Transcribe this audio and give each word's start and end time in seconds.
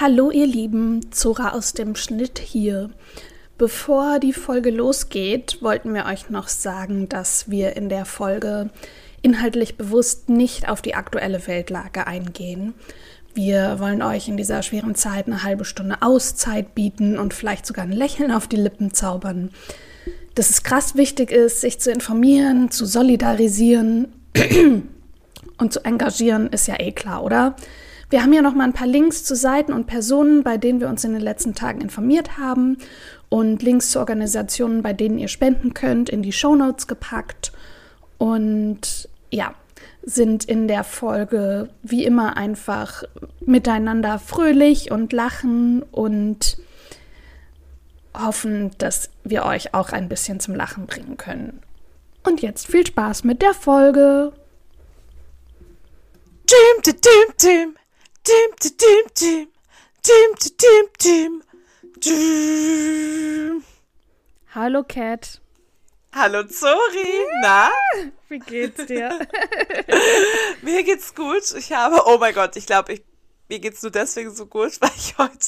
Hallo 0.00 0.30
ihr 0.30 0.46
Lieben, 0.46 1.12
Zora 1.12 1.50
aus 1.50 1.74
dem 1.74 1.94
Schnitt 1.94 2.38
hier. 2.38 2.88
Bevor 3.58 4.18
die 4.18 4.32
Folge 4.32 4.70
losgeht, 4.70 5.58
wollten 5.60 5.92
wir 5.92 6.06
euch 6.06 6.30
noch 6.30 6.48
sagen, 6.48 7.10
dass 7.10 7.50
wir 7.50 7.76
in 7.76 7.90
der 7.90 8.06
Folge 8.06 8.70
inhaltlich 9.20 9.76
bewusst 9.76 10.30
nicht 10.30 10.70
auf 10.70 10.80
die 10.80 10.94
aktuelle 10.94 11.46
Weltlage 11.46 12.06
eingehen. 12.06 12.72
Wir 13.34 13.78
wollen 13.78 14.00
euch 14.00 14.26
in 14.26 14.38
dieser 14.38 14.62
schweren 14.62 14.94
Zeit 14.94 15.26
eine 15.26 15.42
halbe 15.42 15.66
Stunde 15.66 16.00
Auszeit 16.00 16.74
bieten 16.74 17.18
und 17.18 17.34
vielleicht 17.34 17.66
sogar 17.66 17.84
ein 17.84 17.92
Lächeln 17.92 18.32
auf 18.32 18.48
die 18.48 18.56
Lippen 18.56 18.94
zaubern. 18.94 19.50
Dass 20.34 20.48
es 20.48 20.62
krass 20.62 20.94
wichtig 20.96 21.30
ist, 21.30 21.60
sich 21.60 21.78
zu 21.78 21.90
informieren, 21.92 22.70
zu 22.70 22.86
solidarisieren 22.86 24.08
und 25.58 25.74
zu 25.74 25.84
engagieren, 25.84 26.46
ist 26.46 26.68
ja 26.68 26.80
eh 26.80 26.92
klar, 26.92 27.22
oder? 27.22 27.54
Wir 28.10 28.22
haben 28.22 28.32
hier 28.32 28.42
noch 28.42 28.54
mal 28.54 28.64
ein 28.64 28.72
paar 28.72 28.88
Links 28.88 29.22
zu 29.22 29.36
Seiten 29.36 29.72
und 29.72 29.86
Personen, 29.86 30.42
bei 30.42 30.58
denen 30.58 30.80
wir 30.80 30.88
uns 30.88 31.04
in 31.04 31.12
den 31.12 31.22
letzten 31.22 31.54
Tagen 31.54 31.80
informiert 31.80 32.38
haben 32.38 32.76
und 33.28 33.62
Links 33.62 33.92
zu 33.92 34.00
Organisationen, 34.00 34.82
bei 34.82 34.92
denen 34.92 35.16
ihr 35.16 35.28
spenden 35.28 35.74
könnt, 35.74 36.10
in 36.10 36.20
die 36.20 36.32
Show 36.32 36.56
Notes 36.56 36.88
gepackt. 36.88 37.52
Und 38.18 39.08
ja, 39.30 39.54
sind 40.02 40.44
in 40.44 40.66
der 40.66 40.82
Folge 40.82 41.70
wie 41.82 42.04
immer 42.04 42.36
einfach 42.36 43.04
miteinander 43.46 44.18
fröhlich 44.18 44.90
und 44.90 45.12
lachen 45.12 45.82
und 45.92 46.58
hoffen, 48.12 48.72
dass 48.78 49.10
wir 49.22 49.44
euch 49.44 49.72
auch 49.72 49.90
ein 49.90 50.08
bisschen 50.08 50.40
zum 50.40 50.56
Lachen 50.56 50.86
bringen 50.86 51.16
können. 51.16 51.60
Und 52.24 52.42
jetzt 52.42 52.66
viel 52.66 52.84
Spaß 52.84 53.22
mit 53.22 53.40
der 53.40 53.54
Folge. 53.54 54.32
Dim, 56.50 56.82
dim, 56.82 57.34
dim, 57.40 57.76
dim, 58.26 58.50
dim, 58.60 59.06
dim, 59.14 59.48
dim, 60.02 60.34
dim, 60.58 60.86
dim, 60.98 61.42
dim. 62.00 63.64
Hallo 64.54 64.84
Cat. 64.84 65.40
Hallo 66.12 66.42
Zori, 66.42 67.26
na? 67.42 67.70
Wie 68.28 68.38
geht's 68.40 68.84
dir? 68.86 69.26
mir 70.62 70.82
geht's 70.82 71.14
gut. 71.14 71.54
Ich 71.56 71.72
habe, 71.72 72.02
oh 72.06 72.18
mein 72.18 72.34
Gott, 72.34 72.56
ich 72.56 72.66
glaube, 72.66 72.94
ich, 72.94 73.02
mir 73.48 73.60
geht's 73.60 73.82
nur 73.82 73.92
deswegen 73.92 74.34
so 74.34 74.46
gut, 74.46 74.72
weil 74.80 74.90
ich 74.96 75.16
heute, 75.16 75.46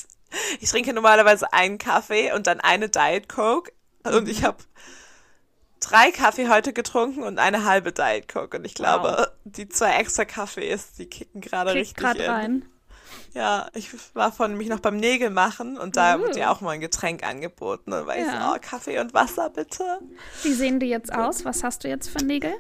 ich 0.60 0.70
trinke 0.70 0.92
normalerweise 0.92 1.52
einen 1.52 1.78
Kaffee 1.78 2.32
und 2.32 2.46
dann 2.46 2.60
eine 2.60 2.88
Diet 2.88 3.28
Coke 3.28 3.72
und 4.04 4.28
ich 4.28 4.44
habe 4.44 4.62
drei 5.82 6.10
Kaffee 6.10 6.48
heute 6.48 6.72
getrunken 6.72 7.22
und 7.22 7.38
eine 7.38 7.64
halbe 7.64 7.92
Diet 7.92 8.28
Coke 8.28 8.56
und 8.56 8.64
ich 8.64 8.74
glaube, 8.74 9.14
wow. 9.18 9.26
die 9.44 9.68
zwei 9.68 9.96
extra 9.96 10.24
Kaffees, 10.24 10.92
die 10.92 11.06
kicken 11.06 11.40
gerade 11.40 11.74
richtig 11.74 11.96
grad 11.96 12.18
in. 12.18 12.30
rein. 12.30 12.64
Ja, 13.34 13.68
ich 13.72 13.88
war 14.14 14.30
von 14.30 14.56
mich 14.56 14.68
noch 14.68 14.80
beim 14.80 14.96
Nägel 14.96 15.30
machen 15.30 15.78
und 15.78 15.96
da 15.96 16.16
uh. 16.16 16.20
wird 16.20 16.36
ja 16.36 16.52
auch 16.52 16.60
mal 16.60 16.72
ein 16.72 16.80
Getränk 16.80 17.26
angeboten. 17.26 17.92
Und 17.92 18.06
war 18.06 18.16
ja. 18.16 18.24
ich 18.24 18.30
so, 18.30 18.36
oh, 18.36 18.58
Kaffee 18.60 18.98
und 18.98 19.14
Wasser 19.14 19.48
bitte. 19.48 20.00
Wie 20.42 20.52
sehen 20.52 20.80
die 20.80 20.88
jetzt 20.88 21.12
aus? 21.12 21.44
Was 21.44 21.64
hast 21.64 21.84
du 21.84 21.88
jetzt 21.88 22.08
für 22.08 22.22
Nägel? 22.24 22.52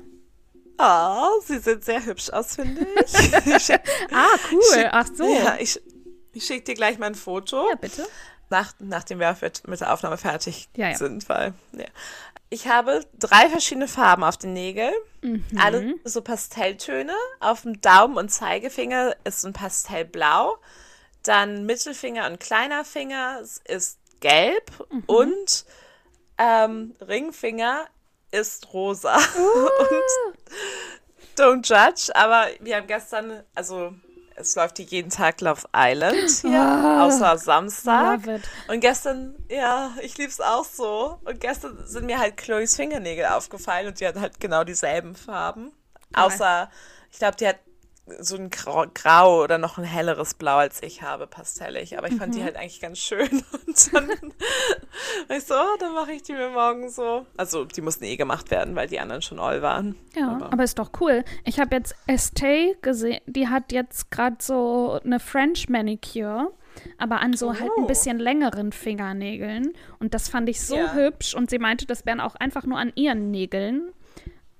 Oh, 0.78 1.40
sie 1.44 1.58
sehen 1.58 1.82
sehr 1.82 2.04
hübsch 2.04 2.30
aus, 2.30 2.56
finde 2.56 2.86
ich. 2.96 3.12
ich 3.46 3.70
ah, 4.12 4.26
cool. 4.50 4.62
Schick, 4.72 4.88
Ach 4.90 5.06
so. 5.14 5.24
Ja, 5.24 5.56
ich, 5.58 5.80
ich 6.32 6.44
schicke 6.44 6.64
dir 6.64 6.74
gleich 6.74 6.98
mein 6.98 7.14
Foto. 7.14 7.68
Ja, 7.68 7.76
bitte. 7.76 8.06
Nach, 8.48 8.72
nachdem 8.78 9.18
wir 9.18 9.36
mit 9.66 9.80
der 9.80 9.92
Aufnahme 9.92 10.16
fertig 10.16 10.68
ja, 10.76 10.90
ja. 10.90 10.96
sind, 10.96 11.28
weil, 11.28 11.54
ja. 11.72 11.86
Ich 12.52 12.68
habe 12.68 13.00
drei 13.18 13.48
verschiedene 13.48 13.88
Farben 13.88 14.22
auf 14.22 14.36
den 14.36 14.52
Nägeln. 14.52 14.92
Mhm. 15.22 15.42
Alle 15.58 15.94
so 16.04 16.20
Pastelltöne. 16.20 17.14
Auf 17.40 17.62
dem 17.62 17.80
Daumen 17.80 18.18
und 18.18 18.28
Zeigefinger 18.28 19.16
ist 19.24 19.46
ein 19.46 19.54
Pastellblau. 19.54 20.58
Dann 21.22 21.64
Mittelfinger 21.64 22.26
und 22.26 22.40
kleiner 22.40 22.84
Finger 22.84 23.40
ist 23.64 23.98
gelb. 24.20 24.70
Mhm. 24.90 25.02
Und 25.06 25.64
ähm, 26.36 26.94
Ringfinger 27.00 27.86
ist 28.32 28.74
rosa. 28.74 29.16
Uh. 29.16 29.68
und 29.78 31.38
don't 31.38 31.66
judge, 31.66 32.14
aber 32.14 32.48
wir 32.60 32.76
haben 32.76 32.86
gestern, 32.86 33.44
also 33.54 33.94
es 34.36 34.54
läuft 34.54 34.78
hier 34.78 34.86
jeden 34.86 35.10
Tag 35.10 35.40
Love 35.40 35.62
Island 35.74 36.30
hier, 36.42 36.50
oh, 36.50 37.02
außer 37.02 37.38
Samstag. 37.38 38.20
Und 38.68 38.80
gestern, 38.80 39.36
ja, 39.48 39.92
ich 40.00 40.16
lieb's 40.18 40.40
auch 40.40 40.64
so. 40.64 41.18
Und 41.24 41.40
gestern 41.40 41.78
sind 41.86 42.06
mir 42.06 42.18
halt 42.18 42.36
Chloes 42.36 42.76
Fingernägel 42.76 43.26
aufgefallen 43.26 43.88
und 43.88 44.00
die 44.00 44.06
hat 44.06 44.16
halt 44.16 44.40
genau 44.40 44.64
dieselben 44.64 45.14
Farben. 45.14 45.72
Außer, 46.14 46.70
ich 47.10 47.18
glaube, 47.18 47.36
die 47.36 47.48
hat 47.48 47.58
so 48.18 48.36
ein 48.36 48.50
Grau, 48.50 48.84
Grau, 48.92 49.42
oder 49.42 49.58
noch 49.58 49.78
ein 49.78 49.84
helleres 49.84 50.34
Blau 50.34 50.56
als 50.56 50.82
ich 50.82 51.02
habe, 51.02 51.26
pastellig. 51.26 51.96
Aber 51.98 52.08
ich 52.08 52.16
fand 52.16 52.32
mhm. 52.32 52.38
die 52.38 52.44
halt 52.44 52.56
eigentlich 52.56 52.80
ganz 52.80 52.98
schön. 52.98 53.28
Und 53.66 53.94
dann 53.94 54.08
war 54.08 55.36
ich 55.36 55.44
so, 55.44 55.54
oh, 55.54 55.76
dann 55.78 55.94
mache 55.94 56.12
ich 56.12 56.22
die 56.22 56.32
mir 56.32 56.50
morgen 56.50 56.90
so. 56.90 57.26
Also 57.36 57.64
die 57.64 57.80
mussten 57.80 58.04
eh 58.04 58.16
gemacht 58.16 58.50
werden, 58.50 58.74
weil 58.74 58.88
die 58.88 58.98
anderen 58.98 59.22
schon 59.22 59.38
all 59.38 59.62
waren. 59.62 59.96
Ja, 60.16 60.32
aber, 60.32 60.52
aber 60.52 60.64
ist 60.64 60.78
doch 60.78 60.90
cool. 61.00 61.24
Ich 61.44 61.60
habe 61.60 61.76
jetzt 61.76 61.94
Estee 62.06 62.76
gesehen, 62.82 63.20
die 63.26 63.48
hat 63.48 63.72
jetzt 63.72 64.10
gerade 64.10 64.36
so 64.40 65.00
eine 65.04 65.20
French 65.20 65.68
Manicure 65.68 66.52
aber 66.98 67.20
an 67.20 67.34
so 67.34 67.48
oh. 67.48 67.54
halt 67.54 67.70
ein 67.76 67.84
oh. 67.84 67.86
bisschen 67.86 68.18
längeren 68.18 68.72
Fingernägeln. 68.72 69.72
Und 69.98 70.14
das 70.14 70.28
fand 70.28 70.48
ich 70.48 70.60
so 70.60 70.76
ja. 70.76 70.94
hübsch. 70.94 71.34
Und 71.34 71.50
sie 71.50 71.58
meinte, 71.58 71.86
das 71.86 72.06
wären 72.06 72.20
auch 72.20 72.34
einfach 72.34 72.64
nur 72.64 72.78
an 72.78 72.92
ihren 72.94 73.30
Nägeln 73.30 73.92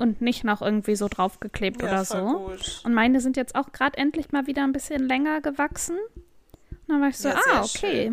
und 0.03 0.21
nicht 0.21 0.43
noch 0.43 0.61
irgendwie 0.61 0.97
so 0.97 1.07
draufgeklebt 1.09 1.81
ja, 1.81 1.89
oder 1.89 2.05
so. 2.05 2.49
Gut. 2.49 2.83
Und 2.85 2.93
meine 2.93 3.21
sind 3.21 3.37
jetzt 3.37 3.55
auch 3.55 3.71
gerade 3.73 3.97
endlich 3.97 4.33
mal 4.33 4.49
wieder 4.49 4.65
ein 4.65 4.73
bisschen 4.73 5.07
länger 5.07 5.41
gewachsen. 5.41 5.97
Und 5.97 6.89
dann 6.89 7.01
war 7.01 7.09
ich 7.09 7.17
so, 7.17 7.29
ja, 7.29 7.41
ah, 7.53 7.63
okay. 7.63 8.13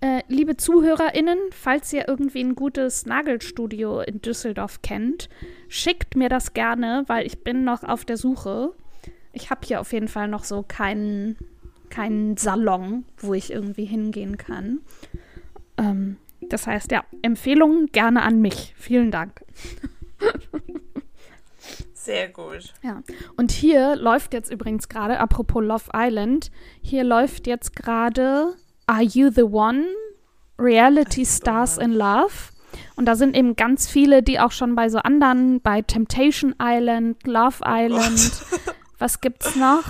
Äh, 0.00 0.22
liebe 0.28 0.58
ZuhörerInnen, 0.58 1.38
falls 1.50 1.90
ihr 1.92 2.06
irgendwie 2.06 2.44
ein 2.44 2.54
gutes 2.54 3.06
Nagelstudio 3.06 4.00
in 4.00 4.20
Düsseldorf 4.20 4.82
kennt, 4.82 5.30
schickt 5.68 6.16
mir 6.16 6.28
das 6.28 6.52
gerne, 6.52 7.04
weil 7.06 7.26
ich 7.26 7.42
bin 7.42 7.64
noch 7.64 7.82
auf 7.82 8.04
der 8.04 8.18
Suche. 8.18 8.72
Ich 9.32 9.48
habe 9.48 9.62
hier 9.64 9.80
auf 9.80 9.92
jeden 9.94 10.08
Fall 10.08 10.28
noch 10.28 10.44
so 10.44 10.62
keinen, 10.66 11.38
keinen 11.88 12.36
Salon, 12.36 13.04
wo 13.16 13.32
ich 13.32 13.50
irgendwie 13.50 13.86
hingehen 13.86 14.36
kann. 14.36 14.80
Ähm, 15.78 16.18
das 16.42 16.66
heißt, 16.66 16.92
ja, 16.92 17.04
Empfehlungen 17.22 17.86
gerne 17.86 18.22
an 18.22 18.42
mich. 18.42 18.74
Vielen 18.76 19.10
Dank. 19.10 19.42
Sehr 22.02 22.28
gut. 22.28 22.74
Ja. 22.82 23.02
Und 23.36 23.52
hier 23.52 23.94
läuft 23.94 24.34
jetzt 24.34 24.50
übrigens 24.50 24.88
gerade, 24.88 25.20
apropos 25.20 25.62
Love 25.62 25.90
Island, 25.94 26.50
hier 26.80 27.04
läuft 27.04 27.46
jetzt 27.46 27.76
gerade 27.76 28.54
Are 28.86 29.02
You 29.02 29.30
the 29.30 29.44
One? 29.44 29.86
Reality 30.58 31.24
Stars 31.24 31.78
in 31.78 31.92
Love. 31.92 32.32
Und 32.96 33.06
da 33.06 33.14
sind 33.14 33.36
eben 33.36 33.56
ganz 33.56 33.88
viele, 33.88 34.22
die 34.22 34.40
auch 34.40 34.52
schon 34.52 34.74
bei 34.74 34.88
so 34.88 34.98
anderen, 34.98 35.60
bei 35.60 35.82
Temptation 35.82 36.54
Island, 36.60 37.26
Love 37.26 37.58
oh 37.64 37.68
Island. 37.68 38.32
Oh 38.52 38.72
Was 38.98 39.20
gibt's 39.20 39.56
noch? 39.56 39.84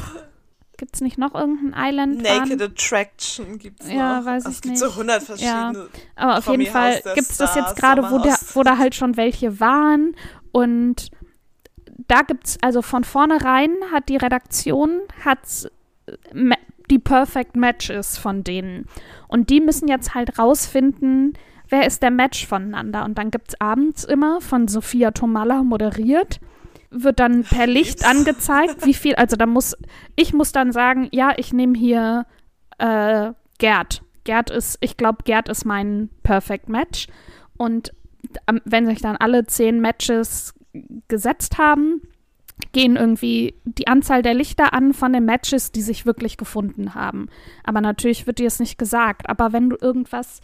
Gibt 0.76 0.96
es 0.96 1.00
nicht 1.00 1.16
noch 1.16 1.34
irgendein 1.34 1.74
Island? 1.92 2.22
Naked 2.22 2.60
Attraction 2.60 3.58
gibt 3.58 3.80
es 3.80 3.88
noch. 3.88 3.94
Ja, 3.94 4.24
weiß 4.24 4.46
also 4.46 4.48
ich 4.48 4.64
nicht. 4.64 4.74
Es 4.74 4.80
gibt 4.80 4.92
so 4.92 5.00
100 5.00 5.22
verschiedene. 5.22 5.50
Ja. 5.52 5.86
Aber 6.16 6.38
auf 6.38 6.46
jeden 6.48 6.66
Fall 6.66 7.00
gibt 7.14 7.30
es 7.30 7.36
das 7.36 7.54
jetzt 7.54 7.76
gerade, 7.76 8.02
wo, 8.02 8.18
wo 8.18 8.62
da 8.62 8.78
halt 8.78 8.94
schon 8.94 9.16
welche 9.16 9.60
waren. 9.60 10.16
Und 10.50 11.10
da 12.08 12.22
gibt 12.22 12.46
es, 12.46 12.58
also 12.62 12.82
von 12.82 13.04
vornherein 13.04 13.70
hat 13.92 14.08
die 14.08 14.16
Redaktion 14.16 15.00
hat 15.24 15.70
die 16.90 16.98
Perfect 16.98 17.56
Matches 17.56 18.18
von 18.18 18.44
denen. 18.44 18.86
Und 19.28 19.50
die 19.50 19.60
müssen 19.60 19.88
jetzt 19.88 20.14
halt 20.14 20.38
rausfinden, 20.38 21.34
wer 21.68 21.86
ist 21.86 22.02
der 22.02 22.10
Match 22.10 22.46
voneinander. 22.46 23.04
Und 23.04 23.18
dann 23.18 23.30
gibt 23.30 23.48
es 23.48 23.60
abends 23.60 24.04
immer 24.04 24.40
von 24.40 24.68
Sophia 24.68 25.10
Tomalla 25.12 25.62
moderiert, 25.62 26.40
wird 26.90 27.20
dann 27.20 27.44
per 27.44 27.66
Licht 27.66 28.04
angezeigt, 28.04 28.84
wie 28.84 28.94
viel, 28.94 29.14
also 29.14 29.36
da 29.36 29.46
muss, 29.46 29.76
ich 30.16 30.34
muss 30.34 30.52
dann 30.52 30.72
sagen, 30.72 31.08
ja, 31.12 31.32
ich 31.36 31.52
nehme 31.52 31.78
hier 31.78 32.26
äh, 32.78 33.32
Gerd. 33.58 34.02
Gerd 34.24 34.50
ist, 34.50 34.76
ich 34.80 34.96
glaube, 34.96 35.24
Gerd 35.24 35.48
ist 35.48 35.64
mein 35.64 36.10
Perfect 36.22 36.68
Match. 36.68 37.06
Und 37.56 37.92
wenn 38.64 38.86
sich 38.86 39.00
dann 39.00 39.16
alle 39.16 39.46
zehn 39.46 39.80
Matches 39.80 40.54
gesetzt 41.08 41.58
haben, 41.58 42.02
gehen 42.72 42.96
irgendwie 42.96 43.54
die 43.64 43.88
Anzahl 43.88 44.22
der 44.22 44.34
Lichter 44.34 44.72
an 44.72 44.94
von 44.94 45.12
den 45.12 45.24
Matches, 45.24 45.72
die 45.72 45.82
sich 45.82 46.06
wirklich 46.06 46.36
gefunden 46.36 46.94
haben. 46.94 47.28
Aber 47.64 47.80
natürlich 47.80 48.26
wird 48.26 48.38
dir 48.38 48.46
es 48.46 48.60
nicht 48.60 48.78
gesagt. 48.78 49.28
Aber 49.28 49.52
wenn 49.52 49.70
du 49.70 49.76
irgendwas. 49.80 50.40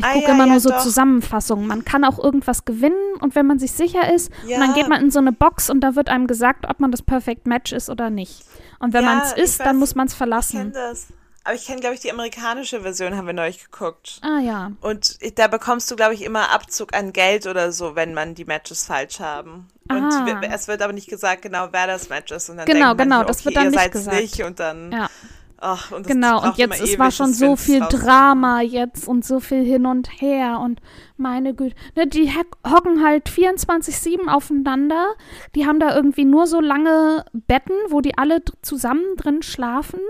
Ich 0.00 0.04
ah, 0.04 0.12
gucke 0.12 0.28
ja, 0.28 0.34
immer 0.34 0.46
ja, 0.46 0.52
nur 0.52 0.60
so 0.60 0.70
doch. 0.70 0.78
Zusammenfassungen. 0.78 1.66
Man 1.66 1.84
kann 1.84 2.04
auch 2.04 2.22
irgendwas 2.22 2.64
gewinnen 2.64 3.16
und 3.20 3.34
wenn 3.34 3.46
man 3.46 3.58
sich 3.58 3.72
sicher 3.72 4.14
ist, 4.14 4.30
ja. 4.46 4.60
dann 4.60 4.72
geht 4.72 4.88
man 4.88 5.02
in 5.02 5.10
so 5.10 5.18
eine 5.18 5.32
Box 5.32 5.70
und 5.70 5.80
da 5.80 5.96
wird 5.96 6.08
einem 6.08 6.28
gesagt, 6.28 6.66
ob 6.68 6.78
man 6.78 6.92
das 6.92 7.02
Perfect 7.02 7.48
Match 7.48 7.72
ist 7.72 7.90
oder 7.90 8.08
nicht. 8.08 8.44
Und 8.78 8.92
wenn 8.92 9.04
man 9.04 9.22
es 9.22 9.32
ist, 9.32 9.58
dann 9.58 9.76
muss 9.76 9.96
man 9.96 10.06
es 10.06 10.14
verlassen. 10.14 10.68
Ich 10.68 10.72
kenne 10.72 10.90
das. 10.90 11.12
Aber 11.48 11.56
ich 11.56 11.64
kenne, 11.64 11.80
glaube 11.80 11.94
ich, 11.94 12.00
die 12.00 12.12
amerikanische 12.12 12.82
Version, 12.82 13.16
haben 13.16 13.26
wir 13.26 13.32
neulich 13.32 13.70
geguckt. 13.70 14.20
Ah 14.20 14.38
ja. 14.38 14.72
Und 14.82 15.16
da 15.38 15.46
bekommst 15.46 15.90
du, 15.90 15.96
glaube 15.96 16.12
ich, 16.12 16.22
immer 16.22 16.50
Abzug 16.50 16.94
an 16.94 17.14
Geld 17.14 17.46
oder 17.46 17.72
so, 17.72 17.96
wenn 17.96 18.12
man 18.12 18.34
die 18.34 18.44
Matches 18.44 18.84
falsch 18.84 19.18
haben. 19.18 19.66
Und 19.88 20.12
Aha. 20.12 20.42
es 20.52 20.68
wird 20.68 20.82
aber 20.82 20.92
nicht 20.92 21.08
gesagt, 21.08 21.40
genau, 21.40 21.68
wer 21.70 21.86
das 21.86 22.10
Match 22.10 22.32
ist. 22.32 22.50
Und 22.50 22.58
dann 22.58 22.66
genau, 22.66 22.88
denkt 22.88 22.98
man 22.98 23.08
genau, 23.08 23.16
hier, 23.20 23.24
das 23.24 23.36
okay, 23.38 23.44
wird 23.46 23.56
dann 23.56 23.72
ihr 23.72 23.80
nicht 23.80 23.92
gesagt. 23.92 24.20
nicht 24.20 24.42
und 24.42 24.60
dann. 24.60 24.92
Ja. 24.92 25.08
Ach, 25.56 25.90
und 25.90 26.06
genau, 26.06 26.44
und 26.44 26.58
jetzt, 26.58 26.82
es 26.82 26.98
war 26.98 27.10
schon 27.10 27.32
so 27.32 27.56
viel 27.56 27.80
Drama 27.80 28.60
jetzt 28.60 29.08
und 29.08 29.24
so 29.24 29.40
viel 29.40 29.64
hin 29.64 29.86
und 29.86 30.20
her 30.20 30.60
und 30.62 30.82
meine 31.16 31.54
Güte. 31.54 31.74
Ne, 31.96 32.06
die 32.06 32.30
hocken 32.30 33.02
halt 33.02 33.30
24-7 33.30 34.28
aufeinander. 34.28 35.14
Die 35.54 35.64
haben 35.64 35.80
da 35.80 35.96
irgendwie 35.96 36.26
nur 36.26 36.46
so 36.46 36.60
lange 36.60 37.24
Betten, 37.32 37.74
wo 37.88 38.02
die 38.02 38.18
alle 38.18 38.42
zusammen 38.60 39.16
drin 39.16 39.40
schlafen. 39.42 40.00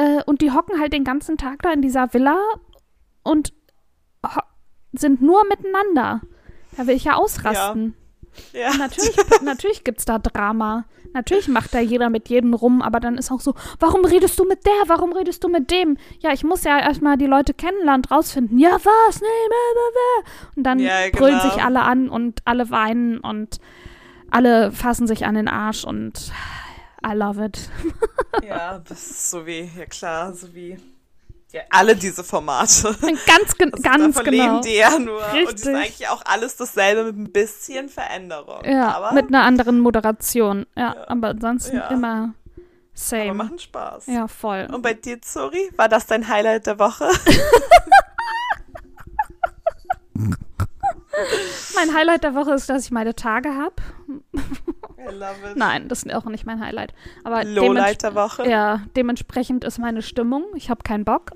Äh, 0.00 0.22
und 0.24 0.40
die 0.40 0.50
hocken 0.50 0.80
halt 0.80 0.94
den 0.94 1.04
ganzen 1.04 1.36
Tag 1.36 1.60
da 1.60 1.72
in 1.72 1.82
dieser 1.82 2.14
Villa 2.14 2.38
und 3.22 3.52
sind 4.92 5.20
nur 5.20 5.44
miteinander. 5.44 6.22
Da 6.76 6.86
will 6.86 6.96
ich 6.96 7.04
ja 7.04 7.16
ausrasten. 7.16 7.94
Ja. 8.54 8.60
ja. 8.60 8.76
Natürlich, 8.78 9.14
natürlich 9.42 9.84
gibt 9.84 9.98
es 9.98 10.06
da 10.06 10.18
Drama. 10.18 10.86
Natürlich 11.12 11.48
macht 11.48 11.74
da 11.74 11.80
jeder 11.80 12.08
mit 12.08 12.28
jedem 12.30 12.54
rum, 12.54 12.80
aber 12.80 12.98
dann 13.00 13.18
ist 13.18 13.30
auch 13.30 13.40
so, 13.40 13.54
warum 13.78 14.04
redest 14.04 14.38
du 14.38 14.44
mit 14.44 14.64
der? 14.64 14.72
Warum 14.86 15.12
redest 15.12 15.44
du 15.44 15.48
mit 15.48 15.70
dem? 15.70 15.98
Ja, 16.20 16.32
ich 16.32 16.44
muss 16.44 16.64
ja 16.64 16.78
erstmal 16.78 17.18
die 17.18 17.26
Leute 17.26 17.52
kennenlernen, 17.52 18.04
rausfinden. 18.04 18.58
Ja, 18.58 18.72
was? 18.72 19.20
Nee, 19.20 19.26
blah, 19.48 19.72
blah, 19.74 19.90
blah. 19.92 20.32
Und 20.56 20.62
dann 20.62 20.78
ja, 20.78 21.06
genau. 21.06 21.18
brüllen 21.18 21.40
sich 21.40 21.62
alle 21.62 21.82
an 21.82 22.08
und 22.08 22.40
alle 22.46 22.70
weinen 22.70 23.18
und 23.18 23.58
alle 24.30 24.72
fassen 24.72 25.06
sich 25.06 25.26
an 25.26 25.34
den 25.34 25.48
Arsch 25.48 25.84
und 25.84 26.32
I 27.06 27.14
love 27.14 27.44
it. 27.44 27.70
ja, 28.46 28.78
das 28.78 29.10
ist 29.10 29.30
so 29.30 29.46
wie, 29.46 29.70
ja 29.76 29.86
klar, 29.86 30.32
so 30.34 30.54
wie 30.54 30.78
ja, 31.52 31.62
alle 31.70 31.96
diese 31.96 32.22
Formate. 32.22 32.94
Ganz, 33.26 33.56
ge 33.56 33.70
also 33.72 33.82
ganz 33.82 34.14
davon 34.14 34.30
genau. 34.30 34.44
leben 34.44 34.62
die 34.62 34.76
ja 34.76 34.98
nur. 34.98 35.20
Richtig. 35.32 35.48
Und 35.48 35.58
die 35.58 35.62
sind 35.62 35.76
eigentlich 35.76 36.08
auch 36.08 36.22
alles 36.24 36.56
dasselbe 36.56 37.04
mit 37.04 37.16
ein 37.16 37.32
bisschen 37.32 37.88
Veränderung. 37.88 38.64
Ja, 38.64 38.94
aber, 38.94 39.12
mit 39.12 39.28
einer 39.28 39.42
anderen 39.42 39.80
Moderation. 39.80 40.66
Ja, 40.76 40.94
ja. 40.94 41.08
aber 41.08 41.28
ansonsten 41.28 41.76
ja. 41.76 41.88
immer 41.88 42.34
same. 42.94 43.30
Aber 43.30 43.34
machen 43.34 43.58
Spaß. 43.58 44.06
Ja, 44.06 44.28
voll. 44.28 44.68
Und 44.72 44.82
bei 44.82 44.94
dir, 44.94 45.20
Zori, 45.22 45.70
war 45.76 45.88
das 45.88 46.06
dein 46.06 46.28
Highlight 46.28 46.66
der 46.66 46.78
Woche? 46.78 47.10
mein 51.74 51.94
Highlight 51.94 52.24
der 52.24 52.34
Woche 52.34 52.52
ist, 52.52 52.68
dass 52.68 52.84
ich 52.84 52.90
meine 52.90 53.14
Tage 53.14 53.54
habe. 53.54 53.74
Nein, 55.54 55.88
das 55.88 56.02
ist 56.02 56.14
auch 56.14 56.24
nicht 56.24 56.46
mein 56.46 56.60
Highlight. 56.60 56.94
Aber 57.24 57.44
Lowlight 57.44 58.02
der 58.02 58.14
Woche. 58.14 58.48
Ja, 58.48 58.82
dementsprechend 58.96 59.64
ist 59.64 59.78
meine 59.78 60.02
Stimmung. 60.02 60.44
Ich 60.54 60.70
habe 60.70 60.82
keinen 60.82 61.04
Bock. 61.04 61.32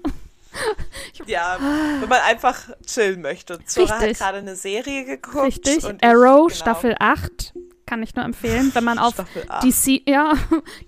Ich, 1.13 1.21
ja, 1.27 1.59
wenn 2.01 2.09
man 2.09 2.21
einfach 2.21 2.71
chillen 2.87 3.23
möchte. 3.23 3.59
Zora 3.65 3.97
Richtig. 3.97 4.11
hat 4.11 4.19
gerade 4.19 4.39
eine 4.39 4.57
Serie 4.57 5.05
geguckt. 5.05 5.45
Richtig, 5.45 5.85
Arrow, 5.85 5.93
ich, 5.93 6.03
genau. 6.03 6.49
Staffel 6.49 6.97
8. 6.99 7.55
Kann 7.87 8.03
ich 8.03 8.15
nur 8.15 8.25
empfehlen, 8.25 8.71
wenn 8.75 8.85
man 8.85 8.99
auf 8.99 9.15
DC, 9.63 10.09
ja, 10.09 10.33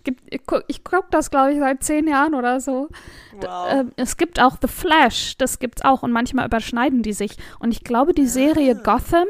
ich 0.66 0.82
gucke 0.82 1.06
das, 1.10 1.30
glaube 1.30 1.52
ich, 1.52 1.58
seit 1.58 1.82
zehn 1.84 2.08
Jahren 2.08 2.34
oder 2.34 2.58
so. 2.58 2.88
Wow. 3.34 3.68
Ähm, 3.70 3.92
es 3.96 4.16
gibt 4.16 4.40
auch 4.40 4.56
The 4.62 4.68
Flash, 4.68 5.36
das 5.36 5.58
gibt's 5.58 5.82
auch 5.82 6.02
und 6.02 6.10
manchmal 6.10 6.46
überschneiden 6.46 7.02
die 7.02 7.12
sich. 7.12 7.36
Und 7.58 7.70
ich 7.70 7.84
glaube, 7.84 8.14
die 8.14 8.26
Serie 8.26 8.76
ah. 8.78 8.82
Gotham 8.82 9.28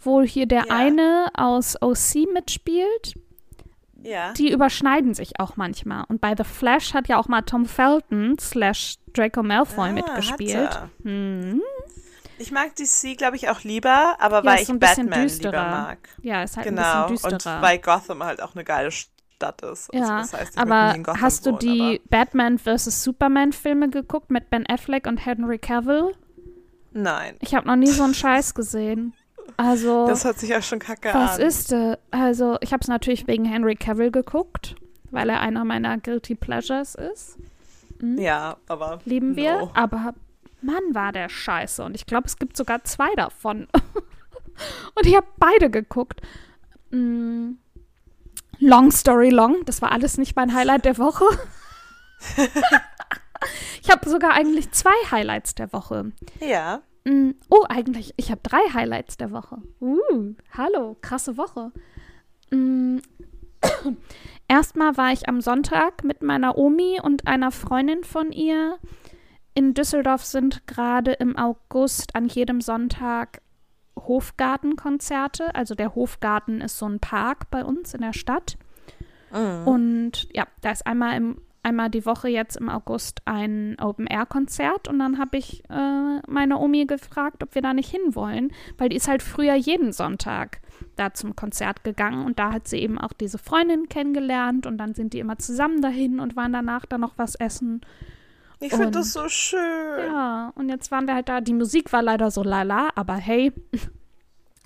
wo 0.00 0.22
hier 0.22 0.46
der 0.46 0.66
ja. 0.66 0.74
eine 0.74 1.28
aus 1.34 1.80
OC 1.80 2.32
mitspielt. 2.32 3.14
Ja. 4.02 4.32
Die 4.32 4.50
überschneiden 4.50 5.14
sich 5.14 5.38
auch 5.40 5.56
manchmal. 5.56 6.04
Und 6.08 6.20
bei 6.20 6.34
The 6.36 6.44
Flash 6.44 6.94
hat 6.94 7.08
ja 7.08 7.18
auch 7.18 7.28
mal 7.28 7.42
Tom 7.42 7.66
Felton 7.66 8.38
slash 8.38 8.96
Draco 9.12 9.42
Malfoy 9.42 9.90
ah, 9.90 9.92
mitgespielt. 9.92 10.80
Hm. 11.02 11.60
Ich 12.38 12.50
mag 12.50 12.74
DC, 12.74 13.18
glaube 13.18 13.36
ich, 13.36 13.50
auch 13.50 13.62
lieber, 13.64 14.16
aber 14.18 14.38
ja, 14.38 14.44
weil 14.44 14.62
ich 14.62 14.68
Batman 14.68 15.22
düsterer. 15.22 15.50
lieber 15.50 15.64
mag. 15.64 15.98
Ja, 16.22 16.42
ist 16.42 16.56
halt 16.56 16.66
genau. 16.68 17.04
ein 17.04 17.12
bisschen 17.12 17.30
düsterer. 17.32 17.56
Und 17.56 17.62
weil 17.62 17.78
Gotham 17.78 18.22
halt 18.24 18.40
auch 18.40 18.54
eine 18.54 18.64
geile 18.64 18.90
Stadt 18.90 19.60
ist. 19.60 19.92
Also 19.92 19.92
ja, 19.92 20.20
das 20.20 20.32
heißt, 20.32 20.58
aber 20.58 20.94
hast 21.20 21.44
du 21.44 21.52
die 21.52 22.00
Batman 22.08 22.58
vs. 22.58 23.04
Superman 23.04 23.52
Filme 23.52 23.90
geguckt 23.90 24.30
mit 24.30 24.48
Ben 24.48 24.66
Affleck 24.66 25.06
und 25.06 25.18
Henry 25.18 25.58
Cavill? 25.58 26.14
Nein. 26.92 27.36
Ich 27.40 27.54
habe 27.54 27.66
noch 27.66 27.76
nie 27.76 27.88
so 27.88 28.02
einen 28.02 28.14
Scheiß 28.14 28.54
gesehen. 28.54 29.14
Also. 29.56 30.06
Das 30.06 30.24
hört 30.24 30.38
sich 30.38 30.50
ja 30.50 30.62
schon 30.62 30.78
kacke 30.78 31.08
was 31.08 31.14
an. 31.14 31.22
Was 31.22 31.38
ist 31.38 31.72
äh, 31.72 31.96
Also, 32.10 32.58
ich 32.60 32.72
habe 32.72 32.80
es 32.80 32.88
natürlich 32.88 33.26
wegen 33.26 33.44
Henry 33.44 33.76
Cavill 33.76 34.10
geguckt, 34.10 34.74
weil 35.10 35.28
er 35.28 35.40
einer 35.40 35.64
meiner 35.64 35.98
Guilty 35.98 36.34
Pleasures 36.34 36.94
ist. 36.94 37.38
Hm? 38.00 38.18
Ja, 38.18 38.56
aber. 38.68 39.00
Lieben 39.04 39.36
wir. 39.36 39.58
No. 39.58 39.70
Aber 39.74 40.14
Mann, 40.62 40.82
war 40.92 41.12
der 41.12 41.28
scheiße. 41.28 41.82
Und 41.82 41.94
ich 41.94 42.06
glaube, 42.06 42.26
es 42.26 42.36
gibt 42.38 42.56
sogar 42.56 42.84
zwei 42.84 43.12
davon. 43.16 43.68
Und 44.94 45.06
ich 45.06 45.16
habe 45.16 45.26
beide 45.38 45.70
geguckt. 45.70 46.20
Hm. 46.90 47.58
Long 48.58 48.90
Story 48.90 49.30
Long, 49.30 49.64
das 49.64 49.80
war 49.80 49.90
alles 49.90 50.18
nicht 50.18 50.36
mein 50.36 50.54
Highlight 50.54 50.84
der 50.84 50.98
Woche. 50.98 51.24
ich 53.82 53.90
habe 53.90 54.08
sogar 54.08 54.32
eigentlich 54.32 54.70
zwei 54.72 54.94
Highlights 55.10 55.54
der 55.54 55.72
Woche. 55.72 56.12
Ja. 56.40 56.82
Mm, 57.04 57.30
oh, 57.48 57.64
eigentlich, 57.68 58.14
ich 58.16 58.30
habe 58.30 58.40
drei 58.42 58.60
Highlights 58.72 59.16
der 59.16 59.30
Woche. 59.30 59.58
Uh, 59.80 60.34
hallo, 60.56 60.96
krasse 61.00 61.36
Woche. 61.36 61.72
Mm, 62.50 62.98
erstmal 64.48 64.96
war 64.96 65.12
ich 65.12 65.28
am 65.28 65.40
Sonntag 65.40 66.04
mit 66.04 66.22
meiner 66.22 66.58
Omi 66.58 67.00
und 67.02 67.26
einer 67.26 67.50
Freundin 67.50 68.04
von 68.04 68.32
ihr. 68.32 68.78
In 69.54 69.74
Düsseldorf 69.74 70.24
sind 70.24 70.66
gerade 70.66 71.12
im 71.12 71.36
August 71.36 72.14
an 72.14 72.26
jedem 72.26 72.60
Sonntag 72.60 73.42
Hofgartenkonzerte. 73.96 75.54
Also 75.54 75.74
der 75.74 75.94
Hofgarten 75.94 76.60
ist 76.60 76.78
so 76.78 76.86
ein 76.86 77.00
Park 77.00 77.50
bei 77.50 77.64
uns 77.64 77.94
in 77.94 78.02
der 78.02 78.12
Stadt. 78.12 78.56
Mhm. 79.32 79.66
Und 79.66 80.28
ja, 80.34 80.46
da 80.60 80.70
ist 80.70 80.86
einmal 80.86 81.16
im 81.16 81.40
einmal 81.62 81.90
die 81.90 82.06
Woche 82.06 82.28
jetzt 82.28 82.56
im 82.56 82.68
August 82.68 83.20
ein 83.24 83.76
Open-Air-Konzert 83.80 84.88
und 84.88 84.98
dann 84.98 85.18
habe 85.18 85.36
ich 85.36 85.62
äh, 85.68 86.20
meine 86.26 86.58
Omi 86.58 86.86
gefragt, 86.86 87.42
ob 87.42 87.54
wir 87.54 87.62
da 87.62 87.74
nicht 87.74 87.90
hinwollen, 87.90 88.52
weil 88.78 88.88
die 88.88 88.96
ist 88.96 89.08
halt 89.08 89.22
früher 89.22 89.54
jeden 89.54 89.92
Sonntag 89.92 90.60
da 90.96 91.12
zum 91.12 91.36
Konzert 91.36 91.84
gegangen 91.84 92.24
und 92.24 92.38
da 92.38 92.52
hat 92.52 92.68
sie 92.68 92.78
eben 92.78 92.98
auch 92.98 93.12
diese 93.12 93.38
Freundin 93.38 93.88
kennengelernt 93.88 94.66
und 94.66 94.78
dann 94.78 94.94
sind 94.94 95.12
die 95.12 95.18
immer 95.18 95.38
zusammen 95.38 95.82
dahin 95.82 96.20
und 96.20 96.36
waren 96.36 96.52
danach 96.52 96.86
dann 96.86 97.02
noch 97.02 97.14
was 97.16 97.34
essen. 97.34 97.82
Ich 98.62 98.72
finde 98.72 98.90
das 98.90 99.14
so 99.14 99.26
schön. 99.28 99.58
Ja, 100.06 100.52
und 100.54 100.68
jetzt 100.68 100.90
waren 100.90 101.06
wir 101.06 101.14
halt 101.14 101.30
da. 101.30 101.40
Die 101.40 101.54
Musik 101.54 101.92
war 101.94 102.02
leider 102.02 102.30
so 102.30 102.42
lala, 102.42 102.90
aber 102.94 103.14
hey, 103.14 103.52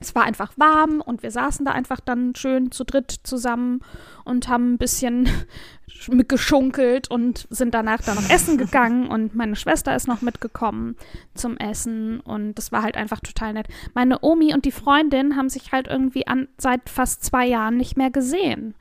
es 0.01 0.15
war 0.15 0.25
einfach 0.25 0.53
warm 0.57 1.01
und 1.01 1.23
wir 1.23 1.31
saßen 1.31 1.65
da 1.65 1.73
einfach 1.73 2.01
dann 2.01 2.35
schön 2.35 2.73
zu 2.73 2.85
dritt 2.85 3.13
zusammen 3.23 3.81
und 4.25 4.49
haben 4.49 4.75
ein 4.75 4.79
bisschen 4.79 5.29
geschunkelt 6.29 7.11
und 7.11 7.47
sind 7.51 7.75
danach 7.75 8.03
dann 8.03 8.17
noch 8.17 8.29
essen 8.29 8.59
gegangen 8.59 9.07
und 9.07 9.35
meine 9.35 9.57
Schwester 9.57 9.95
ist 9.95 10.09
noch 10.09 10.21
mitgekommen 10.21 10.97
zum 11.35 11.57
Essen 11.57 12.21
und 12.21 12.55
das 12.55 12.73
war 12.73 12.83
halt 12.83 12.97
einfach 12.97 13.21
total 13.21 13.55
nett. 13.55 13.69
Meine 13.95 14.19
Omi 14.23 14.53
und 14.53 14.65
die 14.65 14.73
Freundin 14.73 15.37
haben 15.37 15.49
sich 15.49 15.73
halt 15.73 15.87
irgendwie 15.87 16.27
an, 16.27 16.49
seit 16.59 16.89
fast 16.91 17.25
zwei 17.25 17.47
Jahren 17.47 17.77
nicht 17.77 17.97
mehr 17.97 18.11
gesehen. 18.11 18.75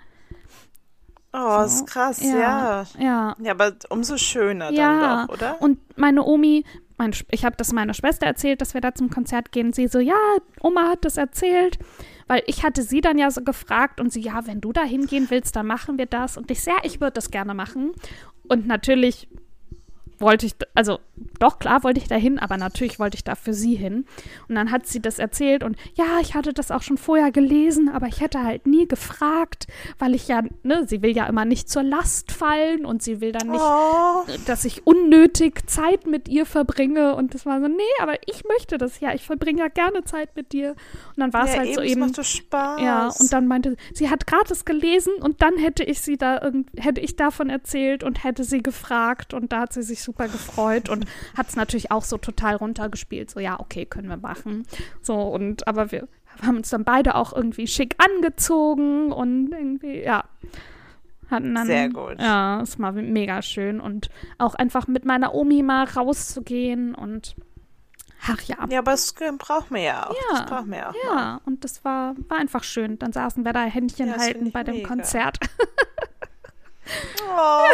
Oh, 1.36 1.60
so. 1.62 1.65
ist 1.65 1.88
krass, 1.88 2.24
ja. 2.24 2.38
ja. 2.38 2.86
Ja, 3.00 3.36
ja 3.39 3.51
aber 3.51 3.74
umso 3.89 4.17
schöner 4.17 4.72
ja. 4.72 5.00
dann 5.00 5.27
doch, 5.27 5.34
oder? 5.34 5.62
Und 5.62 5.79
meine 5.98 6.24
Omi 6.24 6.63
meine, 6.98 7.14
ich 7.32 7.46
habe 7.46 7.56
das 7.56 7.72
meiner 7.72 7.94
Schwester 7.94 8.26
erzählt, 8.26 8.62
dass 8.62 8.74
wir 8.74 8.82
da 8.82 8.94
zum 8.94 9.10
Konzert 9.10 9.52
gehen. 9.52 9.74
Sie 9.74 9.88
so, 9.88 10.00
ja, 10.00 10.16
Oma 10.62 10.90
hat 10.90 11.06
das 11.06 11.18
erzählt. 11.18 11.80
Weil 12.28 12.44
ich 12.48 12.64
hatte 12.64 12.84
sie 12.84 13.02
dann 13.02 13.18
ja 13.18 13.30
so 13.32 13.42
gefragt 13.42 14.00
und 14.00 14.12
sie, 14.12 14.22
ja, 14.22 14.46
wenn 14.48 14.62
du 14.62 14.72
da 14.72 14.84
hingehen 14.84 15.28
willst, 15.30 15.56
dann 15.56 15.68
machen 15.68 15.98
wir 15.98 16.06
das. 16.06 16.38
Und 16.38 16.50
ich, 16.52 16.66
ja, 16.66 16.78
ich 16.84 17.02
würde 17.02 17.14
das 17.14 17.32
gerne 17.32 17.54
machen. 17.54 17.92
Und 18.48 18.68
natürlich 18.68 19.28
wollte 20.20 20.46
ich, 20.46 20.56
also 20.74 21.00
doch, 21.44 21.60
klar 21.60 21.84
wollte 21.84 22.00
ich 22.00 22.08
da 22.08 22.16
hin, 22.16 22.40
aber 22.40 22.56
natürlich 22.56 23.00
wollte 23.00 23.16
ich 23.16 23.26
da 23.26 23.36
für 23.36 23.54
sie 23.54 23.76
hin. 23.76 24.06
Und 24.48 24.56
dann 24.56 24.72
hat 24.72 24.88
sie 24.88 25.02
das 25.02 25.20
erzählt 25.20 25.62
und 25.62 25.76
ja, 25.96 26.20
ich 26.22 26.36
hatte 26.36 26.54
das 26.54 26.72
auch 26.72 26.84
schon 26.84 26.98
vorher 26.98 27.34
gelesen, 27.34 27.90
aber 27.90 28.08
ich 28.08 28.22
hätte 28.22 28.42
halt 28.44 28.66
nie 28.66 28.88
gefragt, 28.88 29.68
weil 30.00 30.16
ich 30.16 30.30
ja, 30.30 30.42
ne, 30.64 30.88
sie 30.88 31.02
will 31.02 31.14
ja 31.14 31.26
immer 31.26 31.44
nicht 31.44 31.70
zur 31.70 31.84
Last 31.84 32.32
fallen 32.32 32.86
und 32.86 33.04
sie 33.04 33.20
will 33.20 33.34
dann 33.34 33.50
nicht, 33.50 33.62
oh. 33.62 34.24
dass 34.46 34.64
ich 34.64 34.88
unnötig 34.88 35.70
Zeit 35.70 36.08
mit 36.08 36.30
ihr 36.30 36.46
verbringe. 36.46 37.14
Und 37.16 37.34
das 37.34 37.46
war 37.46 37.60
so, 37.60 37.68
nee, 37.68 37.82
aber 38.02 38.14
ich 38.26 38.46
möchte 38.46 38.78
das 38.78 39.02
ja, 39.02 39.14
ich 39.14 39.26
verbringe 39.26 39.60
ja 39.60 39.68
gerne 39.68 40.06
Zeit 40.06 40.38
mit 40.38 40.54
dir. 40.54 40.70
Und 40.70 41.18
dann 41.18 41.34
war 41.34 41.44
es 41.44 41.52
ja, 41.52 41.58
halt 41.58 41.68
eben, 41.68 41.76
so 41.76 41.82
eben. 41.82 42.00
Macht 42.00 42.16
so 42.16 42.24
Spaß. 42.24 42.82
Ja, 42.82 43.10
und 43.20 43.34
dann 43.34 43.48
meinte 43.48 43.76
sie, 43.94 44.10
hat 44.10 44.28
gratis 44.28 44.64
gelesen 44.64 45.12
und 45.20 45.42
dann 45.42 45.58
hätte 45.58 45.84
ich 45.84 46.00
sie 46.00 46.16
da, 46.16 46.54
hätte 46.78 47.02
ich 47.02 47.18
davon 47.18 47.50
erzählt 47.50 48.02
und 48.02 48.24
hätte 48.24 48.46
sie 48.46 48.64
gefragt 48.64 49.34
und 49.34 49.52
da 49.52 49.60
hat 49.60 49.74
sie 49.74 49.84
sich 49.84 50.02
super 50.02 50.30
gefreut 50.30 50.88
und 50.88 51.06
hat 51.36 51.50
es 51.50 51.56
natürlich 51.56 51.92
auch 51.92 52.04
so 52.04 52.18
total 52.18 52.56
runtergespielt. 52.56 53.32
So, 53.32 53.40
ja, 53.40 53.60
okay, 53.60 53.86
können 53.86 54.10
wir 54.10 54.18
machen. 54.18 54.66
So, 55.02 55.16
und 55.16 55.68
aber 55.68 55.92
wir 55.92 56.08
haben 56.42 56.58
uns 56.58 56.70
dann 56.70 56.84
beide 56.84 57.16
auch 57.16 57.34
irgendwie 57.34 57.68
schick 57.68 57.96
angezogen 57.98 59.12
und 59.12 59.52
irgendwie, 59.52 60.02
ja. 60.02 60.25
Hatten 61.30 61.56
dann, 61.56 61.68
Sehr 61.68 61.90
gut. 61.90 62.20
Ja, 62.20 62.62
es 62.62 62.80
war 62.80 62.92
mega 62.92 63.42
schön. 63.42 63.80
Und 63.80 64.10
auch 64.38 64.56
einfach 64.56 64.88
mit 64.88 65.06
meiner 65.06 65.34
Omi 65.34 65.63
mal 65.63 65.86
rauszugehen 65.86 66.94
und 66.94 67.36
Ach 68.25 68.42
ja. 68.44 68.56
Ja, 68.70 68.80
aber 68.80 68.92
das 68.92 69.13
braucht 69.38 69.70
man 69.70 69.82
ja 69.82 70.08
auch. 70.08 70.13
Ja, 70.13 70.40
das 70.40 70.46
braucht 70.46 70.68
man 70.68 70.80
ja 70.80 70.90
auch. 70.90 70.96
Ja, 71.04 71.13
mal. 71.13 71.42
und 71.46 71.63
das 71.63 71.84
war, 71.84 72.16
war 72.30 72.38
einfach 72.38 72.63
schön. 72.63 72.98
Dann 72.98 73.12
saßen 73.12 73.44
wir 73.44 73.52
da 73.52 73.63
Händchen 73.63 74.08
ja, 74.08 74.18
halten 74.18 74.52
bei 74.52 74.63
dem 74.63 74.75
mega. 74.75 74.88
Konzert. 74.88 75.40
Oh. 77.30 77.63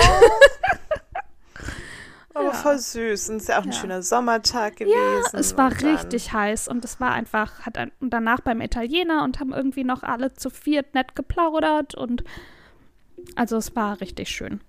Ja. 2.44 2.54
voll 2.54 2.78
süß. 2.78 3.30
Und 3.30 3.38
es 3.38 3.44
ist 3.44 3.50
ja 3.50 3.60
auch 3.60 3.64
ein 3.64 3.72
ja. 3.72 3.78
schöner 3.78 4.02
Sommertag 4.02 4.78
gewesen. 4.78 4.96
Ja, 5.34 5.40
es 5.40 5.58
war 5.58 5.72
richtig 5.72 6.34
heiß 6.34 6.68
und 6.68 6.84
es 6.86 7.00
war 7.00 7.12
einfach, 7.12 7.62
hat 7.62 7.78
ein, 7.78 7.92
und 8.00 8.12
danach 8.12 8.42
beim 8.42 8.62
Italiener 8.62 9.24
und 9.24 9.40
haben 9.40 9.54
irgendwie 9.54 9.84
noch 9.84 10.04
alle 10.04 10.34
zu 10.34 10.50
viert 10.50 10.94
nett 10.94 11.16
geplaudert 11.16 11.96
und 11.96 12.24
also 13.36 13.58
es 13.58 13.76
war 13.76 14.02
richtig 14.02 14.30
schön. 14.30 14.62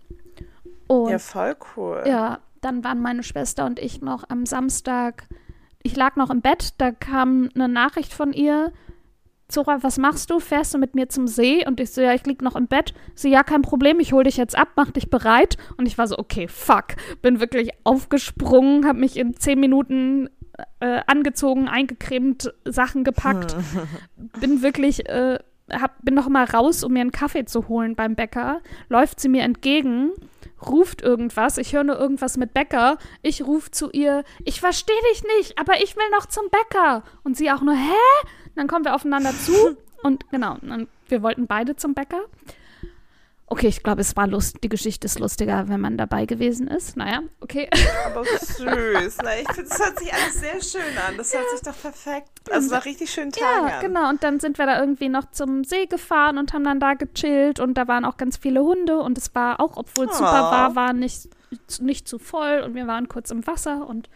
Und, 0.86 1.10
ja, 1.10 1.18
voll 1.18 1.56
cool. 1.76 2.02
Ja, 2.06 2.40
dann 2.60 2.84
waren 2.84 3.00
meine 3.00 3.22
Schwester 3.22 3.64
und 3.66 3.78
ich 3.78 4.00
noch 4.00 4.24
am 4.28 4.46
Samstag, 4.46 5.24
ich 5.82 5.96
lag 5.96 6.16
noch 6.16 6.30
im 6.30 6.40
Bett, 6.40 6.74
da 6.78 6.90
kam 6.90 7.48
eine 7.54 7.68
Nachricht 7.68 8.12
von 8.12 8.32
ihr, 8.32 8.72
Zora, 9.50 9.82
was 9.82 9.98
machst 9.98 10.30
du? 10.30 10.40
Fährst 10.40 10.74
du 10.74 10.78
mit 10.78 10.94
mir 10.94 11.08
zum 11.08 11.26
See? 11.26 11.66
Und 11.66 11.80
ich 11.80 11.90
so, 11.90 12.00
ja, 12.00 12.14
ich 12.14 12.24
lieg 12.26 12.42
noch 12.42 12.56
im 12.56 12.66
Bett. 12.66 12.94
Sie, 13.14 13.30
ja, 13.30 13.42
kein 13.42 13.62
Problem, 13.62 14.00
ich 14.00 14.12
hol 14.12 14.24
dich 14.24 14.36
jetzt 14.36 14.56
ab, 14.56 14.68
mach 14.76 14.90
dich 14.90 15.10
bereit. 15.10 15.56
Und 15.76 15.86
ich 15.86 15.98
war 15.98 16.06
so, 16.06 16.18
okay, 16.18 16.48
fuck. 16.48 16.96
Bin 17.22 17.40
wirklich 17.40 17.70
aufgesprungen, 17.84 18.86
hab 18.86 18.96
mich 18.96 19.16
in 19.16 19.34
zehn 19.34 19.58
Minuten 19.58 20.30
äh, 20.80 21.00
angezogen, 21.06 21.68
eingecremt, 21.68 22.52
Sachen 22.64 23.04
gepackt. 23.04 23.56
bin 24.40 24.62
wirklich, 24.62 25.08
äh, 25.08 25.38
hab, 25.70 26.04
bin 26.04 26.14
noch 26.14 26.28
mal 26.28 26.44
raus, 26.44 26.84
um 26.84 26.92
mir 26.92 27.00
einen 27.00 27.12
Kaffee 27.12 27.44
zu 27.44 27.68
holen 27.68 27.96
beim 27.96 28.14
Bäcker. 28.14 28.60
Läuft 28.88 29.20
sie 29.20 29.28
mir 29.28 29.42
entgegen 29.42 30.12
ruft 30.66 31.02
irgendwas, 31.02 31.58
ich 31.58 31.72
höre 31.72 31.84
nur 31.84 31.98
irgendwas 31.98 32.36
mit 32.36 32.52
Bäcker, 32.54 32.98
ich 33.22 33.46
rufe 33.46 33.70
zu 33.70 33.90
ihr, 33.90 34.24
ich 34.44 34.60
verstehe 34.60 35.00
dich 35.12 35.22
nicht, 35.38 35.58
aber 35.58 35.82
ich 35.82 35.96
will 35.96 36.08
noch 36.12 36.26
zum 36.26 36.44
Bäcker. 36.50 37.02
Und 37.24 37.36
sie 37.36 37.50
auch 37.50 37.62
nur, 37.62 37.74
hä? 37.74 38.28
Dann 38.54 38.68
kommen 38.68 38.84
wir 38.84 38.94
aufeinander 38.94 39.32
zu 39.32 39.76
und 40.02 40.28
genau, 40.30 40.56
dann, 40.62 40.88
wir 41.08 41.22
wollten 41.22 41.46
beide 41.46 41.76
zum 41.76 41.94
Bäcker. 41.94 42.20
Okay, 43.52 43.66
ich 43.66 43.82
glaube, 43.82 44.00
es 44.00 44.16
war 44.16 44.28
lust, 44.28 44.58
die 44.62 44.68
Geschichte 44.68 45.06
ist 45.06 45.18
lustiger, 45.18 45.68
wenn 45.68 45.80
man 45.80 45.98
dabei 45.98 46.24
gewesen 46.24 46.68
ist. 46.68 46.96
Naja, 46.96 47.22
okay. 47.40 47.68
Aber 48.06 48.24
süß. 48.40 49.18
Ne? 49.18 49.40
Ich 49.40 49.52
finde, 49.52 49.70
es 49.70 49.78
hört 49.80 49.98
sich 49.98 50.14
alles 50.14 50.34
sehr 50.34 50.62
schön 50.62 50.96
an. 51.08 51.16
Das 51.16 51.32
ja. 51.32 51.40
hört 51.40 51.50
sich 51.50 51.60
doch 51.62 51.76
perfekt. 51.82 52.28
Also 52.48 52.70
war 52.70 52.84
richtig 52.84 53.10
schön 53.10 53.32
Tag. 53.32 53.42
Ja, 53.42 53.78
an. 53.78 53.80
genau. 53.80 54.08
Und 54.08 54.22
dann 54.22 54.38
sind 54.38 54.56
wir 54.58 54.66
da 54.66 54.78
irgendwie 54.78 55.08
noch 55.08 55.32
zum 55.32 55.64
See 55.64 55.86
gefahren 55.86 56.38
und 56.38 56.52
haben 56.52 56.62
dann 56.62 56.78
da 56.78 56.94
gechillt 56.94 57.58
und 57.58 57.74
da 57.74 57.88
waren 57.88 58.04
auch 58.04 58.18
ganz 58.18 58.36
viele 58.36 58.62
Hunde 58.62 59.00
und 59.00 59.18
es 59.18 59.34
war 59.34 59.58
auch, 59.58 59.76
obwohl 59.76 60.04
es 60.04 60.12
oh. 60.12 60.18
super 60.18 60.30
war, 60.30 60.76
war 60.76 60.92
nicht, 60.92 61.28
nicht 61.80 62.06
zu 62.06 62.20
voll 62.20 62.62
und 62.64 62.76
wir 62.76 62.86
waren 62.86 63.08
kurz 63.08 63.32
im 63.32 63.48
Wasser 63.48 63.84
und 63.88 64.08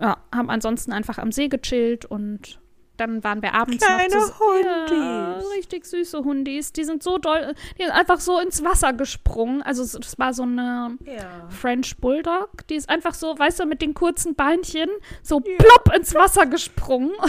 ja, 0.00 0.18
haben 0.32 0.50
ansonsten 0.50 0.92
einfach 0.92 1.18
am 1.18 1.32
See 1.32 1.48
gechillt 1.48 2.04
und 2.04 2.60
dann 2.96 3.24
waren 3.24 3.42
wir 3.42 3.54
abends 3.54 3.84
Kleine 3.84 4.14
noch 4.14 4.38
Hundis. 4.38 4.98
Ja, 4.98 5.38
richtig 5.56 5.86
süße 5.86 6.24
Hundis. 6.24 6.72
Die 6.72 6.84
sind 6.84 7.02
so 7.02 7.18
doll, 7.18 7.54
die 7.78 7.82
sind 7.82 7.92
einfach 7.92 8.20
so 8.20 8.38
ins 8.38 8.62
Wasser 8.62 8.92
gesprungen. 8.92 9.62
Also 9.62 9.98
das 9.98 10.18
war 10.18 10.34
so 10.34 10.42
eine 10.42 10.98
ja. 11.04 11.48
French 11.48 11.96
Bulldog. 11.98 12.66
Die 12.68 12.74
ist 12.74 12.88
einfach 12.88 13.14
so, 13.14 13.38
weißt 13.38 13.60
du, 13.60 13.66
mit 13.66 13.82
den 13.82 13.94
kurzen 13.94 14.34
Beinchen 14.34 14.88
so 15.22 15.40
ja. 15.40 15.56
plopp 15.58 15.94
ins 15.96 16.14
Wasser 16.14 16.46
gesprungen. 16.46 17.12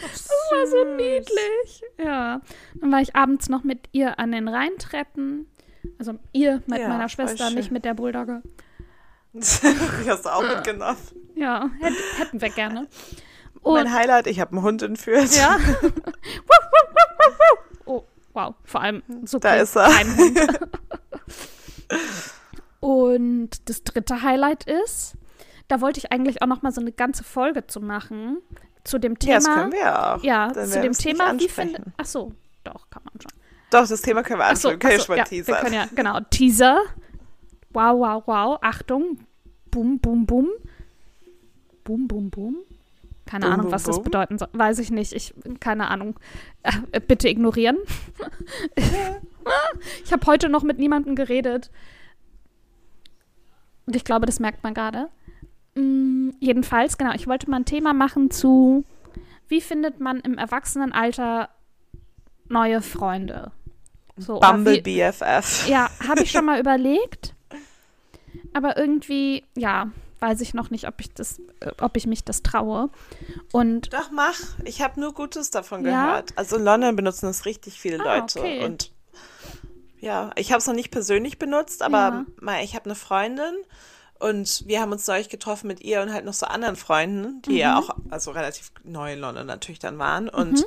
das 0.00 0.28
war 0.50 0.66
so 0.66 0.84
niedlich. 0.84 1.82
Ja. 1.98 2.40
Dann 2.74 2.92
war 2.92 3.00
ich 3.00 3.16
abends 3.16 3.48
noch 3.48 3.64
mit 3.64 3.88
ihr 3.92 4.18
an 4.18 4.32
den 4.32 4.48
Rheintreppen. 4.48 5.48
Also 5.98 6.14
ihr 6.32 6.62
mit 6.66 6.80
ja, 6.80 6.88
meiner 6.88 7.08
Schwester, 7.08 7.50
nicht 7.50 7.70
mit 7.70 7.84
der 7.84 7.94
Bulldogge. 7.94 8.42
ich 9.32 10.08
hast 10.08 10.24
du 10.24 10.34
auch 10.34 10.42
mitgenommen. 10.42 10.96
Ja, 11.34 11.70
hätten 12.16 12.40
wir 12.40 12.48
gerne. 12.50 12.88
Und 13.66 13.74
mein 13.74 13.92
Highlight, 13.92 14.28
ich 14.28 14.38
habe 14.38 14.52
einen 14.52 14.62
Hund 14.62 14.82
entführt. 14.82 15.36
Ja. 15.36 15.58
oh, 17.84 18.04
wow. 18.32 18.54
Vor 18.62 18.80
allem 18.80 19.02
so 19.24 19.40
da 19.40 19.56
ist 19.56 19.76
er. 19.76 19.86
Ein 19.86 20.16
Hund. 20.16 20.40
Und 22.80 23.68
das 23.68 23.82
dritte 23.82 24.22
Highlight 24.22 24.64
ist, 24.64 25.16
da 25.66 25.80
wollte 25.80 25.98
ich 25.98 26.12
eigentlich 26.12 26.42
auch 26.42 26.46
noch 26.46 26.62
mal 26.62 26.70
so 26.70 26.80
eine 26.80 26.92
ganze 26.92 27.24
Folge 27.24 27.66
zu 27.66 27.80
machen 27.80 28.38
zu 28.84 29.00
dem 29.00 29.18
Thema. 29.18 29.32
Ja, 29.32 29.38
das 29.38 29.46
können 29.46 29.72
wir 29.72 30.14
auch. 30.14 30.22
Ja, 30.22 30.52
Dann 30.52 30.68
zu 30.68 30.80
dem 30.80 30.92
Thema, 30.92 31.36
wie 31.36 31.48
finde 31.48 31.82
Ach 31.96 32.06
so, 32.06 32.30
doch 32.62 32.88
kann 32.88 33.02
man 33.02 33.14
schon. 33.20 33.32
Doch, 33.70 33.88
das 33.88 34.00
Thema 34.00 34.22
können 34.22 34.38
wir 34.38 34.46
ansprechen. 34.46 34.80
So, 34.80 34.88
können 34.88 35.00
so, 35.00 35.14
ja, 35.14 35.24
teasern. 35.24 35.54
Wir 35.54 35.60
können 35.60 35.74
ja, 35.74 35.88
genau, 35.92 36.20
Teaser. 36.30 36.82
Wow, 37.70 37.98
wow, 37.98 38.22
wow. 38.26 38.58
Achtung. 38.62 39.18
Bum, 39.72 39.98
bum, 39.98 40.24
bum. 40.24 40.50
Bum, 41.82 42.06
bum, 42.06 42.30
bum. 42.30 42.58
Keine 43.26 43.46
boom, 43.46 43.52
Ahnung, 43.52 43.72
was 43.72 43.84
boom, 43.84 43.94
das 43.94 44.02
bedeuten 44.02 44.38
soll. 44.38 44.48
Weiß 44.52 44.78
ich 44.78 44.90
nicht. 44.90 45.12
Ich, 45.12 45.34
keine 45.60 45.88
Ahnung. 45.90 46.18
Äh, 46.62 47.00
bitte 47.00 47.28
ignorieren. 47.28 47.76
ich 50.04 50.12
habe 50.12 50.26
heute 50.26 50.48
noch 50.48 50.62
mit 50.62 50.78
niemandem 50.78 51.16
geredet. 51.16 51.70
Und 53.86 53.96
ich 53.96 54.04
glaube, 54.04 54.26
das 54.26 54.40
merkt 54.40 54.62
man 54.62 54.74
gerade. 54.74 55.08
Mm, 55.74 56.30
jedenfalls, 56.40 56.98
genau, 56.98 57.12
ich 57.14 57.26
wollte 57.26 57.50
mal 57.50 57.58
ein 57.58 57.64
Thema 57.64 57.92
machen 57.92 58.30
zu, 58.30 58.84
wie 59.48 59.60
findet 59.60 60.00
man 60.00 60.20
im 60.20 60.38
Erwachsenenalter 60.38 61.50
neue 62.48 62.80
Freunde? 62.80 63.52
So, 64.16 64.40
Bumble 64.40 64.76
wie, 64.76 64.80
BFF. 64.80 65.68
Ja, 65.68 65.90
habe 66.08 66.22
ich 66.22 66.30
schon 66.30 66.44
mal 66.46 66.60
überlegt. 66.60 67.34
Aber 68.52 68.76
irgendwie, 68.76 69.44
ja, 69.56 69.90
weiß 70.20 70.40
ich 70.40 70.54
noch 70.54 70.70
nicht, 70.70 70.88
ob 70.88 71.00
ich 71.00 71.12
das, 71.12 71.40
äh, 71.60 71.72
ob 71.80 71.96
ich 71.96 72.06
mich 72.06 72.24
das 72.24 72.42
traue. 72.42 72.90
Und 73.52 73.92
Doch, 73.92 74.10
mach. 74.10 74.38
Ich 74.64 74.82
habe 74.82 75.00
nur 75.00 75.12
Gutes 75.12 75.50
davon 75.50 75.84
ja? 75.84 76.06
gehört. 76.06 76.32
Also 76.36 76.56
in 76.56 76.64
London 76.64 76.96
benutzen 76.96 77.26
das 77.26 77.44
richtig 77.44 77.80
viele 77.80 78.00
ah, 78.00 78.16
Leute. 78.16 78.40
Okay. 78.40 78.64
Und 78.64 78.92
ja, 79.98 80.30
ich 80.36 80.52
habe 80.52 80.58
es 80.58 80.66
noch 80.66 80.74
nicht 80.74 80.90
persönlich 80.90 81.38
benutzt, 81.38 81.82
aber 81.82 82.24
ja. 82.42 82.60
ich 82.60 82.74
habe 82.74 82.84
eine 82.84 82.94
Freundin 82.94 83.54
und 84.18 84.64
wir 84.66 84.80
haben 84.80 84.92
uns 84.92 85.06
neulich 85.06 85.28
getroffen 85.28 85.66
mit 85.66 85.80
ihr 85.80 86.00
und 86.00 86.12
halt 86.12 86.24
noch 86.24 86.34
so 86.34 86.46
anderen 86.46 86.76
Freunden, 86.76 87.42
die 87.42 87.52
mhm. 87.52 87.56
ja 87.56 87.78
auch, 87.78 87.90
also 88.10 88.30
relativ 88.30 88.72
neu 88.84 89.14
in 89.14 89.20
London 89.20 89.46
natürlich 89.46 89.78
dann 89.78 89.98
waren. 89.98 90.28
Und 90.28 90.60
mhm. 90.60 90.64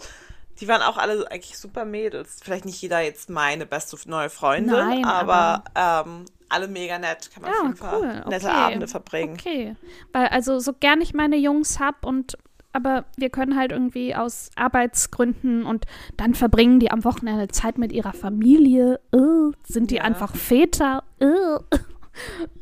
die 0.60 0.68
waren 0.68 0.82
auch 0.82 0.98
alle 0.98 1.30
eigentlich 1.32 1.58
super 1.58 1.86
Mädels. 1.86 2.40
Vielleicht 2.44 2.66
nicht 2.66 2.82
jeder 2.82 3.00
jetzt 3.02 3.30
meine 3.30 3.66
beste 3.66 3.98
neue 4.10 4.30
Freundin, 4.30 4.76
Nein, 4.76 5.06
aber, 5.06 5.64
aber 5.74 6.08
ähm, 6.10 6.26
alle 6.50 6.68
mega 6.68 7.00
nett. 7.00 7.30
Kann 7.34 7.44
man 7.44 7.52
ja, 7.52 7.58
auf 7.60 7.66
jeden 7.66 7.78
Fall 7.78 8.26
nette 8.28 8.48
okay. 8.48 8.56
Abende 8.56 8.88
verbringen. 8.88 9.34
Okay. 9.34 9.76
Weil, 10.12 10.28
also, 10.28 10.60
so 10.60 10.74
gern 10.74 11.02
ich 11.02 11.14
meine 11.14 11.38
Jungs 11.38 11.80
habe 11.80 12.08
und 12.08 12.38
aber 12.72 13.06
wir 13.18 13.32
können 13.32 13.56
halt 13.56 13.72
irgendwie 13.72 14.14
aus 14.14 14.52
Arbeitsgründen 14.56 15.66
und 15.66 15.86
dann 16.18 16.36
verbringen 16.36 16.80
die 16.80 16.92
am 16.92 17.04
Wochenende 17.04 17.48
Zeit 17.48 17.80
mit 17.80 17.92
ihrer 17.92 18.14
Familie. 18.14 19.00
Uh, 19.12 19.54
sind 19.64 19.90
die 19.90 19.96
ja. 19.96 20.04
einfach 20.04 20.36
Väter? 20.36 21.04
Uh. 21.20 21.60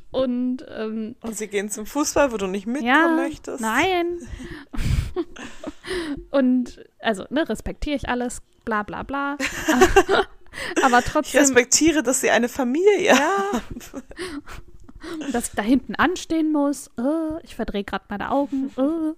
Und, 0.10 0.66
ähm, 0.76 1.16
und 1.22 1.38
sie 1.38 1.48
gehen 1.48 1.70
zum 1.70 1.86
Fußball, 1.86 2.32
wo 2.32 2.38
du 2.38 2.48
nicht 2.48 2.66
mitkommen 2.66 2.88
ja, 2.88 3.16
möchtest. 3.16 3.62
Nein. 3.62 4.18
und 6.32 6.84
also, 7.00 7.26
ne, 7.30 7.48
respektiere 7.48 7.98
ich 7.98 8.10
alles, 8.10 8.42
bla 8.66 8.84
bla 8.84 9.04
bla. 9.04 9.38
Aber 10.84 11.02
trotzdem. 11.02 11.42
Ich 11.42 11.48
respektiere, 11.48 12.04
dass 12.04 12.22
sie 12.22 12.30
eine 12.30 12.50
Familie 12.50 13.04
ja. 13.04 13.18
haben. 13.18 13.82
dass 15.32 15.50
ich 15.50 15.56
da 15.56 15.62
hinten 15.62 15.96
anstehen 15.96 16.52
muss. 16.52 16.90
Uh, 16.98 17.40
ich 17.44 17.56
verdrehe 17.56 17.84
gerade 17.84 18.06
meine 18.10 18.32
Augen. 18.32 18.72
Uh. 18.78 19.16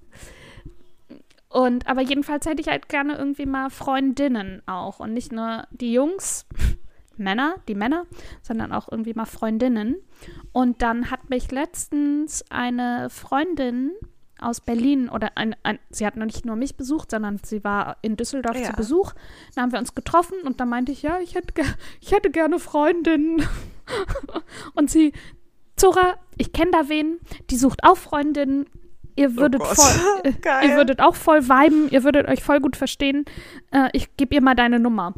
Und 1.50 1.88
aber 1.88 2.02
jedenfalls 2.02 2.46
hätte 2.46 2.62
ich 2.62 2.68
halt 2.68 2.90
gerne 2.90 3.18
irgendwie 3.18 3.46
mal 3.46 3.70
Freundinnen 3.70 4.62
auch. 4.68 5.00
Und 5.00 5.14
nicht 5.14 5.32
nur 5.32 5.68
die 5.72 5.94
Jungs, 5.94 6.46
Männer, 7.18 7.56
die 7.68 7.76
Männer, 7.76 8.06
sondern 8.42 8.72
auch 8.72 8.88
irgendwie 8.90 9.14
mal 9.14 9.26
Freundinnen. 9.26 9.98
Und 10.52 10.82
dann 10.82 11.12
hat 11.12 11.30
mich 11.30 11.52
letztens 11.52 12.44
eine 12.50 13.10
Freundin 13.10 13.92
aus 14.42 14.62
Berlin 14.62 15.10
oder 15.10 15.32
ein, 15.36 15.56
ein, 15.64 15.80
sie 15.90 16.06
hat 16.06 16.16
noch 16.16 16.26
nicht 16.26 16.46
nur 16.46 16.56
mich 16.56 16.76
besucht, 16.76 17.12
sondern 17.12 17.40
sie 17.44 17.64
war 17.64 17.98
in 18.02 18.18
Düsseldorf 18.18 18.58
ja. 18.58 18.68
zu 18.68 18.74
Besuch. 18.74 19.14
Da 19.56 19.62
haben 19.62 19.72
wir 19.72 19.80
uns 19.80 19.96
getroffen 19.96 20.38
und 20.44 20.60
da 20.60 20.66
meinte 20.66 20.92
ich, 20.92 21.02
ja, 21.02 21.20
ich 21.20 21.36
hätte, 21.36 21.54
ich 22.02 22.12
hätte 22.12 22.30
gerne 22.30 22.60
Freundinnen. 22.60 23.44
und 24.76 24.90
sie, 24.90 25.14
Zora, 25.76 26.16
ich 26.38 26.54
kenne 26.54 26.72
da 26.72 26.90
wen, 26.90 27.20
die 27.50 27.58
sucht 27.58 27.84
auch 27.84 27.98
Freundinnen. 27.98 28.66
Ihr 29.16 29.32
oh 29.32 29.36
würdet, 29.38 29.62
oh 29.62 29.66
voll, 29.66 30.24
äh, 30.44 30.68
ihr 30.68 30.76
würdet 30.76 31.02
auch 31.02 31.16
voll 31.16 31.44
viben, 31.44 31.90
ihr 31.90 32.04
würdet 32.04 32.28
euch 32.28 32.44
voll 32.44 32.62
gut 32.62 32.76
verstehen. 32.76 33.26
Äh, 33.72 33.90
ich 33.94 34.16
gebe 34.16 34.36
ihr 34.36 34.42
mal 34.42 34.56
deine 34.56 34.80
Nummer. 34.80 35.14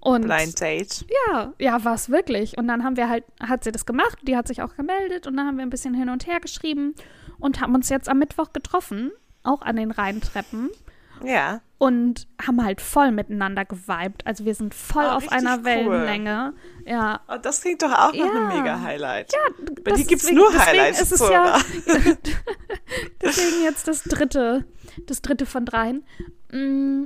Und 0.00 0.22
Blind 0.22 0.60
Date. 0.60 1.04
Ja, 1.26 1.52
ja, 1.58 1.84
war 1.84 1.94
es 1.94 2.08
wirklich. 2.08 2.56
Und 2.56 2.68
dann 2.68 2.84
haben 2.84 2.96
wir 2.96 3.08
halt, 3.08 3.24
hat 3.40 3.64
sie 3.64 3.72
das 3.72 3.84
gemacht, 3.86 4.18
die 4.22 4.36
hat 4.36 4.46
sich 4.46 4.62
auch 4.62 4.76
gemeldet 4.76 5.26
und 5.26 5.36
dann 5.36 5.46
haben 5.46 5.56
wir 5.56 5.66
ein 5.66 5.70
bisschen 5.70 5.94
hin 5.94 6.08
und 6.08 6.26
her 6.26 6.40
geschrieben 6.40 6.94
und 7.38 7.60
haben 7.60 7.74
uns 7.74 7.88
jetzt 7.88 8.08
am 8.08 8.18
Mittwoch 8.18 8.52
getroffen, 8.52 9.10
auch 9.42 9.62
an 9.62 9.76
den 9.76 9.90
Rheintreppen. 9.90 10.70
Ja. 11.24 11.60
Und 11.78 12.26
haben 12.44 12.64
halt 12.64 12.80
voll 12.80 13.12
miteinander 13.12 13.64
geweibt. 13.64 14.26
Also 14.26 14.44
wir 14.44 14.54
sind 14.54 14.74
voll 14.74 15.04
oh, 15.06 15.16
auf 15.16 15.30
einer 15.30 15.58
cool. 15.58 15.64
Wellenlänge. 15.64 16.54
Ja. 16.84 17.20
Oh, 17.28 17.36
das 17.40 17.60
klingt 17.60 17.82
doch 17.82 17.92
auch 17.92 18.14
ja. 18.14 18.24
noch 18.24 18.34
ein 18.34 18.58
mega 18.58 18.80
Highlight. 18.80 19.32
Ja, 19.32 19.64
Bei 19.84 19.92
dir 19.92 20.04
gibt 20.04 20.22
es 20.22 20.30
nur 20.30 20.52
Highlights. 20.52 21.00
Ist 21.00 21.12
es 21.12 21.20
ja, 21.20 21.58
deswegen 23.22 23.62
jetzt 23.62 23.86
das 23.86 24.02
dritte, 24.02 24.64
das 25.06 25.22
dritte 25.22 25.46
von 25.46 25.64
dreien. 25.64 26.04
Mm. 26.50 27.04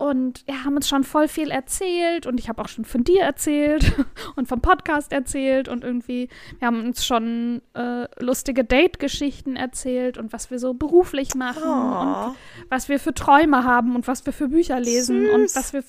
Und 0.00 0.44
ja, 0.48 0.64
haben 0.64 0.76
uns 0.76 0.88
schon 0.88 1.04
voll 1.04 1.28
viel 1.28 1.50
erzählt 1.50 2.26
und 2.26 2.40
ich 2.40 2.48
habe 2.48 2.62
auch 2.62 2.68
schon 2.68 2.86
von 2.86 3.04
dir 3.04 3.20
erzählt 3.20 3.92
und 4.36 4.48
vom 4.48 4.62
Podcast 4.62 5.12
erzählt 5.12 5.68
und 5.68 5.84
irgendwie, 5.84 6.30
wir 6.58 6.66
haben 6.66 6.86
uns 6.86 7.04
schon 7.04 7.60
äh, 7.74 8.06
lustige 8.18 8.64
Date-Geschichten 8.64 9.56
erzählt 9.56 10.16
und 10.16 10.32
was 10.32 10.50
wir 10.50 10.58
so 10.58 10.72
beruflich 10.72 11.34
machen 11.34 11.62
oh. 11.66 12.00
und 12.30 12.36
was 12.70 12.88
wir 12.88 12.98
für 12.98 13.12
Träume 13.12 13.64
haben 13.64 13.94
und 13.94 14.08
was 14.08 14.24
wir 14.24 14.32
für 14.32 14.48
Bücher 14.48 14.80
lesen 14.80 15.20
Süß. 15.20 15.34
und 15.34 15.54
was 15.54 15.74
wir, 15.74 15.84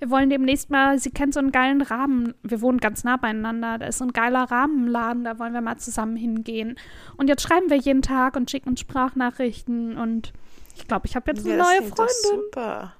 wir 0.00 0.10
wollen 0.10 0.28
demnächst 0.28 0.70
mal, 0.70 0.98
sie 0.98 1.12
kennt 1.12 1.32
so 1.32 1.38
einen 1.38 1.52
geilen 1.52 1.82
Rahmen, 1.82 2.34
wir 2.42 2.62
wohnen 2.62 2.78
ganz 2.78 3.04
nah 3.04 3.16
beieinander, 3.16 3.78
da 3.78 3.86
ist 3.86 3.98
so 3.98 4.04
ein 4.04 4.12
geiler 4.12 4.42
Rahmenladen, 4.42 5.22
da 5.22 5.38
wollen 5.38 5.54
wir 5.54 5.60
mal 5.60 5.76
zusammen 5.76 6.16
hingehen 6.16 6.76
und 7.16 7.28
jetzt 7.28 7.42
schreiben 7.42 7.70
wir 7.70 7.76
jeden 7.76 8.02
Tag 8.02 8.34
und 8.34 8.50
schicken 8.50 8.70
uns 8.70 8.80
Sprachnachrichten 8.80 9.96
und 9.98 10.32
ich 10.76 10.88
glaube, 10.88 11.06
ich 11.06 11.14
habe 11.16 11.30
jetzt 11.30 11.46
eine 11.46 11.56
ja, 11.56 11.62
neue 11.62 11.82
Freundin. 11.82 12.14
Super. 12.22 12.94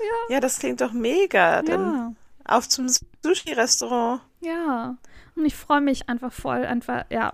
Ja. 0.00 0.34
ja, 0.34 0.40
das 0.40 0.58
klingt 0.58 0.80
doch 0.80 0.92
mega. 0.92 1.62
Dann 1.62 1.94
ja. 1.94 2.12
auf 2.44 2.68
zum 2.68 2.88
Sushi-Restaurant. 3.22 4.22
Ja, 4.40 4.96
und 5.36 5.44
ich 5.44 5.54
freue 5.54 5.80
mich 5.80 6.08
einfach 6.08 6.32
voll, 6.32 6.64
einfach, 6.64 7.04
ja. 7.10 7.32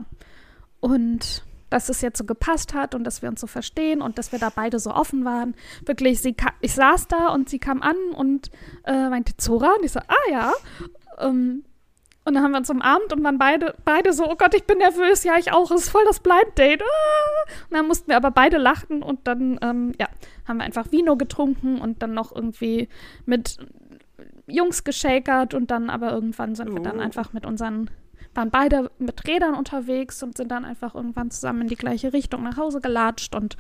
Und 0.81 1.45
dass 1.71 1.89
es 1.89 2.01
jetzt 2.01 2.19
so 2.19 2.25
gepasst 2.25 2.75
hat 2.75 2.95
und 2.95 3.05
dass 3.05 3.23
wir 3.23 3.29
uns 3.29 3.41
so 3.41 3.47
verstehen 3.47 4.01
und 4.01 4.19
dass 4.19 4.33
wir 4.33 4.39
da 4.39 4.51
beide 4.55 4.79
so 4.79 4.93
offen 4.93 5.25
waren. 5.25 5.55
Wirklich, 5.85 6.21
sie 6.21 6.37
ich 6.61 6.75
saß 6.75 7.09
da 7.09 7.29
und 7.29 7.49
sie 7.49 7.59
kam 7.59 7.83
an 7.83 7.97
und 8.15 8.51
äh, 8.85 9.09
meinte 9.09 9.37
Zora 9.37 9.73
und 9.77 9.85
ich 9.85 9.93
so, 9.93 10.01
ah 10.01 10.31
ja. 10.31 10.53
Ähm, 11.19 11.65
und 12.27 12.35
dann 12.35 12.43
haben 12.43 12.51
wir 12.51 12.59
uns 12.59 12.71
umarmt 12.71 13.13
und 13.13 13.23
waren 13.23 13.39
beide, 13.39 13.75
beide 13.85 14.13
so, 14.13 14.29
oh 14.29 14.35
Gott, 14.35 14.53
ich 14.55 14.65
bin 14.65 14.79
nervös, 14.79 15.23
ja, 15.23 15.39
ich 15.39 15.53
auch, 15.53 15.71
es 15.71 15.83
ist 15.83 15.91
voll 15.91 16.05
das 16.07 16.19
Blind 16.19 16.59
Date. 16.59 16.83
Ah. 16.83 17.53
Und 17.71 17.77
dann 17.77 17.87
mussten 17.87 18.09
wir 18.09 18.17
aber 18.17 18.33
beide 18.33 18.59
lachen 18.59 19.03
und 19.05 19.29
dann, 19.29 19.61
ähm, 19.63 19.93
ja, 20.01 20.09
haben 20.47 20.59
wir 20.59 20.65
einfach 20.65 20.91
Vino 20.91 21.17
getrunken 21.17 21.81
und 21.81 22.03
dann 22.03 22.15
noch 22.15 22.35
irgendwie 22.35 22.89
mit 23.27 23.59
Jungs 24.49 24.83
geschakert 24.83 25.55
und 25.55 25.71
dann 25.71 25.89
aber 25.89 26.11
irgendwann 26.13 26.57
sind 26.57 26.73
wir 26.73 26.83
dann 26.83 26.99
oh. 26.99 27.03
einfach 27.03 27.33
mit 27.33 27.47
unseren, 27.47 27.91
waren 28.35 28.51
beide 28.51 28.91
mit 28.99 29.25
Rädern 29.29 29.55
unterwegs 29.55 30.21
und 30.25 30.37
sind 30.37 30.51
dann 30.51 30.65
einfach 30.65 30.97
irgendwann 30.97 31.31
zusammen 31.31 31.63
in 31.63 31.69
die 31.69 31.77
gleiche 31.77 32.13
Richtung 32.13 32.43
nach 32.43 32.57
Hause 32.57 32.81
gelatscht 32.81 33.37
und 33.37 33.57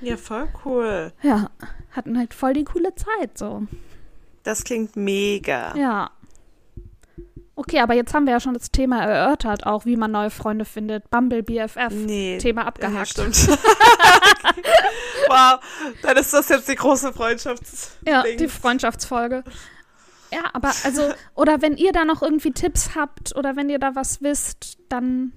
ja, 0.00 0.16
voll 0.16 0.48
cool. 0.64 1.12
Ja, 1.22 1.50
hatten 1.92 2.18
halt 2.18 2.34
voll 2.34 2.52
die 2.52 2.64
coole 2.64 2.94
Zeit 2.96 3.38
so. 3.38 3.62
Das 4.42 4.62
klingt 4.62 4.94
mega. 4.94 5.74
Ja. 5.76 6.10
Okay, 7.58 7.80
aber 7.80 7.94
jetzt 7.94 8.12
haben 8.12 8.26
wir 8.26 8.34
ja 8.34 8.40
schon 8.40 8.52
das 8.52 8.70
Thema 8.70 9.02
erörtert, 9.02 9.64
auch 9.64 9.86
wie 9.86 9.96
man 9.96 10.10
neue 10.10 10.28
Freunde 10.28 10.66
findet. 10.66 11.10
Bumble 11.10 11.42
BFF. 11.42 11.88
Nee. 11.90 12.36
Thema 12.36 12.66
abgehakt. 12.66 12.94
Ja, 12.94 13.06
stimmt. 13.06 13.48
wow, 15.28 15.58
dann 16.02 16.16
ist 16.18 16.34
das 16.34 16.50
jetzt 16.50 16.68
die 16.68 16.74
große 16.74 17.14
Freundschafts. 17.14 17.96
Ja, 18.06 18.24
die 18.24 18.48
Freundschaftsfolge. 18.48 19.42
Ja, 20.30 20.50
aber 20.52 20.70
also, 20.84 21.14
oder 21.34 21.62
wenn 21.62 21.78
ihr 21.78 21.92
da 21.92 22.04
noch 22.04 22.20
irgendwie 22.20 22.52
Tipps 22.52 22.90
habt 22.94 23.34
oder 23.34 23.56
wenn 23.56 23.70
ihr 23.70 23.78
da 23.78 23.94
was 23.94 24.20
wisst, 24.20 24.76
dann 24.90 25.32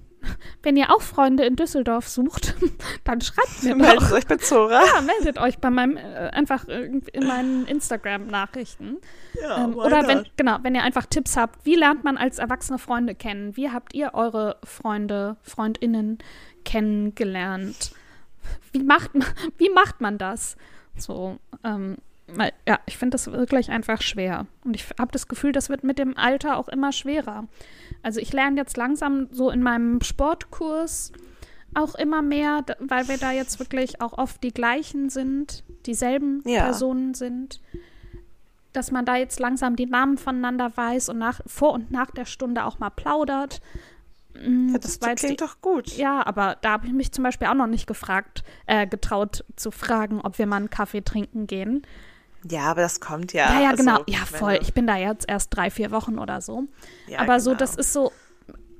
wenn 0.62 0.76
ihr 0.76 0.90
auch 0.90 1.02
Freunde 1.02 1.44
in 1.44 1.56
Düsseldorf 1.56 2.08
sucht, 2.08 2.54
dann 3.04 3.20
schreibt 3.20 3.62
mir 3.62 3.74
meldet 3.74 4.02
doch. 4.02 4.12
euch 4.12 4.26
bei 4.26 4.36
Zora. 4.36 4.82
Ja, 4.84 5.00
meldet 5.00 5.38
euch 5.38 5.58
bei 5.58 5.70
meinem 5.70 5.96
äh, 5.96 6.30
einfach 6.30 6.66
in 6.68 7.26
meinen 7.26 7.66
Instagram-Nachrichten. 7.66 8.98
Ja, 9.40 9.64
ähm, 9.64 9.76
oder 9.76 10.06
wenn 10.06 10.24
genau, 10.36 10.58
wenn 10.62 10.74
ihr 10.74 10.82
einfach 10.82 11.06
Tipps 11.06 11.36
habt, 11.36 11.64
wie 11.64 11.76
lernt 11.76 12.04
man 12.04 12.16
als 12.16 12.38
Erwachsene 12.38 12.78
Freunde 12.78 13.14
kennen? 13.14 13.56
Wie 13.56 13.70
habt 13.70 13.94
ihr 13.94 14.14
eure 14.14 14.56
Freunde, 14.64 15.36
Freundinnen 15.42 16.18
kennengelernt? 16.64 17.92
Wie 18.72 18.82
macht 18.82 19.14
man, 19.14 19.26
wie 19.58 19.70
macht 19.70 20.00
man 20.00 20.18
das? 20.18 20.56
So, 20.96 21.38
ähm, 21.64 21.96
weil, 22.34 22.52
ja, 22.66 22.78
ich 22.86 22.98
finde 22.98 23.14
das 23.14 23.30
wirklich 23.30 23.70
einfach 23.70 24.02
schwer. 24.02 24.46
Und 24.64 24.76
ich 24.76 24.86
habe 24.98 25.12
das 25.12 25.28
Gefühl, 25.28 25.52
das 25.52 25.68
wird 25.68 25.84
mit 25.84 25.98
dem 25.98 26.16
Alter 26.16 26.56
auch 26.56 26.68
immer 26.68 26.92
schwerer. 26.92 27.46
Also 28.02 28.20
ich 28.20 28.32
lerne 28.32 28.56
jetzt 28.56 28.76
langsam 28.76 29.28
so 29.30 29.50
in 29.50 29.62
meinem 29.62 30.00
Sportkurs 30.00 31.12
auch 31.74 31.94
immer 31.94 32.22
mehr, 32.22 32.64
weil 32.80 33.08
wir 33.08 33.18
da 33.18 33.32
jetzt 33.32 33.58
wirklich 33.58 34.00
auch 34.00 34.18
oft 34.18 34.42
die 34.42 34.52
gleichen 34.52 35.08
sind, 35.08 35.64
dieselben 35.86 36.42
ja. 36.44 36.64
Personen 36.64 37.14
sind, 37.14 37.60
dass 38.72 38.90
man 38.90 39.04
da 39.04 39.16
jetzt 39.16 39.40
langsam 39.40 39.76
die 39.76 39.86
Namen 39.86 40.18
voneinander 40.18 40.76
weiß 40.76 41.08
und 41.08 41.18
nach, 41.18 41.40
vor 41.46 41.72
und 41.72 41.90
nach 41.90 42.10
der 42.10 42.24
Stunde 42.24 42.64
auch 42.64 42.78
mal 42.78 42.90
plaudert. 42.90 43.60
Mm, 44.34 44.70
ja, 44.70 44.78
das, 44.78 44.98
das 44.98 45.20
klingt 45.20 45.40
die, 45.40 45.44
doch 45.44 45.60
gut. 45.60 45.96
Ja, 45.96 46.24
aber 46.26 46.56
da 46.60 46.72
habe 46.72 46.86
ich 46.86 46.92
mich 46.92 47.12
zum 47.12 47.24
Beispiel 47.24 47.48
auch 47.48 47.54
noch 47.54 47.66
nicht 47.66 47.86
gefragt, 47.86 48.44
äh, 48.66 48.86
getraut 48.86 49.44
zu 49.56 49.70
fragen, 49.70 50.20
ob 50.20 50.38
wir 50.38 50.46
mal 50.46 50.56
einen 50.56 50.70
Kaffee 50.70 51.02
trinken 51.02 51.46
gehen. 51.46 51.82
Ja, 52.48 52.62
aber 52.62 52.82
das 52.82 53.00
kommt 53.00 53.32
ja. 53.32 53.52
Ja, 53.52 53.60
ja, 53.60 53.72
genau. 53.72 53.98
Also, 53.98 54.04
ja, 54.08 54.18
voll. 54.24 54.58
Ich 54.62 54.72
bin 54.72 54.86
da 54.86 54.96
jetzt 54.96 55.28
erst 55.28 55.54
drei, 55.54 55.70
vier 55.70 55.90
Wochen 55.90 56.18
oder 56.18 56.40
so. 56.40 56.64
Ja, 57.06 57.18
aber 57.18 57.34
genau. 57.34 57.38
so, 57.38 57.54
das 57.54 57.76
ist 57.76 57.92
so 57.92 58.12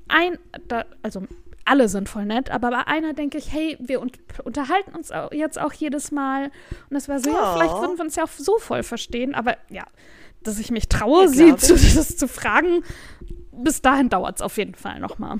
ein, 0.07 0.37
da, 0.67 0.85
also 1.03 1.23
alle 1.65 1.87
sind 1.87 2.09
voll 2.09 2.25
nett, 2.25 2.49
aber 2.49 2.71
bei 2.71 2.87
einer 2.87 3.13
denke 3.13 3.37
ich, 3.37 3.51
hey, 3.51 3.77
wir 3.79 4.01
un 4.01 4.11
unterhalten 4.43 4.95
uns 4.95 5.11
auch 5.11 5.31
jetzt 5.31 5.59
auch 5.59 5.73
jedes 5.73 6.11
Mal. 6.11 6.45
Und 6.45 6.93
das 6.93 7.07
war 7.07 7.19
so, 7.19 7.29
oh. 7.29 7.33
ja, 7.33 7.53
vielleicht 7.53 7.75
würden 7.75 7.97
wir 7.97 8.05
uns 8.05 8.15
ja 8.15 8.23
auch 8.23 8.29
so 8.29 8.57
voll 8.57 8.83
verstehen, 8.83 9.35
aber 9.35 9.57
ja, 9.69 9.83
dass 10.43 10.57
ich 10.57 10.71
mich 10.71 10.89
traue, 10.89 11.25
ja, 11.25 11.27
sie 11.29 11.55
zu, 11.55 11.73
das 11.73 12.17
zu 12.17 12.27
fragen, 12.27 12.83
bis 13.51 13.81
dahin 13.81 14.09
dauert 14.09 14.37
es 14.37 14.41
auf 14.41 14.57
jeden 14.57 14.75
Fall 14.75 14.99
nochmal. 14.99 15.37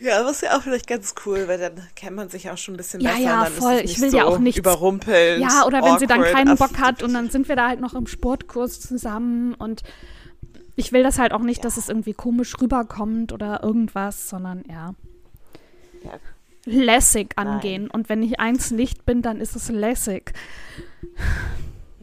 Ja, 0.00 0.24
was 0.24 0.42
ja 0.42 0.56
auch 0.56 0.62
vielleicht 0.62 0.86
ganz 0.86 1.14
cool, 1.26 1.48
weil 1.48 1.58
dann 1.58 1.82
kennt 1.96 2.14
man 2.14 2.28
sich 2.28 2.48
auch 2.50 2.56
schon 2.56 2.74
ein 2.74 2.76
bisschen 2.76 3.00
ja, 3.00 3.10
besser. 3.10 3.22
Ja, 3.22 3.44
ja, 3.44 3.50
voll. 3.50 3.80
ich 3.82 4.00
will 4.00 4.10
so 4.10 4.16
ja 4.16 4.24
auch 4.24 4.38
nicht 4.38 4.56
überrumpeln. 4.56 5.40
Ja, 5.40 5.64
oder 5.66 5.82
wenn 5.82 5.98
sie 5.98 6.06
dann 6.06 6.22
keinen 6.22 6.56
Bock 6.56 6.78
hat 6.78 7.02
und 7.02 7.12
dann 7.14 7.30
sind 7.30 7.48
wir 7.48 7.56
da 7.56 7.68
halt 7.68 7.80
noch 7.80 7.94
im 7.94 8.06
Sportkurs 8.06 8.80
zusammen 8.80 9.54
und 9.54 9.82
ich 10.76 10.92
will 10.92 11.02
das 11.02 11.18
halt 11.18 11.32
auch 11.32 11.40
nicht, 11.40 11.58
ja. 11.58 11.62
dass 11.64 11.76
es 11.76 11.88
irgendwie 11.88 12.14
komisch 12.14 12.54
rüberkommt 12.60 13.32
oder 13.32 13.64
irgendwas, 13.64 14.28
sondern 14.28 14.62
ja. 14.68 14.94
ja. 16.04 16.12
Lässig 16.64 17.36
angehen. 17.36 17.82
Nein. 17.82 17.90
Und 17.90 18.08
wenn 18.08 18.22
ich 18.22 18.38
eins 18.38 18.70
nicht 18.70 19.04
bin, 19.04 19.20
dann 19.22 19.40
ist 19.40 19.56
es 19.56 19.68
lässig. 19.68 20.32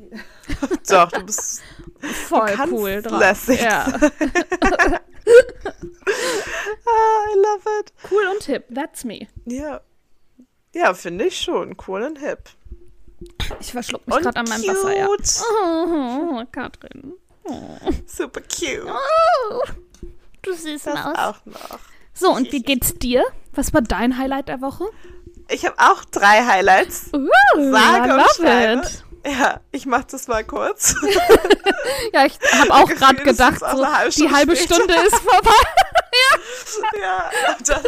Doch, 0.89 1.11
du 1.11 1.25
bist 1.25 1.61
voll 1.99 2.51
du 2.65 2.75
cool 2.75 3.01
drauf. 3.01 3.19
Lässig. 3.19 3.61
Ja. 3.61 3.87
ah, 6.85 7.25
I 7.29 7.35
love 7.35 7.79
it. 7.79 7.93
Cool 8.09 8.27
und 8.33 8.43
hip, 8.43 8.65
that's 8.73 9.03
me. 9.03 9.27
Ja. 9.45 9.81
Ja, 10.73 10.93
finde 10.93 11.25
ich 11.25 11.39
schon. 11.39 11.75
Cool 11.87 12.03
und 12.03 12.19
hip. 12.19 12.49
Ich 13.59 13.71
verschluck 13.71 14.05
mich 14.07 14.17
gerade 14.17 14.37
an 14.39 14.45
meinem 14.45 14.67
Wasser, 14.67 14.95
ja. 14.95 15.07
Oh, 15.07 16.43
Katrin. 16.51 17.13
Oh. 17.43 17.77
Super 18.05 18.41
cute. 18.41 18.85
Oh, 18.85 19.61
du 20.41 20.53
siehst 20.53 20.87
das 20.87 21.05
aus. 21.05 21.17
auch 21.17 21.45
noch. 21.45 21.79
So, 22.13 22.31
und 22.31 22.51
wie 22.51 22.61
geht's 22.61 22.93
dir? 22.95 23.23
Was 23.53 23.73
war 23.73 23.81
dein 23.81 24.17
Highlight 24.17 24.47
der 24.47 24.61
Woche? 24.61 24.85
Ich 25.49 25.65
habe 25.65 25.75
auch 25.77 26.03
drei 26.05 26.45
Highlights. 26.45 27.11
Uh, 27.13 27.27
Sage 27.71 28.09
I 28.09 28.43
love 28.43 28.81
it. 28.81 29.05
Ja, 29.25 29.59
ich 29.71 29.87
mach 29.87 30.03
das 30.03 30.27
mal 30.27 30.43
kurz. 30.43 30.95
ja, 32.13 32.25
ich 32.25 32.37
habe 32.59 32.71
auch 32.71 32.89
gerade 32.89 33.23
gedacht, 33.23 33.59
so, 33.59 33.85
die 34.23 34.31
halbe 34.31 34.55
später. 34.55 34.75
Stunde 34.75 34.93
ist 34.93 35.15
vorbei. 35.19 35.51
ja. 37.01 37.31
ja 37.67 37.81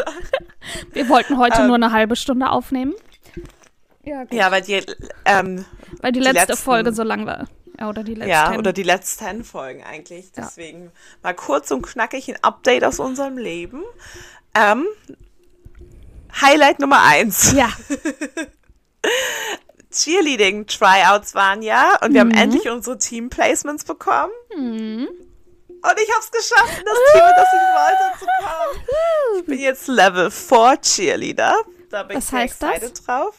Wir 0.93 1.09
wollten 1.09 1.37
heute 1.37 1.61
ähm, 1.61 1.67
nur 1.67 1.75
eine 1.75 1.91
halbe 1.91 2.15
Stunde 2.15 2.49
aufnehmen. 2.49 2.95
Ja, 4.03 4.23
gut. 4.23 4.33
ja 4.33 4.51
weil 4.51 4.61
die, 4.63 4.83
ähm, 5.25 5.65
weil 6.01 6.11
die, 6.11 6.19
die 6.19 6.25
letzte 6.25 6.53
letzten, 6.53 6.63
Folge 6.63 6.93
so 6.93 7.03
lang 7.03 7.27
war. 7.27 7.47
Ja, 7.79 7.89
oder 7.89 8.03
die 8.03 8.15
letzten. 8.15 8.31
Ja, 8.31 8.57
oder 8.57 8.73
die 8.73 8.83
letzten 8.83 9.43
Folgen 9.43 9.83
eigentlich. 9.83 10.31
Deswegen 10.35 10.85
ja. 10.85 10.91
mal 11.21 11.35
kurz 11.35 11.69
und 11.69 11.83
knackig 11.83 12.29
ein 12.29 12.43
Update 12.43 12.83
aus 12.83 12.99
unserem 12.99 13.37
Leben. 13.37 13.83
Ähm, 14.55 14.87
Highlight 16.41 16.79
Nummer 16.79 17.03
eins. 17.03 17.53
Ja. 17.53 17.69
Cheerleading-Tryouts 19.97 21.35
waren 21.35 21.61
ja 21.61 21.97
und 22.03 22.13
wir 22.13 22.23
mhm. 22.23 22.31
haben 22.31 22.43
endlich 22.43 22.69
unsere 22.69 22.97
Team-Placements 22.97 23.83
bekommen. 23.85 24.31
Mhm. 24.55 25.07
Und 25.07 25.93
ich 25.95 26.11
habe 26.11 26.21
es 26.21 26.31
geschafft, 26.31 26.79
in 26.79 26.85
das 26.85 26.97
Team, 27.11 27.21
in 27.21 27.35
das 27.35 27.47
ich 27.53 27.67
wollte, 27.75 28.19
zu 28.19 28.25
kommen. 28.25 29.39
Ich 29.39 29.45
bin 29.45 29.59
jetzt 29.59 29.87
Level 29.87 30.31
4 30.31 30.81
Cheerleader. 30.81 31.55
Da 31.89 32.03
bin 32.03 32.17
Was 32.17 32.33
ich 32.33 32.39
excited 32.39 32.91
das? 32.91 33.03
drauf. 33.03 33.35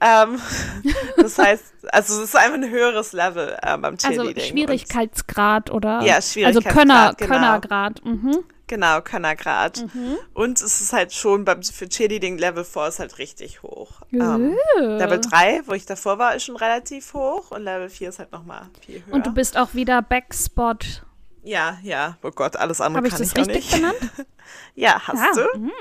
Ähm, 0.00 0.40
das 1.16 1.38
heißt, 1.38 1.64
also 1.88 2.22
es 2.22 2.28
ist 2.28 2.36
einfach 2.36 2.54
ein 2.54 2.68
höheres 2.70 3.12
Level 3.12 3.56
äh, 3.62 3.78
beim 3.78 3.94
also 3.94 4.08
Cheerleading. 4.08 4.42
Also 4.42 4.48
Schwierigkeitsgrad 4.48 5.70
oder? 5.70 6.02
Ja, 6.02 6.20
Schwierigkeitsgrad. 6.20 6.46
Also 6.46 6.60
Könner, 6.62 7.14
genau. 7.16 7.34
Könnergrad. 7.34 8.04
Mhm. 8.04 8.44
Genau, 8.72 9.02
Könnergrad. 9.02 9.84
Mhm. 9.92 10.16
Und 10.32 10.58
es 10.62 10.80
ist 10.80 10.94
halt 10.94 11.12
schon 11.12 11.44
beim, 11.44 11.62
für 11.62 11.86
Cheerleading 11.86 12.38
Level 12.38 12.64
4 12.64 12.86
ist 12.86 12.98
halt 13.00 13.18
richtig 13.18 13.62
hoch. 13.62 14.00
Ähm, 14.10 14.56
Level 14.78 15.20
3, 15.20 15.64
wo 15.66 15.72
ich 15.74 15.84
davor 15.84 16.18
war, 16.18 16.34
ist 16.34 16.44
schon 16.44 16.56
relativ 16.56 17.12
hoch 17.12 17.50
und 17.50 17.64
Level 17.64 17.90
4 17.90 18.08
ist 18.08 18.18
halt 18.18 18.32
nochmal 18.32 18.70
viel 18.80 19.04
höher. 19.04 19.12
Und 19.12 19.26
du 19.26 19.34
bist 19.34 19.58
auch 19.58 19.74
wieder 19.74 20.00
Backspot. 20.00 21.04
Ja, 21.42 21.76
ja. 21.82 22.16
Oh 22.22 22.30
Gott, 22.30 22.56
alles 22.56 22.80
andere 22.80 23.04
Hab 23.04 23.10
kann 23.10 23.22
ich, 23.22 23.28
das 23.28 23.38
ich 23.38 23.46
richtig 23.46 23.72
nicht. 23.72 23.82
Benannt? 23.82 24.10
Ja, 24.74 25.06
hast 25.06 25.36
ja. 25.36 25.44
du. 25.52 25.58
Mm. 25.58 25.72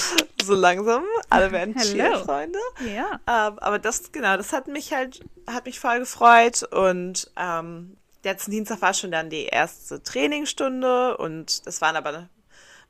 So 0.44 0.54
langsam. 0.54 1.04
Alle 1.28 1.52
werden 1.52 1.76
Cheer-Freunde. 1.76 2.58
Ja. 2.84 3.20
Ähm, 3.28 3.58
aber 3.60 3.78
das, 3.78 4.10
genau, 4.10 4.36
das 4.36 4.52
hat 4.52 4.66
mich 4.66 4.92
halt, 4.92 5.20
hat 5.46 5.66
mich 5.66 5.78
voll 5.78 6.00
gefreut. 6.00 6.64
Und 6.72 7.30
ähm, 7.36 7.96
letzten 8.24 8.50
Dienstag 8.50 8.82
war 8.82 8.94
schon 8.94 9.10
dann 9.10 9.30
die 9.30 9.44
erste 9.46 10.02
Trainingsstunde 10.02 11.16
und 11.16 11.66
das 11.66 11.80
waren 11.80 11.96
aber, 11.96 12.28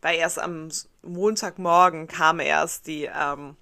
weil 0.03 0.19
erst 0.19 0.39
am 0.39 0.69
Montagmorgen 1.03 2.07
kam 2.09 2.41
erst 2.41 2.87
die, 2.87 3.09
ähm, 3.15 3.57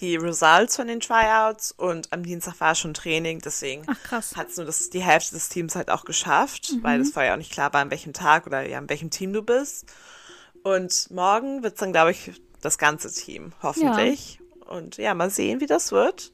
die 0.00 0.16
Results 0.16 0.76
von 0.76 0.86
den 0.86 1.00
Tryouts 1.00 1.72
und 1.72 2.12
am 2.12 2.22
Dienstag 2.22 2.60
war 2.60 2.74
schon 2.74 2.94
Training, 2.94 3.40
deswegen 3.40 3.86
hat 4.10 4.48
es 4.48 4.56
nur 4.56 4.66
das, 4.66 4.90
die 4.90 5.02
Hälfte 5.02 5.34
des 5.34 5.48
Teams 5.48 5.74
halt 5.74 5.90
auch 5.90 6.04
geschafft, 6.04 6.72
mhm. 6.72 6.82
weil 6.82 7.00
es 7.00 7.10
vorher 7.10 7.34
auch 7.34 7.38
nicht 7.38 7.52
klar 7.52 7.72
war, 7.72 7.80
an 7.80 7.90
welchem 7.90 8.12
Tag 8.12 8.46
oder 8.46 8.66
ja, 8.66 8.78
an 8.78 8.88
welchem 8.88 9.10
Team 9.10 9.32
du 9.32 9.42
bist. 9.42 9.86
Und 10.62 11.10
morgen 11.10 11.62
wird 11.62 11.74
es 11.74 11.80
dann, 11.80 11.92
glaube 11.92 12.12
ich, 12.12 12.32
das 12.60 12.78
ganze 12.78 13.12
Team, 13.12 13.52
hoffentlich. 13.62 14.38
Ja. 14.38 14.66
Und 14.66 14.96
ja, 14.98 15.14
mal 15.14 15.30
sehen, 15.30 15.60
wie 15.60 15.66
das 15.66 15.90
wird. 15.90 16.32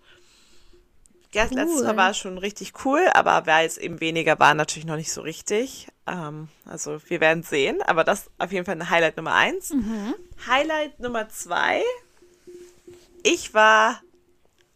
Ja, 1.33 1.47
cool. 1.51 1.57
letztes 1.57 1.83
Mal 1.83 1.97
war 1.97 2.11
es 2.11 2.19
schon 2.19 2.39
richtig 2.39 2.85
cool, 2.85 3.07
aber 3.13 3.47
wer 3.47 3.63
jetzt 3.63 3.79
eben 3.79 4.01
weniger 4.01 4.39
war, 4.39 4.55
natürlich 4.55 4.87
noch 4.87 4.97
nicht 4.97 5.13
so 5.13 5.21
richtig. 5.21 5.89
Ähm, 6.07 6.49
also 6.65 6.99
wir 7.09 7.21
werden 7.21 7.43
sehen, 7.43 7.83
aber 7.83 8.05
das 8.05 8.31
auf 8.39 8.53
jeden 8.53 8.65
Fall 8.65 8.77
ein 8.77 8.91
Highlight 8.91 9.17
Nummer 9.17 9.35
eins. 9.35 9.71
Mhm. 9.71 10.15
Highlight 10.47 10.99
Nummer 11.01 11.29
zwei 11.29 11.83
ich 13.27 13.55
war 13.55 14.01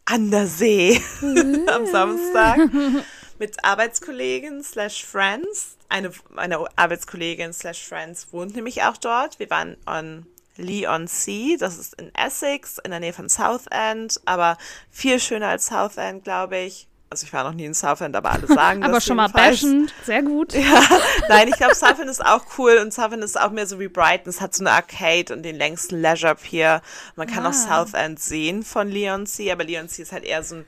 an 0.04 0.30
der 0.32 0.48
See 0.48 1.00
am 1.68 1.86
Samstag 1.86 2.58
mit 3.38 3.64
Arbeitskollegen 3.64 4.64
slash 4.64 5.04
Friends. 5.04 5.76
Eine, 5.88 6.10
meine 6.30 6.66
Arbeitskollegin 6.76 7.52
slash 7.52 7.84
Friends 7.84 8.32
wohnt 8.32 8.56
nämlich 8.56 8.82
auch 8.82 8.96
dort. 8.96 9.38
Wir 9.38 9.50
waren 9.50 9.76
on 9.86 10.26
Lee 10.56 10.86
on 10.86 11.06
Sea, 11.06 11.56
das 11.58 11.78
ist 11.78 12.00
in 12.00 12.14
Essex, 12.14 12.78
in 12.84 12.90
der 12.90 13.00
Nähe 13.00 13.12
von 13.12 13.28
Southend, 13.28 14.20
aber 14.24 14.58
viel 14.90 15.18
schöner 15.20 15.48
als 15.48 15.66
Southend, 15.66 16.24
glaube 16.24 16.58
ich 16.58 16.88
also 17.10 17.26
ich 17.26 17.32
war 17.32 17.42
noch 17.42 17.52
nie 17.52 17.64
in 17.64 17.74
Southend, 17.74 18.14
aber 18.14 18.30
alle 18.30 18.46
sagen 18.46 18.84
aber 18.84 18.94
das. 18.94 18.96
Aber 18.96 19.00
schon 19.00 19.16
mal 19.16 19.28
bashend, 19.28 19.92
sehr 20.04 20.22
gut. 20.22 20.54
Ja, 20.54 20.82
nein, 21.28 21.48
ich 21.48 21.56
glaube, 21.56 21.74
Southend 21.74 22.08
ist 22.08 22.24
auch 22.24 22.44
cool 22.56 22.78
und 22.80 22.94
Southend 22.94 23.24
ist 23.24 23.38
auch 23.38 23.50
mehr 23.50 23.66
so 23.66 23.80
wie 23.80 23.88
Brighton. 23.88 24.30
Es 24.30 24.40
hat 24.40 24.54
so 24.54 24.62
eine 24.62 24.70
Arcade 24.70 25.34
und 25.34 25.42
den 25.42 25.56
längsten 25.56 26.00
Leisure 26.00 26.36
Pier. 26.36 26.82
Man 27.16 27.26
kann 27.26 27.44
ah. 27.44 27.48
auch 27.48 27.52
Southend 27.52 28.20
sehen 28.20 28.62
von 28.62 28.88
Leonsea, 28.88 29.52
aber 29.52 29.64
Leonsea 29.64 30.04
ist 30.04 30.12
halt 30.12 30.24
eher 30.24 30.44
so 30.44 30.56
ein 30.56 30.66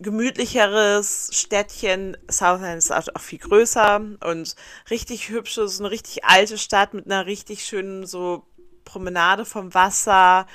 gemütlicheres 0.00 1.30
Städtchen. 1.32 2.16
Southend 2.30 2.78
ist 2.78 2.90
auch 2.90 3.20
viel 3.20 3.38
größer 3.38 4.00
und 4.24 4.56
richtig 4.90 5.28
hübsche, 5.28 5.68
so 5.68 5.82
eine 5.82 5.90
richtig 5.90 6.24
alte 6.24 6.56
Stadt 6.56 6.94
mit 6.94 7.06
einer 7.06 7.26
richtig 7.26 7.64
schönen 7.64 8.06
so 8.06 8.46
Promenade 8.88 9.44
vom 9.44 9.74
Wasser 9.74 10.46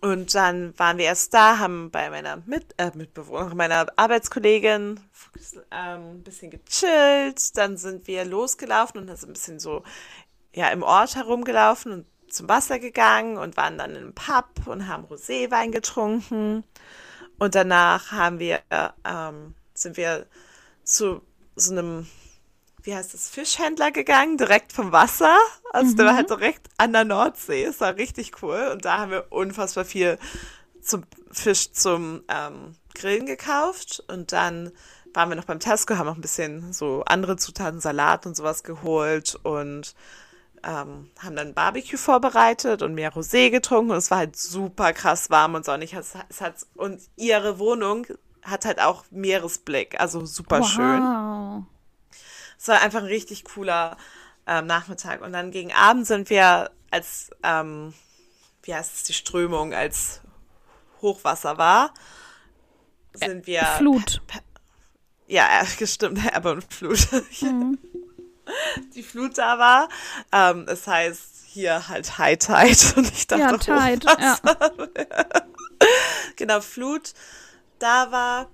und 0.00 0.34
dann 0.34 0.78
waren 0.78 0.98
wir 0.98 1.06
erst 1.06 1.34
da, 1.34 1.58
haben 1.58 1.90
bei 1.90 2.08
meiner 2.10 2.36
Mit 2.46 2.74
äh, 2.78 2.92
Mitbewohnerin, 2.94 3.56
meiner 3.56 3.86
Arbeitskollegin 3.96 5.00
ähm, 5.72 6.10
ein 6.10 6.22
bisschen 6.22 6.50
gechillt. 6.50 7.56
Dann 7.56 7.76
sind 7.76 8.06
wir 8.06 8.24
losgelaufen 8.24 9.00
und 9.00 9.16
sind 9.16 9.30
ein 9.30 9.32
bisschen 9.32 9.58
so 9.58 9.82
ja, 10.54 10.68
im 10.68 10.84
Ort 10.84 11.16
herumgelaufen 11.16 11.92
und 11.92 12.06
zum 12.32 12.48
Wasser 12.48 12.78
gegangen 12.78 13.38
und 13.38 13.56
waren 13.56 13.78
dann 13.78 13.96
einem 13.96 14.14
Pub 14.14 14.66
und 14.66 14.86
haben 14.86 15.04
Roséwein 15.04 15.72
getrunken. 15.72 16.62
Und 17.38 17.54
danach 17.56 18.12
haben 18.12 18.38
wir, 18.38 18.60
ähm, 19.04 19.54
sind 19.74 19.96
wir 19.96 20.26
zu 20.84 21.22
so 21.56 21.72
einem 21.72 22.06
wie 22.88 22.94
heißt 22.94 23.12
das, 23.12 23.28
Fischhändler 23.28 23.90
gegangen, 23.90 24.38
direkt 24.38 24.72
vom 24.72 24.92
Wasser. 24.92 25.36
Also 25.74 25.92
mhm. 25.92 25.96
der 25.96 26.06
war 26.06 26.16
halt 26.16 26.30
direkt 26.30 26.68
an 26.78 26.94
der 26.94 27.04
Nordsee. 27.04 27.64
Es 27.64 27.82
war 27.82 27.96
richtig 27.96 28.42
cool. 28.42 28.70
Und 28.72 28.86
da 28.86 28.96
haben 28.96 29.10
wir 29.10 29.26
unfassbar 29.28 29.84
viel 29.84 30.18
zum 30.80 31.02
Fisch 31.30 31.70
zum 31.72 32.22
ähm, 32.28 32.76
Grillen 32.94 33.26
gekauft. 33.26 34.02
Und 34.08 34.32
dann 34.32 34.72
waren 35.12 35.28
wir 35.28 35.36
noch 35.36 35.44
beim 35.44 35.60
Tesco, 35.60 35.98
haben 35.98 36.06
noch 36.06 36.14
ein 36.14 36.22
bisschen 36.22 36.72
so 36.72 37.02
andere 37.04 37.36
Zutaten, 37.36 37.78
Salat 37.78 38.24
und 38.24 38.34
sowas 38.34 38.62
geholt 38.62 39.38
und 39.42 39.94
ähm, 40.64 41.10
haben 41.18 41.36
dann 41.36 41.52
Barbecue 41.52 41.98
vorbereitet 41.98 42.80
und 42.80 42.94
mehr 42.94 43.12
Rosé 43.12 43.50
getrunken 43.50 43.90
und 43.90 43.98
es 43.98 44.10
war 44.10 44.18
halt 44.18 44.34
super 44.36 44.94
krass 44.94 45.28
warm 45.28 45.56
und 45.56 45.66
sonnig. 45.66 45.92
Es, 45.92 46.14
es 46.30 46.40
hat, 46.40 46.54
und 46.74 47.02
ihre 47.16 47.58
Wohnung 47.58 48.06
hat 48.42 48.64
halt 48.64 48.80
auch 48.80 49.04
Meeresblick, 49.10 50.00
also 50.00 50.24
super 50.24 50.60
wow. 50.60 50.66
schön. 50.66 51.66
Es 52.58 52.68
war 52.68 52.80
einfach 52.80 53.00
ein 53.00 53.06
richtig 53.06 53.44
cooler 53.44 53.96
ähm, 54.46 54.66
Nachmittag. 54.66 55.22
Und 55.22 55.32
dann 55.32 55.50
gegen 55.50 55.72
Abend 55.72 56.06
sind 56.06 56.30
wir 56.30 56.70
als, 56.90 57.30
ähm, 57.42 57.94
wie 58.62 58.74
heißt 58.74 58.96
es, 58.96 59.04
die 59.04 59.12
Strömung, 59.12 59.74
als 59.74 60.20
Hochwasser 61.00 61.58
war, 61.58 61.94
sind 63.12 63.46
wir. 63.46 63.62
Flut. 63.76 64.20
ja, 65.26 65.62
gestimmt, 65.78 66.20
Ebbe 66.34 66.52
und 66.52 66.72
Flut. 66.72 67.08
Mhm. 67.40 67.78
Die 68.94 69.02
Flut 69.02 69.36
da 69.36 69.58
war. 69.58 69.90
Ähm, 70.32 70.64
es 70.68 70.86
heißt 70.86 71.44
hier 71.48 71.86
halt 71.88 72.16
High 72.16 72.38
Tide 72.38 72.96
und 72.96 73.12
ich 73.12 73.26
dachte, 73.26 73.70
ja, 73.70 73.96
Tide, 73.96 74.06
ja. 74.18 74.38
genau, 76.34 76.62
Flut 76.62 77.12
da 77.78 78.10
war 78.10 78.50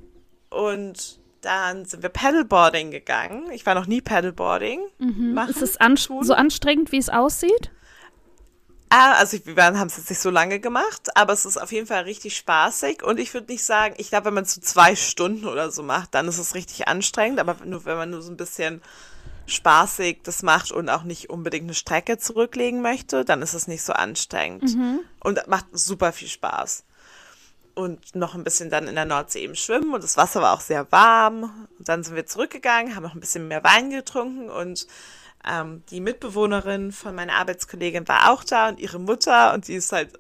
und 0.51 1.21
dann 1.45 1.85
sind 1.85 2.03
wir 2.03 2.09
Paddleboarding 2.09 2.91
gegangen. 2.91 3.51
Ich 3.53 3.67
war 3.67 3.75
noch 3.75 3.87
nie 3.87 4.01
Paddleboarding. 4.01 4.81
Mhm. 4.99 5.35
Machen, 5.35 5.51
ist 5.51 5.63
es 5.63 5.77
an 5.77 5.97
so 5.97 6.35
anstrengend, 6.35 6.93
wie 6.93 6.99
es 6.99 7.09
aussieht? 7.09 7.71
Ah, 8.89 9.15
also 9.15 9.39
wir 9.45 9.57
haben 9.57 9.89
es 9.89 9.97
jetzt 9.97 10.11
nicht 10.11 10.21
so 10.21 10.31
lange 10.31 10.61
gemacht, 10.61 11.17
aber 11.17 11.33
es 11.33 11.45
ist 11.45 11.57
auf 11.57 11.73
jeden 11.73 11.87
Fall 11.87 12.05
richtig 12.05 12.37
spaßig 12.37 13.03
und 13.03 13.19
ich 13.19 13.35
würde 13.35 13.51
nicht 13.51 13.65
sagen, 13.65 13.95
ich 13.99 14.09
glaube, 14.09 14.27
wenn 14.27 14.35
man 14.35 14.45
es 14.45 14.55
so 14.55 14.61
zwei 14.61 14.95
Stunden 14.95 15.47
oder 15.47 15.73
so 15.73 15.83
macht, 15.83 16.15
dann 16.15 16.29
ist 16.29 16.39
es 16.39 16.55
richtig 16.55 16.87
anstrengend, 16.87 17.41
aber 17.41 17.57
nur 17.65 17.85
wenn 17.87 17.97
man 17.97 18.11
nur 18.11 18.23
so 18.23 18.31
ein 18.31 18.37
bisschen 18.37 18.83
spaßig 19.47 20.21
das 20.23 20.43
macht 20.43 20.71
und 20.71 20.89
auch 20.89 21.03
nicht 21.03 21.29
unbedingt 21.29 21.65
eine 21.65 21.75
Strecke 21.75 22.19
zurücklegen 22.19 22.83
möchte, 22.83 23.25
dann 23.25 23.43
ist 23.43 23.55
es 23.55 23.67
nicht 23.67 23.83
so 23.83 23.93
anstrengend 23.95 24.77
mhm. 24.77 25.01
und 25.21 25.45
macht 25.49 25.67
super 25.73 26.13
viel 26.13 26.29
Spaß 26.29 26.85
und 27.75 28.15
noch 28.15 28.35
ein 28.35 28.45
bisschen 28.45 28.71
dann 28.71 28.87
in 28.87 28.95
der 28.95 29.05
Nordsee 29.05 29.43
eben 29.43 29.57
schwimmen 29.57 29.93
und 29.95 30.05
das 30.05 30.17
Wasser 30.17 30.41
war 30.43 30.55
auch 30.55 30.61
sehr 30.61 30.91
warm. 30.93 31.69
Und 31.79 31.89
dann 31.89 32.03
sind 32.03 32.15
wir 32.15 32.27
zurückgegangen, 32.27 32.95
haben 32.95 33.03
noch 33.03 33.15
ein 33.15 33.21
bisschen 33.21 33.49
mehr 33.49 33.65
Wein 33.65 33.91
getrunken 33.91 34.49
und 34.49 34.87
ähm, 35.47 35.83
die 35.91 36.01
Mitbewohnerin 36.01 36.93
von 36.93 37.15
meiner 37.15 37.35
Arbeitskollegin 37.35 38.09
war 38.09 38.31
auch 38.31 38.45
da 38.45 38.69
und 38.69 38.81
ihre 38.81 38.99
Mutter 38.99 39.53
und 39.53 39.69
die 39.69 39.75
ist 39.75 39.93
halt 39.93 40.19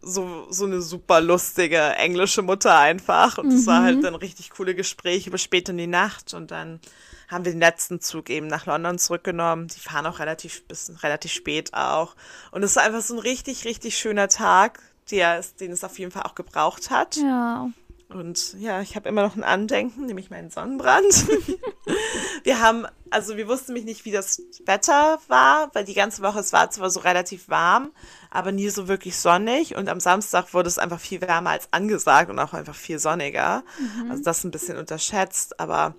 so, 0.00 0.46
so 0.50 0.64
eine 0.64 0.80
super 0.80 1.20
lustige 1.20 1.80
englische 1.96 2.42
Mutter 2.42 2.78
einfach 2.78 3.38
und 3.38 3.52
es 3.52 3.62
mhm. 3.62 3.66
war 3.66 3.82
halt 3.82 3.98
mhm. 3.98 4.02
dann 4.02 4.14
richtig 4.14 4.50
coole 4.50 4.74
Gespräche 4.74 5.30
bis 5.30 5.42
spät 5.42 5.68
in 5.68 5.76
die 5.76 5.86
Nacht 5.86 6.34
und 6.34 6.50
dann 6.50 6.80
haben 7.28 7.44
wir 7.44 7.52
den 7.52 7.60
letzten 7.60 8.00
Zug 8.00 8.30
eben 8.30 8.46
nach 8.46 8.64
London 8.64 8.98
zurückgenommen. 8.98 9.68
Die 9.68 9.80
fahren 9.80 10.06
auch 10.06 10.18
relativ 10.18 10.66
bis 10.66 10.90
relativ 11.02 11.32
spät 11.32 11.74
auch 11.74 12.14
und 12.52 12.62
es 12.62 12.76
war 12.76 12.84
einfach 12.84 13.02
so 13.02 13.14
ein 13.14 13.20
richtig 13.20 13.64
richtig 13.64 13.98
schöner 13.98 14.28
Tag 14.28 14.80
der, 15.10 15.42
den 15.60 15.72
es 15.72 15.84
auf 15.84 15.98
jeden 15.98 16.10
Fall 16.10 16.22
auch 16.22 16.34
gebraucht 16.34 16.90
hat. 16.90 17.16
Ja. 17.16 17.70
Und 18.08 18.54
ja, 18.58 18.80
ich 18.80 18.96
habe 18.96 19.08
immer 19.08 19.22
noch 19.22 19.36
ein 19.36 19.44
Andenken, 19.44 20.06
nämlich 20.06 20.30
meinen 20.30 20.50
Sonnenbrand. 20.50 21.26
wir 22.42 22.60
haben, 22.60 22.86
also 23.10 23.36
wir 23.36 23.48
wussten 23.48 23.74
mich 23.74 23.84
nicht, 23.84 24.06
wie 24.06 24.12
das 24.12 24.40
Wetter 24.64 25.18
war, 25.28 25.70
weil 25.74 25.84
die 25.84 25.94
ganze 25.94 26.22
Woche, 26.22 26.40
es 26.40 26.54
war 26.54 26.70
zwar 26.70 26.88
so 26.88 27.00
relativ 27.00 27.50
warm, 27.50 27.90
aber 28.30 28.50
nie 28.50 28.70
so 28.70 28.88
wirklich 28.88 29.18
sonnig. 29.18 29.76
Und 29.76 29.90
am 29.90 30.00
Samstag 30.00 30.54
wurde 30.54 30.68
es 30.68 30.78
einfach 30.78 31.00
viel 31.00 31.20
wärmer 31.20 31.50
als 31.50 31.68
angesagt 31.70 32.30
und 32.30 32.38
auch 32.38 32.54
einfach 32.54 32.74
viel 32.74 32.98
sonniger. 32.98 33.62
Mhm. 33.78 34.10
Also 34.10 34.22
das 34.22 34.42
ein 34.42 34.52
bisschen 34.52 34.78
unterschätzt, 34.78 35.60
aber 35.60 35.94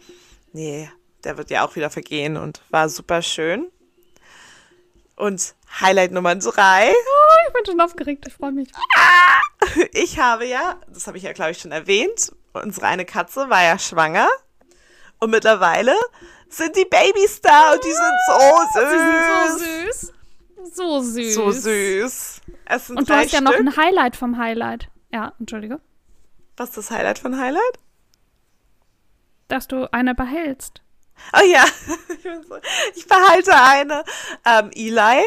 nee, 0.51 0.89
der 1.23 1.37
wird 1.37 1.51
ja 1.51 1.63
auch 1.63 1.75
wieder 1.75 1.91
vergehen 1.91 2.37
und 2.37 2.61
war 2.71 2.89
super 2.89 3.21
schön. 3.21 3.67
Und 5.19 5.53
Highlight 5.81 6.13
Nummer 6.13 6.33
drei. 6.35 6.91
Oh, 6.91 7.47
ich 7.47 7.53
bin 7.53 7.65
schon 7.65 7.81
aufgeregt, 7.81 8.25
ich 8.25 8.33
freue 8.33 8.53
mich. 8.53 8.71
Ich 9.91 10.17
habe 10.17 10.45
ja, 10.45 10.79
das 10.87 11.07
habe 11.07 11.17
ich 11.17 11.23
ja, 11.23 11.33
glaube 11.33 11.51
ich, 11.51 11.59
schon 11.59 11.73
erwähnt, 11.73 12.31
unsere 12.53 12.87
eine 12.87 13.03
Katze 13.03 13.49
war 13.49 13.61
ja 13.61 13.77
schwanger. 13.77 14.29
Und 15.19 15.31
mittlerweile 15.31 15.93
sind 16.47 16.73
die 16.77 16.85
Babys 16.85 17.41
da 17.41 17.73
und 17.73 17.83
die 17.83 17.91
sind 17.91 18.13
so 18.27 18.39
süß. 18.79 20.13
Die 20.55 20.63
sind 20.63 20.75
so 20.75 21.01
süß. 21.01 21.01
So 21.01 21.01
süß. 21.01 21.35
So 21.35 21.51
süß. 21.51 22.41
Es 22.63 22.87
sind 22.87 22.97
und 22.97 23.09
du 23.09 23.13
hast 23.13 23.33
ja 23.33 23.41
noch 23.41 23.53
ein 23.53 23.75
Highlight 23.75 24.15
vom 24.15 24.37
Highlight. 24.37 24.87
Ja, 25.11 25.33
entschuldige. 25.37 25.81
Was 26.55 26.69
ist 26.69 26.77
das 26.77 26.91
Highlight 26.91 27.19
von 27.19 27.37
Highlight? 27.37 27.79
Dass 29.49 29.67
du 29.67 29.91
eine 29.91 30.15
behältst. 30.15 30.81
Oh 31.33 31.45
ja, 31.45 31.63
ich 32.95 33.07
behalte 33.07 33.55
eine. 33.55 34.03
Ähm, 34.45 34.71
Eli, 34.73 35.23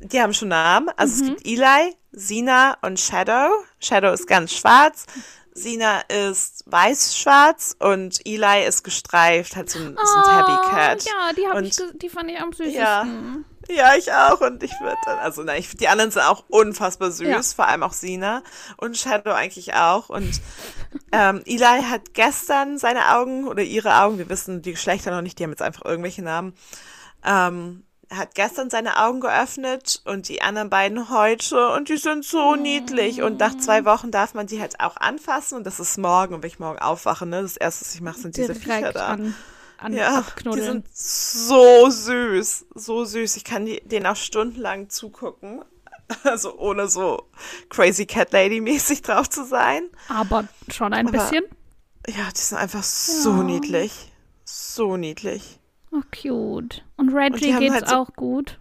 die 0.00 0.20
haben 0.20 0.34
schon 0.34 0.48
Namen. 0.48 0.90
Also 0.96 1.24
mhm. 1.24 1.30
es 1.30 1.36
gibt 1.36 1.46
Eli, 1.46 1.96
Sina 2.12 2.76
und 2.82 2.98
Shadow. 2.98 3.50
Shadow 3.80 4.12
ist 4.12 4.26
ganz 4.26 4.52
schwarz. 4.52 5.06
Sina 5.54 6.00
ist 6.08 6.64
weiß-schwarz 6.66 7.76
und 7.78 8.20
Eli 8.24 8.66
ist 8.66 8.84
gestreift, 8.84 9.54
hat 9.54 9.68
so 9.68 9.80
ein, 9.80 9.96
oh, 9.98 10.06
so 10.06 10.18
ein 10.18 10.24
Tabby 10.24 10.70
Cat. 10.70 11.04
Ja, 11.04 11.32
die, 11.36 11.56
und, 11.56 11.64
ich, 11.66 11.98
die 11.98 12.08
fand 12.08 12.30
ich 12.30 12.40
am 12.40 12.52
süßesten. 12.52 12.74
Ja, 12.74 13.06
Ja, 13.68 13.94
ich 13.96 14.12
auch. 14.12 14.40
Und 14.40 14.62
ich 14.62 14.72
würde 14.80 14.96
dann, 15.04 15.18
also 15.18 15.42
na, 15.42 15.56
ich, 15.56 15.76
die 15.76 15.88
anderen 15.88 16.10
sind 16.10 16.22
auch 16.22 16.44
unfassbar 16.48 17.10
süß, 17.10 17.26
ja. 17.26 17.42
vor 17.42 17.68
allem 17.68 17.82
auch 17.82 17.92
Sina 17.92 18.42
und 18.76 18.96
Shadow 18.96 19.32
eigentlich 19.32 19.74
auch. 19.74 20.08
Und 20.08 20.40
ähm, 21.12 21.42
Eli 21.46 21.82
hat 21.82 22.14
gestern 22.14 22.78
seine 22.78 23.16
Augen 23.16 23.46
oder 23.46 23.62
ihre 23.62 24.00
Augen, 24.00 24.18
wir 24.18 24.28
wissen 24.28 24.62
die 24.62 24.72
Geschlechter 24.72 25.10
noch 25.10 25.22
nicht, 25.22 25.38
die 25.38 25.44
haben 25.44 25.50
jetzt 25.50 25.62
einfach 25.62 25.84
irgendwelche 25.84 26.22
Namen, 26.22 26.54
ähm, 27.24 27.84
hat 28.10 28.34
gestern 28.34 28.68
seine 28.68 28.98
Augen 28.98 29.20
geöffnet 29.20 30.02
und 30.04 30.28
die 30.28 30.42
anderen 30.42 30.68
beiden 30.68 31.08
heute 31.08 31.68
und 31.68 31.88
die 31.88 31.96
sind 31.96 32.24
so 32.24 32.56
niedlich 32.56 33.22
und 33.22 33.38
nach 33.40 33.56
zwei 33.56 33.86
Wochen 33.86 34.10
darf 34.10 34.34
man 34.34 34.46
die 34.46 34.60
halt 34.60 34.80
auch 34.80 34.96
anfassen 34.98 35.56
und 35.56 35.64
das 35.64 35.80
ist 35.80 35.96
morgen 35.96 36.34
und 36.34 36.42
wenn 36.42 36.48
ich 36.48 36.58
morgen 36.58 36.78
aufwache, 36.78 37.24
ne, 37.24 37.40
das 37.40 37.56
erste, 37.56 37.86
was 37.86 37.94
ich 37.94 38.02
mache, 38.02 38.18
sind 38.18 38.36
diese 38.36 38.54
Viecher 38.54 38.92
da. 38.92 39.06
An, 39.06 39.34
an 39.82 39.92
ja, 39.92 40.18
abknuddeln. 40.18 40.84
die 40.84 40.90
sind 40.90 40.96
so 40.96 41.90
süß, 41.90 42.66
so 42.74 43.04
süß. 43.04 43.36
Ich 43.36 43.44
kann 43.44 43.66
die, 43.66 43.80
denen 43.84 44.06
auch 44.06 44.16
stundenlang 44.16 44.88
zugucken. 44.88 45.64
Also 46.24 46.58
ohne 46.58 46.88
so 46.88 47.30
crazy 47.70 48.04
Cat 48.04 48.32
Lady 48.32 48.60
mäßig 48.60 49.00
drauf 49.00 49.30
zu 49.30 49.46
sein. 49.46 49.88
Aber 50.08 50.46
schon 50.70 50.92
ein 50.92 51.08
Aber, 51.08 51.16
bisschen. 51.16 51.44
Ja, 52.06 52.28
die 52.36 52.40
sind 52.40 52.58
einfach 52.58 52.82
so 52.82 53.30
ja. 53.30 53.42
niedlich. 53.44 54.12
So 54.44 54.98
niedlich. 54.98 55.58
Oh, 55.90 56.02
cute. 56.10 56.82
Und 56.96 57.14
Reggie 57.14 57.54
und 57.54 57.60
geht's 57.60 57.74
halt 57.74 57.88
so, 57.88 57.96
auch 57.96 58.12
gut. 58.14 58.58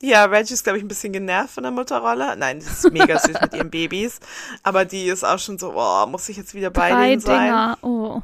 Ja, 0.00 0.26
Reggie 0.26 0.54
ist, 0.54 0.62
glaube 0.62 0.78
ich, 0.78 0.84
ein 0.84 0.88
bisschen 0.88 1.12
genervt 1.12 1.54
von 1.54 1.64
der 1.64 1.72
Mutterrolle. 1.72 2.36
Nein, 2.36 2.60
die 2.60 2.66
ist 2.66 2.90
mega 2.92 3.18
süß 3.18 3.38
mit 3.42 3.54
ihren 3.54 3.70
Babys. 3.70 4.20
Aber 4.62 4.84
die 4.84 5.06
ist 5.06 5.24
auch 5.24 5.38
schon 5.38 5.58
so, 5.58 5.74
oh, 5.74 6.06
muss 6.06 6.28
ich 6.28 6.36
jetzt 6.36 6.54
wieder 6.54 6.70
bei 6.70 6.90
Drei 6.90 7.08
denen 7.08 7.20
sein? 7.20 7.44
Dinger. 7.44 7.78
Oh. 7.82 8.22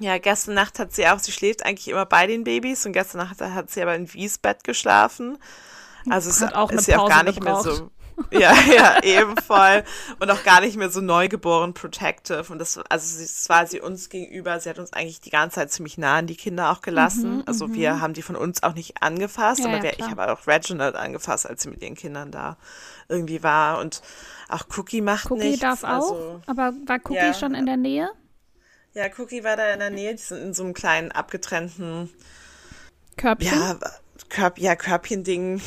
Ja, 0.00 0.18
gestern 0.18 0.54
Nacht 0.54 0.78
hat 0.78 0.92
sie 0.92 1.06
auch, 1.06 1.18
sie 1.18 1.32
schläft 1.32 1.64
eigentlich 1.64 1.88
immer 1.88 2.06
bei 2.06 2.26
den 2.26 2.44
Babys 2.44 2.84
und 2.84 2.92
gestern 2.92 3.18
Nacht 3.18 3.40
hat 3.40 3.70
sie 3.70 3.82
aber 3.82 3.94
in 3.94 4.12
Wies 4.12 4.38
Bett 4.38 4.64
geschlafen. 4.64 5.38
Also 6.10 6.30
es 6.30 6.42
auch 6.42 6.70
ist 6.70 6.84
sie 6.84 6.96
auch 6.96 7.08
gar 7.08 7.22
nicht 7.22 7.40
gebraucht. 7.40 7.64
mehr 7.64 7.74
so 7.74 7.90
ja, 8.30 8.52
ja, 8.74 9.02
eben 9.02 9.36
voll. 9.36 9.82
Und 10.20 10.30
auch 10.30 10.42
gar 10.44 10.60
nicht 10.60 10.76
mehr 10.76 10.90
so 10.90 11.00
neugeboren 11.00 11.74
protective. 11.74 12.44
Und 12.48 12.58
das, 12.58 12.78
also 12.88 13.22
es 13.22 13.48
war 13.48 13.66
sie 13.66 13.80
uns 13.80 14.08
gegenüber, 14.08 14.58
sie 14.60 14.70
hat 14.70 14.78
uns 14.78 14.92
eigentlich 14.92 15.20
die 15.20 15.30
ganze 15.30 15.56
Zeit 15.56 15.72
ziemlich 15.72 15.98
nah 15.98 16.16
an 16.16 16.26
die 16.26 16.36
Kinder 16.36 16.70
auch 16.70 16.80
gelassen. 16.80 17.38
Mhm, 17.38 17.42
also 17.46 17.68
mhm. 17.68 17.74
wir 17.74 18.00
haben 18.00 18.14
die 18.14 18.22
von 18.22 18.36
uns 18.36 18.62
auch 18.62 18.74
nicht 18.74 19.02
angefasst, 19.02 19.60
ja, 19.60 19.66
aber 19.66 19.82
wir, 19.82 19.98
ich 19.98 20.08
habe 20.08 20.30
auch 20.32 20.46
Reginald 20.46 20.96
angefasst, 20.96 21.48
als 21.48 21.62
sie 21.62 21.70
mit 21.70 21.82
ihren 21.82 21.94
Kindern 21.94 22.30
da 22.30 22.56
irgendwie 23.08 23.42
war. 23.42 23.80
Und 23.80 24.02
auch 24.48 24.64
Cookie 24.76 25.00
macht 25.00 25.30
Cookie 25.30 25.48
nichts. 25.48 25.60
darf 25.60 25.84
also, 25.84 26.14
auch, 26.14 26.40
aber 26.46 26.72
war 26.86 26.98
Cookie 27.04 27.16
ja, 27.16 27.34
schon 27.34 27.54
in 27.54 27.66
der 27.66 27.76
Nähe? 27.76 28.10
Ja, 28.94 29.06
Cookie 29.18 29.42
war 29.42 29.56
da 29.56 29.72
in 29.72 29.80
der 29.80 29.90
Nähe. 29.90 30.14
Die 30.14 30.22
sind 30.22 30.40
in 30.40 30.54
so 30.54 30.62
einem 30.62 30.74
kleinen 30.74 31.12
abgetrennten 31.12 32.10
Körbchen. 33.16 33.58
Ja, 33.58 33.78
Körb, 34.28 34.58
ja, 34.58 34.76
Körbchen-Ding 34.76 35.60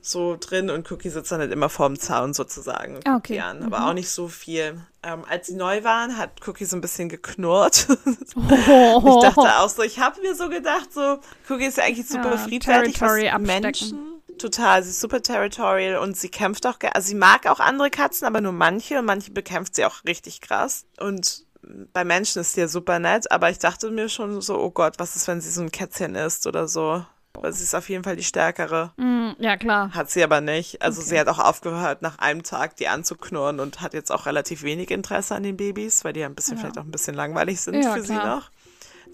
so 0.00 0.36
drin 0.38 0.70
und 0.70 0.90
Cookie 0.90 1.10
sitzt 1.10 1.30
dann 1.30 1.40
halt 1.40 1.52
immer 1.52 1.68
vorm 1.68 1.98
Zaun 1.98 2.32
sozusagen. 2.32 3.00
Ah, 3.04 3.16
okay. 3.16 3.40
An, 3.40 3.62
aber 3.62 3.80
mhm. 3.80 3.84
auch 3.84 3.92
nicht 3.92 4.08
so 4.08 4.28
viel. 4.28 4.80
Ähm, 5.02 5.24
als 5.28 5.48
sie 5.48 5.54
neu 5.54 5.84
waren, 5.84 6.16
hat 6.16 6.46
Cookie 6.46 6.64
so 6.64 6.76
ein 6.76 6.80
bisschen 6.80 7.08
geknurrt. 7.08 7.88
Ich 8.38 9.22
dachte 9.22 9.58
auch 9.58 9.68
so, 9.68 9.82
ich 9.82 9.98
habe 9.98 10.20
mir 10.20 10.34
so 10.34 10.48
gedacht, 10.48 10.92
so, 10.92 11.18
Cookie 11.48 11.66
ist 11.66 11.76
ja 11.76 11.84
eigentlich 11.84 12.06
super 12.08 12.30
ja, 12.30 12.38
friedfertig, 12.38 13.00
was 13.00 13.40
Menschen. 13.40 14.22
Total, 14.38 14.82
sie 14.82 14.90
ist 14.90 15.00
super 15.00 15.22
territorial 15.22 15.98
und 15.98 16.16
sie 16.16 16.28
kämpft 16.28 16.66
auch, 16.66 16.76
also 16.92 17.08
sie 17.08 17.14
mag 17.14 17.46
auch 17.46 17.60
andere 17.60 17.90
Katzen, 17.90 18.26
aber 18.26 18.40
nur 18.40 18.52
manche 18.52 18.98
und 18.98 19.04
manche 19.04 19.32
bekämpft 19.32 19.74
sie 19.74 19.84
auch 19.84 20.04
richtig 20.04 20.40
krass. 20.40 20.86
Und 21.00 21.44
bei 21.92 22.04
Menschen 22.04 22.40
ist 22.40 22.52
sie 22.52 22.60
ja 22.60 22.68
super 22.68 22.98
nett, 22.98 23.30
aber 23.30 23.50
ich 23.50 23.58
dachte 23.58 23.90
mir 23.90 24.08
schon 24.08 24.40
so, 24.40 24.58
oh 24.58 24.70
Gott, 24.70 24.94
was 24.98 25.16
ist, 25.16 25.28
wenn 25.28 25.40
sie 25.40 25.50
so 25.50 25.60
ein 25.60 25.72
Kätzchen 25.72 26.14
ist 26.14 26.46
oder 26.46 26.68
so. 26.68 27.04
Weil 27.40 27.52
sie 27.52 27.62
ist 27.62 27.74
auf 27.74 27.88
jeden 27.88 28.02
Fall 28.02 28.16
die 28.16 28.24
stärkere. 28.24 28.92
Mm, 28.96 29.30
ja, 29.38 29.56
klar. 29.56 29.92
Hat 29.92 30.10
sie 30.10 30.24
aber 30.24 30.40
nicht. 30.40 30.82
Also 30.82 31.00
okay. 31.00 31.10
sie 31.10 31.20
hat 31.20 31.28
auch 31.28 31.38
aufgehört, 31.38 32.02
nach 32.02 32.18
einem 32.18 32.42
Tag 32.42 32.76
die 32.76 32.88
anzuknurren 32.88 33.60
und 33.60 33.80
hat 33.80 33.94
jetzt 33.94 34.10
auch 34.10 34.26
relativ 34.26 34.62
wenig 34.62 34.90
Interesse 34.90 35.36
an 35.36 35.44
den 35.44 35.56
Babys, 35.56 36.04
weil 36.04 36.14
die 36.14 36.20
ja 36.20 36.26
ein 36.26 36.34
bisschen, 36.34 36.56
ja. 36.56 36.62
vielleicht 36.62 36.78
auch 36.78 36.84
ein 36.84 36.90
bisschen 36.90 37.14
langweilig 37.14 37.60
sind 37.60 37.82
ja, 37.82 37.94
für 37.94 38.02
klar. 38.02 38.20
sie 38.20 38.26
noch. 38.26 38.50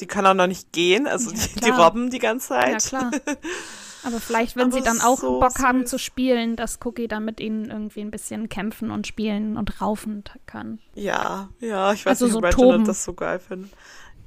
Die 0.01 0.07
kann 0.07 0.27
auch 0.27 0.35
noch 0.35 0.47
nicht 0.47 0.73
gehen, 0.73 1.07
also 1.07 1.31
ja, 1.31 1.37
die, 1.37 1.61
die, 1.61 1.71
robben 1.71 2.11
die 2.11 2.19
ganze 2.19 2.49
Zeit. 2.49 2.91
Ja, 2.91 3.11
klar. 3.11 3.11
Aber 4.05 4.21
vielleicht, 4.21 4.57
wenn 4.57 4.65
aber 4.65 4.73
sie 4.73 4.83
dann 4.83 5.01
auch 5.01 5.19
so 5.19 5.41
Bock 5.41 5.53
süß. 5.53 5.65
haben 5.65 5.87
zu 5.87 5.99
spielen, 5.99 6.57
dass 6.57 6.79
Cookie 6.85 7.09
dann 7.09 7.25
mit 7.25 7.41
ihnen 7.41 7.71
irgendwie 7.71 8.01
ein 8.01 8.11
bisschen 8.11 8.49
kämpfen 8.49 8.91
und 8.91 9.07
spielen 9.07 9.57
und 9.57 9.81
raufen 9.81 10.25
kann. 10.47 10.79
Ja, 10.95 11.49
ja, 11.61 11.93
ich 11.93 12.05
weiß 12.05 12.23
also 12.23 12.27
nicht, 12.27 12.35
ob 12.37 12.53
so 12.53 12.63
Reginald 12.63 12.89
das 12.89 13.05
so 13.05 13.15
geil 13.15 13.39
findet. 13.39 13.71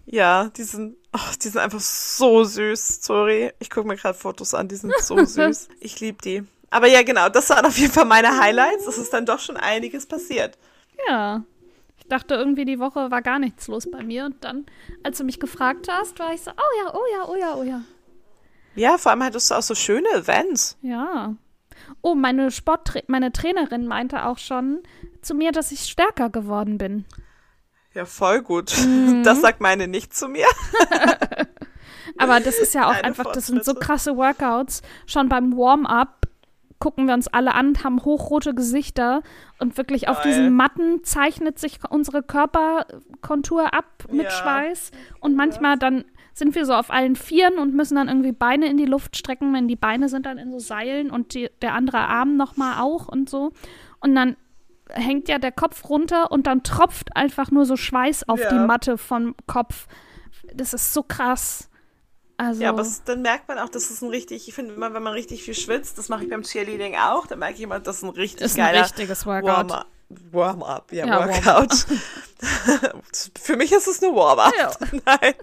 Ja, 0.05 0.49
die 0.55 0.63
sind, 0.63 0.95
oh, 1.13 1.19
die 1.41 1.49
sind 1.49 1.59
einfach 1.59 1.81
so 1.81 2.43
süß. 2.43 3.03
Sorry, 3.03 3.51
ich 3.59 3.69
gucke 3.69 3.87
mir 3.87 3.97
gerade 3.97 4.17
Fotos 4.17 4.53
an, 4.53 4.67
die 4.67 4.75
sind 4.75 4.93
so 5.01 5.17
süß. 5.25 5.67
Ich 5.79 5.99
liebe 5.99 6.17
die. 6.23 6.43
Aber 6.69 6.87
ja, 6.87 7.03
genau, 7.03 7.29
das 7.29 7.49
waren 7.49 7.65
auf 7.65 7.77
jeden 7.77 7.91
Fall 7.91 8.05
meine 8.05 8.39
Highlights. 8.39 8.87
Es 8.87 8.97
ist 8.97 9.13
dann 9.13 9.25
doch 9.25 9.39
schon 9.39 9.57
einiges 9.57 10.05
passiert. 10.05 10.57
Ja. 11.07 11.43
Ich 11.97 12.07
dachte 12.07 12.35
irgendwie, 12.35 12.65
die 12.65 12.79
Woche 12.79 13.11
war 13.11 13.21
gar 13.21 13.37
nichts 13.37 13.67
los 13.67 13.89
bei 13.91 14.01
mir. 14.03 14.25
Und 14.25 14.43
dann, 14.43 14.65
als 15.03 15.17
du 15.17 15.23
mich 15.23 15.39
gefragt 15.39 15.87
hast, 15.89 16.19
war 16.19 16.33
ich 16.33 16.41
so, 16.41 16.51
oh 16.51 16.83
ja, 16.83 16.93
oh 16.93 17.05
ja, 17.11 17.27
oh 17.27 17.35
ja, 17.35 17.55
oh 17.55 17.63
ja. 17.63 17.81
Ja, 18.77 18.97
vor 18.97 19.11
allem 19.11 19.23
hattest 19.23 19.51
du 19.51 19.55
auch 19.55 19.61
so 19.61 19.75
schöne 19.75 20.07
Events. 20.13 20.77
Ja. 20.81 21.35
Oh, 22.01 22.15
meine 22.15 22.51
Sport, 22.51 22.93
meine 23.07 23.31
Trainerin 23.31 23.87
meinte 23.87 24.25
auch 24.25 24.37
schon 24.37 24.79
zu 25.21 25.33
mir, 25.35 25.51
dass 25.51 25.71
ich 25.71 25.81
stärker 25.81 26.29
geworden 26.29 26.77
bin. 26.77 27.05
Ja, 27.93 28.05
voll 28.05 28.41
gut. 28.41 28.73
Mhm. 28.85 29.23
Das 29.23 29.41
sagt 29.41 29.59
meine 29.61 29.87
nicht 29.87 30.15
zu 30.15 30.27
mir. 30.27 30.45
Aber 32.17 32.39
das 32.39 32.57
ist 32.59 32.73
ja 32.73 32.87
auch 32.87 32.93
Eine 32.93 33.03
einfach, 33.03 33.31
das 33.31 33.47
sind 33.47 33.63
so 33.65 33.73
krasse 33.73 34.15
Workouts. 34.15 34.81
Schon 35.05 35.29
beim 35.29 35.57
Warm-up 35.57 36.27
gucken 36.79 37.07
wir 37.07 37.15
uns 37.15 37.27
alle 37.27 37.55
an, 37.55 37.83
haben 37.83 38.03
hochrote 38.03 38.53
Gesichter 38.53 39.23
und 39.59 39.77
wirklich 39.77 40.09
auf 40.09 40.17
Geil. 40.21 40.27
diesen 40.27 40.55
Matten 40.55 41.03
zeichnet 41.03 41.57
sich 41.57 41.79
unsere 41.89 42.21
Körperkontur 42.21 43.73
ab 43.73 44.05
mit 44.11 44.25
ja. 44.25 44.29
Schweiß. 44.29 44.91
Und 45.19 45.35
manchmal 45.35 45.77
dann 45.77 46.05
sind 46.37 46.53
wir 46.55 46.65
so 46.65 46.73
auf 46.73 46.91
allen 46.91 47.15
Vieren 47.15 47.57
und 47.57 47.73
müssen 47.73 47.95
dann 47.95 48.07
irgendwie 48.07 48.31
Beine 48.31 48.69
in 48.69 48.77
die 48.77 48.85
Luft 48.85 49.17
strecken, 49.17 49.53
wenn 49.53 49.67
die 49.67 49.75
Beine 49.75 50.07
sind 50.07 50.25
dann 50.25 50.37
in 50.37 50.51
so 50.51 50.59
Seilen 50.59 51.09
und 51.09 51.33
die, 51.33 51.49
der 51.61 51.73
andere 51.73 51.97
Arm 51.97 52.37
nochmal 52.37 52.81
auch 52.81 53.07
und 53.07 53.29
so. 53.29 53.51
Und 53.99 54.15
dann 54.15 54.37
hängt 54.89 55.27
ja 55.29 55.39
der 55.39 55.51
Kopf 55.51 55.89
runter 55.89 56.31
und 56.31 56.47
dann 56.47 56.63
tropft 56.63 57.15
einfach 57.15 57.49
nur 57.51 57.65
so 57.65 57.75
Schweiß 57.75 58.29
auf 58.29 58.39
ja. 58.39 58.49
die 58.49 58.59
Matte 58.59 58.97
vom 58.97 59.35
Kopf. 59.47 59.87
Das 60.53 60.73
ist 60.73 60.93
so 60.93 61.03
krass. 61.03 61.69
Also, 62.37 62.61
ja, 62.61 62.69
aber 62.69 62.83
es, 62.83 63.03
dann 63.03 63.23
merkt 63.23 63.47
man 63.47 63.57
auch, 63.57 63.69
dass 63.69 63.89
es 63.89 64.03
ein 64.03 64.09
richtig, 64.09 64.47
ich 64.47 64.53
finde 64.53 64.75
immer, 64.75 64.93
wenn 64.93 65.01
man 65.01 65.13
richtig 65.13 65.41
viel 65.41 65.55
schwitzt, 65.55 65.97
das 65.97 66.07
mache 66.07 66.23
ich 66.23 66.29
beim 66.29 66.43
Cheerleading 66.43 66.95
auch, 66.95 67.25
dann 67.25 67.39
merke 67.39 67.55
ich 67.55 67.61
immer, 67.61 67.79
das 67.79 67.97
ist 67.97 68.03
ein 68.03 68.09
richtig 68.09 68.41
ist 68.41 68.55
geiler 68.55 68.77
ein 68.77 68.83
richtiges 68.83 69.25
Workout. 69.25 69.87
Warm-up, 70.09 70.91
Warm 70.91 70.97
ja, 70.97 71.05
ja, 71.05 71.27
Workout. 71.27 71.87
Warm 71.89 73.01
Für 73.41 73.57
mich 73.57 73.71
ist 73.71 73.87
es 73.87 74.01
eine 74.01 74.15
Warm-up. 74.15 74.53
Ja. 74.57 74.71
Nein. 75.05 75.33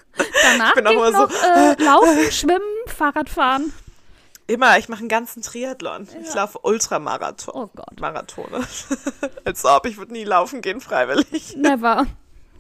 Danach 0.43 0.69
ich 0.69 0.75
bin 0.75 0.87
auch 0.87 0.93
immer 0.93 1.11
noch, 1.11 1.31
so, 1.31 1.47
äh, 1.47 1.75
Laufen, 1.83 2.33
Schwimmen, 2.33 2.61
Fahrradfahren. 2.87 3.73
Immer, 4.47 4.79
ich 4.79 4.89
mache 4.89 5.01
einen 5.01 5.09
ganzen 5.09 5.43
Triathlon. 5.43 6.07
Ja. 6.13 6.21
Ich 6.21 6.35
laufe 6.35 6.59
Ultramarathon. 6.59 7.55
Oh 7.55 7.71
Gott. 7.75 7.99
Marathone. 8.01 8.63
Als 9.45 9.65
ob, 9.65 9.87
ich 9.87 9.97
würde 9.97 10.13
nie 10.13 10.25
laufen 10.25 10.61
gehen, 10.61 10.81
freiwillig. 10.81 11.57
Never. 11.57 12.07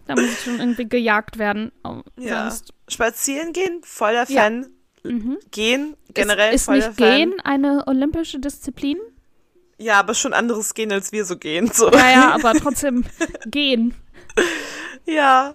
Da 0.07 0.14
muss 0.14 0.25
ich 0.25 0.40
schon 0.40 0.59
irgendwie 0.61 0.88
gejagt 0.88 1.38
werden. 1.38 1.73
Ja. 2.19 2.51
Sonst. 2.51 2.73
Spazieren 2.88 3.53
gehen, 3.53 3.81
voller 3.83 4.27
Fan. 4.27 4.62
Ja. 5.03 5.11
Mhm. 5.11 5.38
Gehen, 5.51 5.97
generell 6.14 6.55
ist, 6.55 6.62
ist 6.62 6.64
voller 6.67 6.88
nicht 6.88 6.99
Fan. 6.99 7.17
Gehen 7.17 7.40
eine 7.45 7.85
olympische 7.87 8.38
Disziplin? 8.38 8.99
Ja, 9.79 9.99
aber 9.99 10.15
schon 10.15 10.33
anderes 10.33 10.75
Gehen, 10.75 10.93
als 10.93 11.13
wir 11.13 11.25
so 11.25 11.37
gehen. 11.37 11.71
So. 11.73 11.91
Ja, 11.91 12.11
ja, 12.11 12.31
aber 12.35 12.55
trotzdem 12.55 13.05
gehen. 13.47 13.95
Ja, 15.05 15.55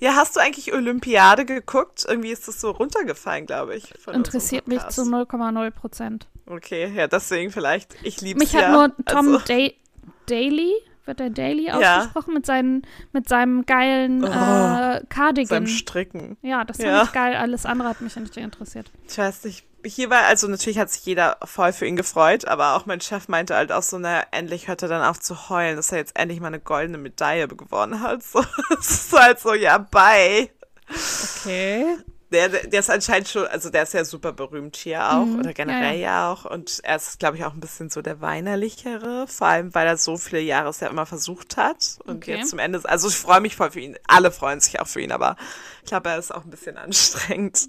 ja, 0.00 0.14
hast 0.16 0.34
du 0.34 0.40
eigentlich 0.40 0.72
Olympiade 0.72 1.44
geguckt? 1.44 2.06
Irgendwie 2.08 2.30
ist 2.30 2.48
das 2.48 2.58
so 2.60 2.70
runtergefallen, 2.70 3.44
glaube 3.44 3.76
ich. 3.76 3.92
Interessiert 4.06 4.66
mich 4.66 4.86
zu 4.88 5.02
0,0 5.02 5.70
Prozent. 5.72 6.26
Okay, 6.46 6.90
ja, 6.94 7.06
deswegen 7.06 7.50
vielleicht. 7.50 7.94
Ich 8.02 8.22
liebe 8.22 8.42
es 8.42 8.50
ja. 8.52 8.60
Mich 8.60 8.68
hat 8.68 8.96
nur 8.96 9.04
Tom 9.04 9.34
also. 9.34 9.44
da 9.46 9.68
Daly, 10.26 10.72
wird 11.06 11.20
der 11.20 11.30
Daily 11.30 11.70
ausgesprochen, 11.70 12.30
ja. 12.30 12.34
mit, 12.34 12.46
seinen, 12.46 12.82
mit 13.12 13.28
seinem 13.28 13.66
geilen 13.66 14.24
oh, 14.24 14.28
äh, 14.28 15.02
Cardigan. 15.08 15.48
Seinem 15.48 15.66
Stricken. 15.66 16.36
Ja, 16.42 16.64
das 16.64 16.76
fand 16.76 16.88
ja. 16.88 17.02
ich 17.02 17.12
geil. 17.12 17.36
Alles 17.36 17.66
andere 17.66 17.88
hat 17.88 18.00
mich 18.00 18.16
nicht 18.16 18.36
interessiert. 18.36 18.90
Ich 19.08 19.18
weiß 19.18 19.44
nicht, 19.44 19.64
hier 19.84 20.10
war, 20.10 20.24
also 20.24 20.46
natürlich 20.48 20.78
hat 20.78 20.90
sich 20.90 21.04
jeder 21.04 21.38
voll 21.44 21.72
für 21.72 21.86
ihn 21.86 21.96
gefreut, 21.96 22.46
aber 22.46 22.76
auch 22.76 22.86
mein 22.86 23.00
Chef 23.00 23.28
meinte 23.28 23.54
halt 23.54 23.72
auch 23.72 23.82
so, 23.82 23.98
naja, 23.98 24.24
endlich 24.30 24.68
hört 24.68 24.82
er 24.82 24.88
dann 24.88 25.02
auf 25.02 25.20
zu 25.20 25.48
heulen, 25.48 25.76
dass 25.76 25.92
er 25.92 25.98
jetzt 25.98 26.18
endlich 26.18 26.40
mal 26.40 26.48
eine 26.48 26.60
goldene 26.60 26.98
Medaille 26.98 27.48
gewonnen 27.48 28.00
hat. 28.00 28.22
So, 28.32 28.44
es 28.78 28.90
ist 28.90 29.12
halt 29.12 29.40
so, 29.40 29.54
ja, 29.54 29.78
bye. 29.78 30.50
Okay. 30.88 31.96
Der, 32.30 32.48
der 32.48 32.80
ist 32.80 32.90
anscheinend 32.90 33.28
schon, 33.28 33.46
also 33.46 33.70
der 33.70 33.82
ist 33.82 33.92
ja 33.92 34.04
super 34.04 34.32
berühmt 34.32 34.76
hier 34.76 35.04
auch 35.10 35.24
mhm, 35.24 35.40
oder 35.40 35.52
generell 35.52 35.96
ja, 35.98 36.00
ja. 36.00 36.28
ja, 36.28 36.32
auch 36.32 36.44
und 36.44 36.78
er 36.84 36.96
ist, 36.96 37.18
glaube 37.18 37.36
ich, 37.36 37.44
auch 37.44 37.54
ein 37.54 37.60
bisschen 37.60 37.90
so 37.90 38.02
der 38.02 38.20
weinerlichere, 38.20 39.26
vor 39.26 39.48
allem, 39.48 39.74
weil 39.74 39.88
er 39.88 39.96
so 39.96 40.16
viele 40.16 40.40
Jahre 40.40 40.68
es 40.68 40.78
ja 40.78 40.88
immer 40.88 41.06
versucht 41.06 41.56
hat 41.56 41.98
und 42.04 42.18
okay. 42.18 42.36
jetzt 42.36 42.50
zum 42.50 42.60
Ende, 42.60 42.80
also 42.84 43.08
ich 43.08 43.16
freue 43.16 43.40
mich 43.40 43.56
voll 43.56 43.72
für 43.72 43.80
ihn, 43.80 43.96
alle 44.06 44.30
freuen 44.30 44.60
sich 44.60 44.80
auch 44.80 44.86
für 44.86 45.00
ihn, 45.00 45.10
aber 45.10 45.36
ich 45.82 45.88
glaube, 45.88 46.10
er 46.10 46.18
ist 46.18 46.32
auch 46.32 46.44
ein 46.44 46.50
bisschen 46.50 46.76
anstrengend. 46.78 47.68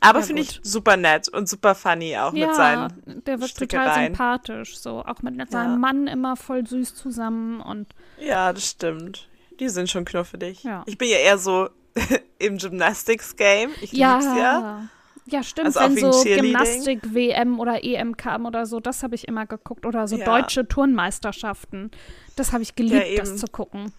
Aber 0.00 0.20
ja, 0.20 0.26
finde 0.26 0.42
ich 0.42 0.60
super 0.62 0.96
nett 0.96 1.28
und 1.28 1.48
super 1.48 1.74
funny 1.74 2.16
auch 2.18 2.34
ja, 2.34 2.46
mit 2.46 2.56
seinen 2.56 3.24
der 3.24 3.40
wird 3.40 3.56
total 3.56 4.06
sympathisch, 4.06 4.78
so 4.78 5.02
auch 5.04 5.22
mit 5.22 5.36
ja. 5.36 5.46
seinem 5.48 5.80
Mann 5.80 6.06
immer 6.06 6.36
voll 6.36 6.66
süß 6.66 6.94
zusammen 6.94 7.60
und 7.60 7.94
Ja, 8.18 8.52
das 8.52 8.70
stimmt. 8.70 9.28
Die 9.60 9.68
sind 9.68 9.88
schon 9.88 10.04
knuffig. 10.04 10.62
Ja. 10.62 10.82
Ich 10.86 10.98
bin 10.98 11.08
ja 11.08 11.16
eher 11.16 11.38
so 11.38 11.70
im 12.38 12.58
Gymnastics-Game. 12.58 13.70
Ich 13.80 13.92
ja. 13.92 14.14
lieb's 14.14 14.26
ja. 14.36 14.88
Ja, 15.26 15.42
stimmt. 15.42 15.76
Also 15.76 15.80
Wenn 15.80 16.12
so 16.12 16.22
Gymnastik-WM 16.22 17.58
oder 17.58 17.82
EM 17.82 18.16
kam 18.16 18.44
oder 18.44 18.66
so, 18.66 18.78
das 18.80 19.02
habe 19.02 19.14
ich 19.14 19.26
immer 19.26 19.46
geguckt. 19.46 19.86
Oder 19.86 20.06
so 20.06 20.16
ja. 20.16 20.24
deutsche 20.24 20.68
Turnmeisterschaften. 20.68 21.90
Das 22.36 22.52
habe 22.52 22.62
ich 22.62 22.74
geliebt, 22.74 23.06
ja, 23.08 23.20
das 23.20 23.36
zu 23.36 23.46
gucken. 23.46 23.92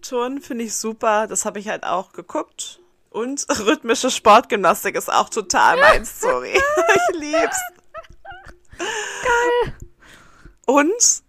Turn 0.00 0.40
finde 0.40 0.64
ich 0.64 0.76
super. 0.76 1.26
Das 1.26 1.44
habe 1.44 1.58
ich 1.58 1.68
halt 1.68 1.82
auch 1.84 2.12
geguckt. 2.12 2.80
Und 3.10 3.46
rhythmische 3.66 4.10
Sportgymnastik 4.10 4.94
ist 4.94 5.12
auch 5.12 5.28
total 5.28 5.76
mein 5.78 6.04
Story. 6.06 6.52
ich 7.10 7.20
lieb's. 7.20 7.60
Geil. 8.78 9.74
Und 10.66 11.22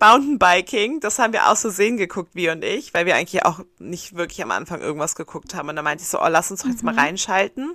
Mountainbiking, 0.00 1.00
das 1.00 1.18
haben 1.18 1.32
wir 1.32 1.50
aus 1.50 1.62
Versehen 1.62 1.96
geguckt, 1.96 2.30
wir 2.34 2.52
und 2.52 2.64
ich, 2.64 2.92
weil 2.94 3.06
wir 3.06 3.16
eigentlich 3.16 3.44
auch 3.44 3.60
nicht 3.78 4.16
wirklich 4.16 4.42
am 4.42 4.50
Anfang 4.50 4.80
irgendwas 4.80 5.14
geguckt 5.14 5.54
haben. 5.54 5.68
Und 5.68 5.76
da 5.76 5.82
meinte 5.82 6.02
ich 6.02 6.08
so, 6.08 6.20
oh, 6.20 6.28
lass 6.28 6.50
uns 6.50 6.62
doch 6.62 6.68
jetzt 6.68 6.82
mhm. 6.82 6.94
mal 6.94 6.98
reinschalten. 6.98 7.74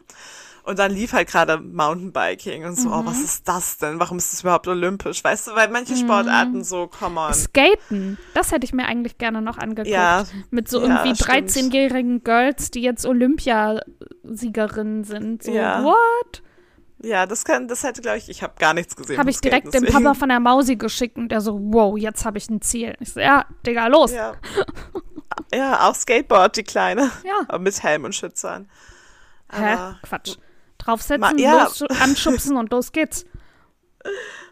Und 0.64 0.78
dann 0.78 0.92
lief 0.92 1.14
halt 1.14 1.28
gerade 1.28 1.58
Mountainbiking 1.60 2.66
und 2.66 2.76
so, 2.76 2.90
mhm. 2.90 2.94
oh, 2.94 3.06
was 3.06 3.18
mhm. 3.18 3.24
ist 3.24 3.48
das 3.48 3.78
denn? 3.80 4.00
Warum 4.00 4.18
ist 4.18 4.32
das 4.32 4.42
überhaupt 4.42 4.68
olympisch? 4.68 5.24
Weißt 5.24 5.48
du, 5.48 5.56
weil 5.56 5.70
manche 5.70 5.94
mhm. 5.94 6.00
Sportarten 6.00 6.64
so, 6.64 6.88
come 6.88 7.20
on. 7.20 7.34
Skaten, 7.34 8.20
das 8.36 8.52
hätte 8.52 8.66
ich 8.66 8.74
mir 8.74 8.86
eigentlich 8.86 9.18
gerne 9.18 9.42
noch 9.42 9.58
angeguckt. 9.58 9.88
Ja, 9.88 10.26
Mit 10.52 10.70
so 10.70 10.80
irgendwie 10.82 11.10
ja, 11.10 11.16
13-jährigen 11.16 12.24
Girls, 12.24 12.70
die 12.70 12.82
jetzt 12.82 13.08
Olympiasiegerinnen 13.08 15.04
sind. 15.04 15.42
So, 15.44 15.52
ja. 15.52 15.84
what? 15.84 16.44
Ja, 17.04 17.26
das 17.26 17.44
kann, 17.46 17.68
das 17.68 17.84
hätte, 17.84 18.02
glaube 18.02 18.20
ich, 18.20 18.30
ich 18.30 18.44
habe 18.44 18.54
gar 18.60 18.74
nichts 18.74 18.96
gesehen. 18.96 19.18
Habe 19.18 19.30
ich 19.30 19.40
direkt 19.40 19.74
dem 19.74 19.86
Papa 19.86 20.14
von 20.14 20.30
der 20.30 20.40
Mausi 20.40 20.76
geschickt 20.76 21.18
und 21.18 21.30
der 21.30 21.42
so, 21.42 21.60
wow, 21.60 21.98
jetzt 21.98 22.26
habe 22.26 22.38
ich 22.38 22.50
ein 22.50 22.62
Ziel. 22.62 22.96
Ich 23.00 23.14
so, 23.14 23.20
ja, 23.20 23.46
Digga, 23.66 23.88
los. 23.88 24.12
Ja, 24.12 24.34
ja 25.54 25.90
auch 25.90 25.96
Skateboard, 25.96 26.58
die 26.58 26.64
Kleine. 26.64 27.10
Ja. 27.26 27.46
Aber 27.48 27.60
mit 27.60 27.82
Helm 27.82 28.04
und 28.04 28.14
Schützern. 28.14 28.70
Hä? 29.52 29.76
Quatsch 30.04 30.38
draufsetzen, 30.84 31.38
ja. 31.38 31.64
los, 31.64 31.84
anschubsen 32.02 32.58
und 32.58 32.72
los 32.72 32.92
geht's. 32.92 33.26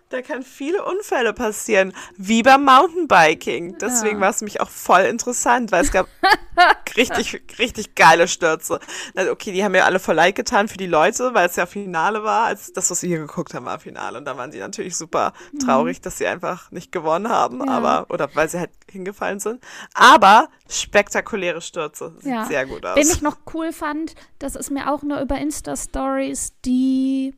Da 0.09 0.23
kann 0.23 0.41
viele 0.41 0.83
Unfälle 0.83 1.33
passieren, 1.33 1.93
wie 2.17 2.41
beim 2.41 2.65
Mountainbiking. 2.65 3.77
Deswegen 3.77 4.15
ja. 4.15 4.21
war 4.21 4.29
es 4.31 4.41
mich 4.41 4.59
auch 4.59 4.69
voll 4.69 5.01
interessant, 5.01 5.71
weil 5.71 5.83
es 5.83 5.91
gab 5.91 6.07
richtig, 6.97 7.39
richtig 7.59 7.93
geile 7.93 8.27
Stürze. 8.27 8.79
Also 9.15 9.31
okay, 9.31 9.51
die 9.51 9.63
haben 9.63 9.75
ja 9.75 9.85
alle 9.85 9.99
voll 9.99 10.15
Like 10.15 10.35
getan 10.35 10.67
für 10.67 10.77
die 10.77 10.87
Leute, 10.87 11.35
weil 11.35 11.47
es 11.47 11.57
ja 11.57 11.67
Finale 11.67 12.23
war, 12.23 12.45
als 12.45 12.73
das, 12.73 12.89
was 12.89 13.03
wir 13.03 13.09
hier 13.09 13.19
geguckt 13.19 13.53
haben, 13.53 13.67
war 13.67 13.79
Finale. 13.79 14.17
Und 14.17 14.25
da 14.25 14.35
waren 14.35 14.49
die 14.49 14.57
natürlich 14.57 14.97
super 14.97 15.33
mhm. 15.51 15.59
traurig, 15.59 15.99
mhm. 15.99 16.01
dass 16.01 16.17
sie 16.17 16.25
einfach 16.25 16.71
nicht 16.71 16.91
gewonnen 16.91 17.29
haben, 17.29 17.63
ja. 17.63 17.71
aber, 17.71 18.07
oder 18.09 18.29
weil 18.33 18.49
sie 18.49 18.57
halt 18.57 18.71
hingefallen 18.89 19.39
sind. 19.39 19.63
Aber 19.93 20.49
spektakuläre 20.67 21.61
Stürze. 21.61 22.15
Sieht 22.17 22.31
ja. 22.31 22.45
sehr 22.45 22.65
gut 22.65 22.83
aus. 22.83 22.95
Wen 22.95 23.07
ich 23.07 23.21
noch 23.21 23.37
cool 23.53 23.71
fand, 23.71 24.15
das 24.39 24.55
ist 24.55 24.71
mir 24.71 24.91
auch 24.91 25.03
nur 25.03 25.21
über 25.21 25.37
Insta-Stories, 25.37 26.53
die 26.65 27.35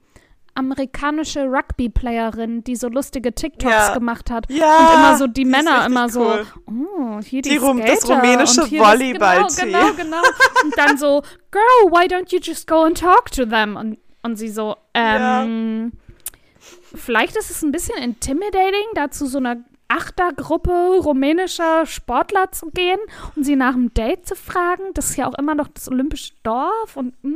amerikanische 0.56 1.46
Rugby-Playerin, 1.46 2.64
die 2.64 2.76
so 2.76 2.90
lustige 2.90 3.34
TikToks 3.34 3.74
ja. 3.74 3.94
gemacht 3.94 4.30
hat. 4.30 4.50
Ja, 4.50 4.78
und 4.78 4.94
immer 4.96 5.18
so 5.18 5.28
die, 5.28 5.44
die 5.44 5.46
Männer 5.46 5.86
immer 5.86 6.06
cool. 6.06 6.12
so, 6.12 6.36
oh, 6.68 7.20
hier 7.22 7.42
die, 7.42 7.50
die 7.50 7.58
Rum, 7.58 7.80
Das 7.80 8.08
rumänische 8.08 8.62
Volleyball-Team. 8.70 9.68
Genau, 9.68 9.94
genau, 9.94 9.96
genau. 9.96 10.22
und 10.64 10.78
dann 10.78 10.98
so, 10.98 11.22
girl, 11.52 11.92
why 11.92 12.06
don't 12.06 12.34
you 12.34 12.40
just 12.42 12.68
go 12.68 12.84
and 12.84 12.98
talk 12.98 13.32
to 13.32 13.46
them? 13.46 13.76
Und, 13.76 13.98
und 14.24 14.36
sie 14.36 14.50
so, 14.50 14.76
ähm, 14.94 15.92
ja. 15.94 16.98
vielleicht 16.98 17.36
ist 17.38 17.50
es 17.50 17.62
ein 17.62 17.72
bisschen 17.72 17.98
intimidating, 17.98 18.88
da 18.94 19.10
zu 19.10 19.28
so 19.28 19.38
einer 19.38 19.58
Achtergruppe 19.88 21.00
rumänischer 21.04 21.86
Sportler 21.86 22.52
zu 22.52 22.72
gehen 22.72 23.00
und 23.36 23.44
sie 23.44 23.58
nach 23.58 23.74
einem 23.74 23.94
Date 23.94 24.26
zu 24.26 24.36
fragen. 24.36 24.84
Das 24.94 25.10
ist 25.10 25.18
ja 25.18 25.28
auch 25.28 25.38
immer 25.38 25.54
noch 25.54 25.68
das 25.68 25.90
olympische 25.90 26.34
Dorf 26.44 26.96
und 26.96 27.14
mm. 27.24 27.36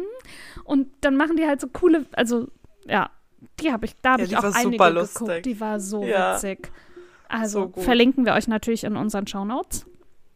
und 0.64 0.88
dann 1.02 1.18
machen 1.18 1.36
die 1.36 1.46
halt 1.46 1.60
so 1.60 1.68
coole, 1.68 2.06
also 2.14 2.48
ja, 2.86 3.10
die 3.60 3.72
habe 3.72 3.86
ich, 3.86 3.96
da 4.02 4.14
habe 4.14 4.24
ja, 4.24 4.28
ich 4.28 4.38
auch 4.38 4.56
einige 4.56 4.78
geguckt. 4.78 5.46
Die 5.46 5.60
war 5.60 5.80
so 5.80 6.04
ja. 6.04 6.36
witzig. 6.36 6.72
Also 7.28 7.72
so 7.76 7.82
verlinken 7.82 8.26
wir 8.26 8.34
euch 8.34 8.48
natürlich 8.48 8.84
in 8.84 8.96
unseren 8.96 9.28
Shownotes. 9.28 9.86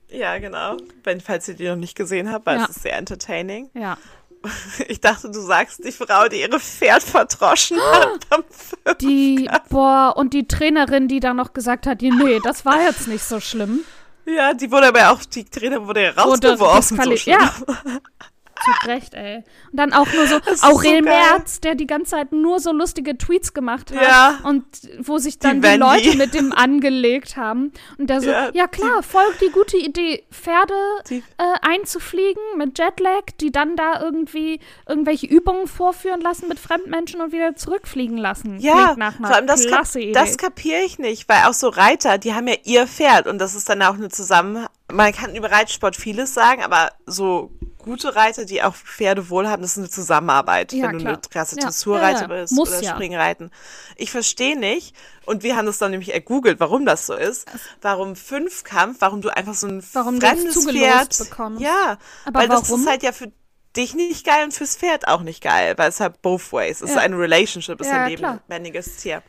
Ja, 0.10 0.38
genau. 0.40 0.78
Wenn, 1.04 1.22
falls 1.22 1.48
ihr 1.48 1.54
die 1.54 1.68
noch 1.68 1.76
nicht 1.76 1.96
gesehen 1.96 2.32
habt, 2.32 2.46
weil 2.46 2.58
ja. 2.58 2.64
es 2.64 2.78
ist 2.78 2.82
sehr 2.84 2.98
entertaining. 2.98 3.70
Ja. 3.74 3.98
Ich 4.88 5.02
dachte, 5.02 5.30
du 5.30 5.42
sagst 5.42 5.84
die 5.84 5.92
Frau, 5.92 6.30
die 6.30 6.40
ihre 6.40 6.62
Pferd 6.62 7.04
verdroschen 7.04 7.78
hat. 7.78 9.02
Die, 9.02 9.50
boah, 9.68 10.14
und 10.16 10.34
die 10.34 10.48
Trainerin, 10.48 11.10
die 11.10 11.20
da 11.20 11.34
noch 11.34 11.52
gesagt 11.52 11.86
hat, 11.86 12.02
nee, 12.02 12.40
das 12.42 12.64
war 12.64 12.82
jetzt 12.82 13.10
nicht 13.10 13.24
so 13.24 13.42
schlimm. 13.42 13.82
Ja, 14.26 14.54
die 14.54 14.72
wurde 14.72 14.88
aber 14.88 15.12
auch, 15.12 15.26
die 15.26 15.44
Trainerin 15.44 15.88
wurde 15.88 16.04
ja 16.04 16.12
rausgeworfen. 16.12 16.98
Wurde 16.98 17.18
so 17.18 17.32
ja. 17.32 17.54
Zu 18.64 18.88
Recht, 18.88 19.14
ey. 19.14 19.38
Und 19.72 19.80
dann 19.80 19.94
auch 19.94 20.12
nur 20.12 20.28
so 20.28 20.36
Aurel 20.62 20.98
so 20.98 21.04
Merz, 21.04 21.62
der 21.62 21.76
die 21.76 21.88
ganze 21.88 22.12
Zeit 22.12 22.32
nur 22.32 22.60
so 22.60 22.72
lustige 22.72 23.18
Tweets 23.18 23.54
gemacht 23.54 23.92
hat. 23.92 24.02
Ja. 24.02 24.40
Und 24.44 24.66
wo 25.00 25.18
sich 25.18 25.40
dann 25.40 25.62
die, 25.62 25.70
die 25.70 25.78
Leute 25.78 26.18
mit 26.18 26.34
dem 26.34 26.52
angelegt 26.52 27.38
haben. 27.38 27.72
Und 27.98 28.10
der 28.10 28.22
so, 28.22 28.30
ja, 28.30 28.50
ja 28.54 28.68
klar, 28.68 29.04
voll 29.04 29.24
die 29.42 29.50
gute 29.50 29.78
Idee, 29.78 30.24
Pferde 30.32 30.74
äh, 31.10 31.22
einzufliegen 31.62 32.42
mit 32.58 32.78
Jetlag, 32.78 33.24
die 33.40 33.52
dann 33.52 33.76
da 33.76 34.02
irgendwie 34.02 34.60
irgendwelche 34.88 35.28
Übungen 35.28 35.68
vorführen 35.68 36.22
lassen 36.22 36.48
mit 36.48 36.60
Fremdmenschen 36.60 37.22
und 37.22 37.32
wieder 37.32 37.56
zurückfliegen 37.56 38.18
lassen. 38.18 38.60
Ja, 38.60 38.96
vor 39.18 39.36
allem 39.36 39.48
das, 39.48 39.66
klasse 39.66 40.02
Idee. 40.02 40.12
das 40.12 40.38
kapiere 40.38 40.82
ich 40.82 41.00
nicht, 41.00 41.30
weil 41.30 41.44
auch 41.46 41.54
so 41.54 41.70
Reiter, 41.70 42.18
die 42.18 42.34
haben 42.34 42.48
ja 42.48 42.56
ihr 42.64 42.88
Pferd 42.88 43.28
und 43.28 43.40
das 43.40 43.56
ist 43.56 43.70
dann 43.70 43.82
auch 43.82 43.96
eine 43.96 44.10
Zusammen... 44.10 44.66
Man 44.92 45.14
kann 45.14 45.36
über 45.36 45.52
Reitsport 45.52 45.96
vieles 45.96 46.34
sagen, 46.34 46.64
aber 46.64 46.92
so 47.06 47.52
gute 47.90 48.16
Reiter, 48.16 48.46
die 48.46 48.62
auch 48.62 48.76
Pferde 48.76 49.30
wohlhaben, 49.30 49.62
das 49.62 49.72
ist 49.72 49.78
eine 49.80 49.90
Zusammenarbeit, 49.90 50.74
ja, 50.74 50.84
wenn 50.84 50.94
du 50.94 51.00
klar. 51.00 51.14
eine 51.14 51.22
krasse 51.22 51.56
Dressurreiter 51.56 52.28
ja, 52.28 52.36
ja, 52.36 52.42
bist 52.42 52.54
Muss 52.54 52.70
oder 52.70 52.82
ja. 52.82 52.94
Springreiten. 52.94 53.52
Ich 53.96 54.12
verstehe 54.12 54.58
nicht, 54.58 54.96
und 55.26 55.44
wir 55.44 55.56
haben 55.56 55.66
das 55.66 55.80
dann 55.80 55.92
nämlich 55.92 56.14
ergoogelt, 56.14 56.60
warum 56.60 56.86
das 56.86 57.08
so 57.08 57.16
ist, 57.16 57.48
warum 57.82 58.16
Fünfkampf, 58.16 58.98
warum 59.00 59.22
du 59.22 59.30
einfach 59.30 59.56
so 59.56 59.68
ein 59.68 59.84
warum 59.94 60.22
fremdes 60.22 60.66
Pferd 60.66 61.18
bekommst. 61.18 61.62
Ja, 61.62 61.98
Aber 62.26 62.40
weil 62.42 62.50
warum? 62.50 62.62
das 62.62 62.70
ist 62.70 62.88
halt 62.88 63.04
ja 63.04 63.12
für 63.12 63.32
dich 63.76 63.94
nicht 63.96 64.26
geil 64.26 64.44
und 64.44 64.54
fürs 64.54 64.76
Pferd 64.76 65.08
auch 65.08 65.22
nicht 65.22 65.42
geil, 65.42 65.74
weil 65.78 65.90
es 65.90 66.00
halt 66.00 66.22
both 66.22 66.52
ways. 66.52 66.82
Es 66.82 66.92
ist 66.92 66.98
eine 66.98 67.18
Relationship, 67.18 67.80
es 67.82 67.88
ist 67.88 67.94
ein 67.94 68.10
lebendiges 68.10 68.98
Tier. 68.98 69.24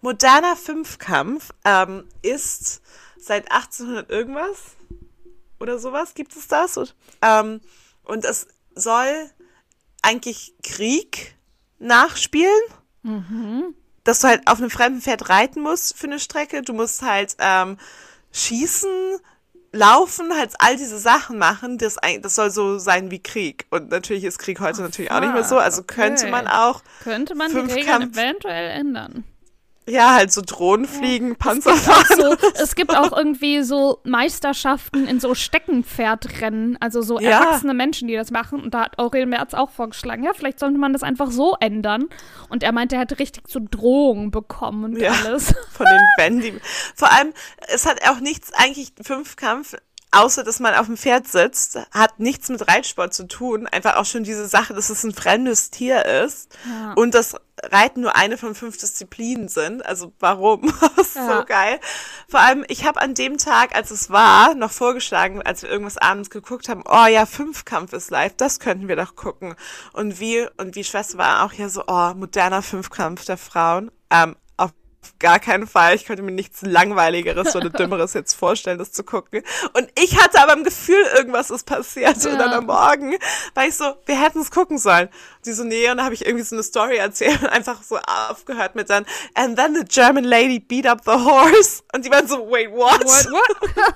Moderner 0.00 0.56
Fünfkampf 0.56 1.50
ähm, 1.64 2.04
ist 2.22 2.80
seit 3.18 3.50
1800 3.52 4.10
irgendwas 4.10 4.76
oder 5.60 5.78
sowas 5.78 6.14
gibt 6.14 6.34
es 6.34 6.48
das. 6.48 6.76
Und, 6.76 6.94
ähm, 7.22 7.60
und 8.04 8.24
es 8.24 8.46
soll 8.74 9.30
eigentlich 10.02 10.54
Krieg 10.62 11.36
nachspielen. 11.78 12.60
Mhm. 13.02 13.74
Dass 14.04 14.20
du 14.20 14.28
halt 14.28 14.46
auf 14.46 14.58
einem 14.58 14.70
fremden 14.70 15.00
Pferd 15.02 15.28
reiten 15.28 15.60
musst 15.60 15.96
für 15.96 16.06
eine 16.06 16.18
Strecke. 16.18 16.62
Du 16.62 16.72
musst 16.72 17.02
halt 17.02 17.36
ähm, 17.38 17.76
schießen, 18.32 18.90
laufen, 19.72 20.32
halt 20.34 20.54
all 20.58 20.76
diese 20.76 20.98
Sachen 20.98 21.38
machen. 21.38 21.78
Das, 21.78 21.96
das 22.22 22.34
soll 22.34 22.50
so 22.50 22.78
sein 22.78 23.10
wie 23.10 23.22
Krieg. 23.22 23.66
Und 23.70 23.90
natürlich 23.90 24.24
ist 24.24 24.38
Krieg 24.38 24.60
heute 24.60 24.78
Ach, 24.78 24.84
natürlich 24.84 25.10
auch 25.10 25.20
nicht 25.20 25.34
mehr 25.34 25.44
so. 25.44 25.58
Also 25.58 25.82
okay. 25.82 25.94
könnte 25.94 26.28
man 26.28 26.46
auch. 26.46 26.82
Könnte 27.02 27.34
man 27.34 27.50
die 27.50 27.58
Regeln 27.58 28.12
eventuell 28.12 28.70
ändern. 28.70 29.24
Ja, 29.90 30.14
halt 30.14 30.32
so 30.32 30.42
Drohnen 30.44 30.86
fliegen, 30.86 31.30
ja. 31.30 31.34
Panzer 31.38 31.74
fahren. 31.74 32.06
So, 32.16 32.48
es 32.62 32.74
gibt 32.74 32.96
auch 32.96 33.16
irgendwie 33.16 33.62
so 33.62 34.00
Meisterschaften 34.04 35.06
in 35.06 35.20
so 35.20 35.34
Steckenpferdrennen, 35.34 36.76
also 36.80 37.02
so 37.02 37.18
ja. 37.18 37.30
erwachsene 37.30 37.74
Menschen, 37.74 38.08
die 38.08 38.14
das 38.14 38.30
machen. 38.30 38.62
Und 38.62 38.74
da 38.74 38.84
hat 38.84 38.98
Aurel 38.98 39.26
Merz 39.26 39.54
auch 39.54 39.70
vorgeschlagen, 39.70 40.24
ja, 40.24 40.32
vielleicht 40.34 40.60
sollte 40.60 40.78
man 40.78 40.92
das 40.92 41.02
einfach 41.02 41.30
so 41.30 41.56
ändern. 41.60 42.08
Und 42.48 42.62
er 42.62 42.72
meinte, 42.72 42.96
er 42.96 43.02
hat 43.02 43.18
richtig 43.18 43.44
so 43.48 43.60
Drohungen 43.60 44.30
bekommen 44.30 44.84
und 44.84 44.98
ja, 44.98 45.12
alles. 45.24 45.54
Von 45.72 45.86
den 45.86 46.00
Bänden. 46.16 46.60
Vor 46.94 47.10
allem, 47.10 47.32
es 47.68 47.86
hat 47.86 48.08
auch 48.08 48.20
nichts, 48.20 48.52
eigentlich 48.52 48.92
Fünfkampf 49.02 49.76
außer 50.10 50.44
dass 50.44 50.60
man 50.60 50.74
auf 50.74 50.86
dem 50.86 50.96
Pferd 50.96 51.28
sitzt, 51.28 51.78
hat 51.92 52.18
nichts 52.18 52.48
mit 52.48 52.66
Reitsport 52.66 53.14
zu 53.14 53.26
tun. 53.28 53.66
Einfach 53.66 53.96
auch 53.96 54.04
schon 54.04 54.24
diese 54.24 54.48
Sache, 54.48 54.74
dass 54.74 54.90
es 54.90 55.04
ein 55.04 55.14
fremdes 55.14 55.70
Tier 55.70 56.04
ist 56.04 56.56
ja. 56.66 56.94
und 56.94 57.14
das 57.14 57.36
Reiten 57.62 58.00
nur 58.00 58.16
eine 58.16 58.38
von 58.38 58.54
fünf 58.54 58.78
Disziplinen 58.78 59.48
sind. 59.48 59.84
Also 59.84 60.12
warum? 60.18 60.72
das 60.96 61.14
ja. 61.14 61.38
so 61.38 61.44
geil. 61.44 61.78
Vor 62.28 62.40
allem, 62.40 62.64
ich 62.68 62.84
habe 62.84 63.00
an 63.00 63.14
dem 63.14 63.38
Tag, 63.38 63.74
als 63.74 63.90
es 63.90 64.10
war, 64.10 64.54
noch 64.54 64.72
vorgeschlagen, 64.72 65.42
als 65.42 65.62
wir 65.62 65.70
irgendwas 65.70 65.98
abends 65.98 66.30
geguckt 66.30 66.68
haben, 66.68 66.82
oh 66.88 67.06
ja, 67.06 67.26
Fünfkampf 67.26 67.92
ist 67.92 68.10
live, 68.10 68.34
das 68.36 68.60
könnten 68.60 68.88
wir 68.88 68.96
doch 68.96 69.14
gucken. 69.14 69.54
Und 69.92 70.20
wie, 70.20 70.46
und 70.56 70.74
wie 70.74 70.84
Schwester 70.84 71.18
war 71.18 71.44
auch 71.44 71.52
ja 71.52 71.68
so, 71.68 71.84
oh, 71.86 72.14
moderner 72.14 72.62
Fünfkampf 72.62 73.24
der 73.24 73.36
Frauen. 73.36 73.90
Ähm, 74.10 74.36
auf 75.10 75.18
gar 75.18 75.38
keinen 75.38 75.66
Fall. 75.66 75.94
Ich 75.94 76.04
könnte 76.04 76.22
mir 76.22 76.32
nichts 76.32 76.62
Langweiligeres 76.62 77.54
oder 77.56 77.70
Dümmeres 77.70 78.14
jetzt 78.14 78.34
vorstellen, 78.34 78.78
das 78.78 78.92
zu 78.92 79.04
gucken. 79.04 79.42
Und 79.74 79.88
ich 79.98 80.20
hatte 80.20 80.40
aber 80.40 80.52
im 80.52 80.64
Gefühl, 80.64 81.02
irgendwas 81.16 81.50
ist 81.50 81.64
passiert. 81.66 82.22
Ja. 82.22 82.30
Und 82.30 82.38
dann 82.38 82.52
am 82.52 82.66
Morgen 82.66 83.16
war 83.54 83.66
ich 83.66 83.76
so, 83.76 83.94
wir 84.06 84.20
hätten 84.20 84.40
es 84.40 84.50
gucken 84.50 84.78
sollen. 84.78 85.08
Und 85.08 85.44
sie 85.44 85.52
so, 85.52 85.64
nee, 85.64 85.90
und 85.90 85.96
dann 85.96 86.04
habe 86.04 86.14
ich 86.14 86.24
irgendwie 86.24 86.44
so 86.44 86.56
eine 86.56 86.62
Story 86.62 86.96
erzählt 86.96 87.42
und 87.42 87.48
einfach 87.48 87.82
so 87.82 87.98
aufgehört 88.28 88.74
mit 88.74 88.90
dann, 88.90 89.06
and 89.34 89.56
then 89.56 89.74
the 89.74 89.84
German 89.84 90.24
lady 90.24 90.58
beat 90.58 90.86
up 90.86 91.00
the 91.04 91.12
horse. 91.12 91.82
Und 91.94 92.04
die 92.04 92.10
waren 92.10 92.26
so, 92.26 92.50
wait, 92.50 92.70
what? 92.70 93.04
What, 93.04 93.26
what? 93.30 93.74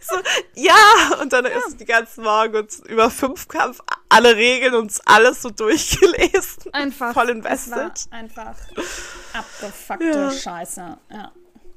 so, 0.00 0.16
ja, 0.54 1.20
und 1.20 1.32
dann 1.32 1.44
ja. 1.44 1.50
ist 1.50 1.80
die 1.80 1.84
ganzen 1.84 2.24
Morgen 2.24 2.56
und 2.56 2.72
über 2.86 3.10
Fünfkampf 3.10 3.80
alle 4.12 4.36
Regeln 4.36 4.74
und 4.74 4.98
alles 5.04 5.42
so 5.42 5.50
durchgelesen. 5.50 6.72
Einfach. 6.72 7.12
Voll 7.14 7.30
invested. 7.30 8.06
Einfach 8.10 8.56
abgefuckte 9.32 10.06
ja. 10.06 10.30
Scheiße. 10.30 10.98
Ja. 11.10 11.32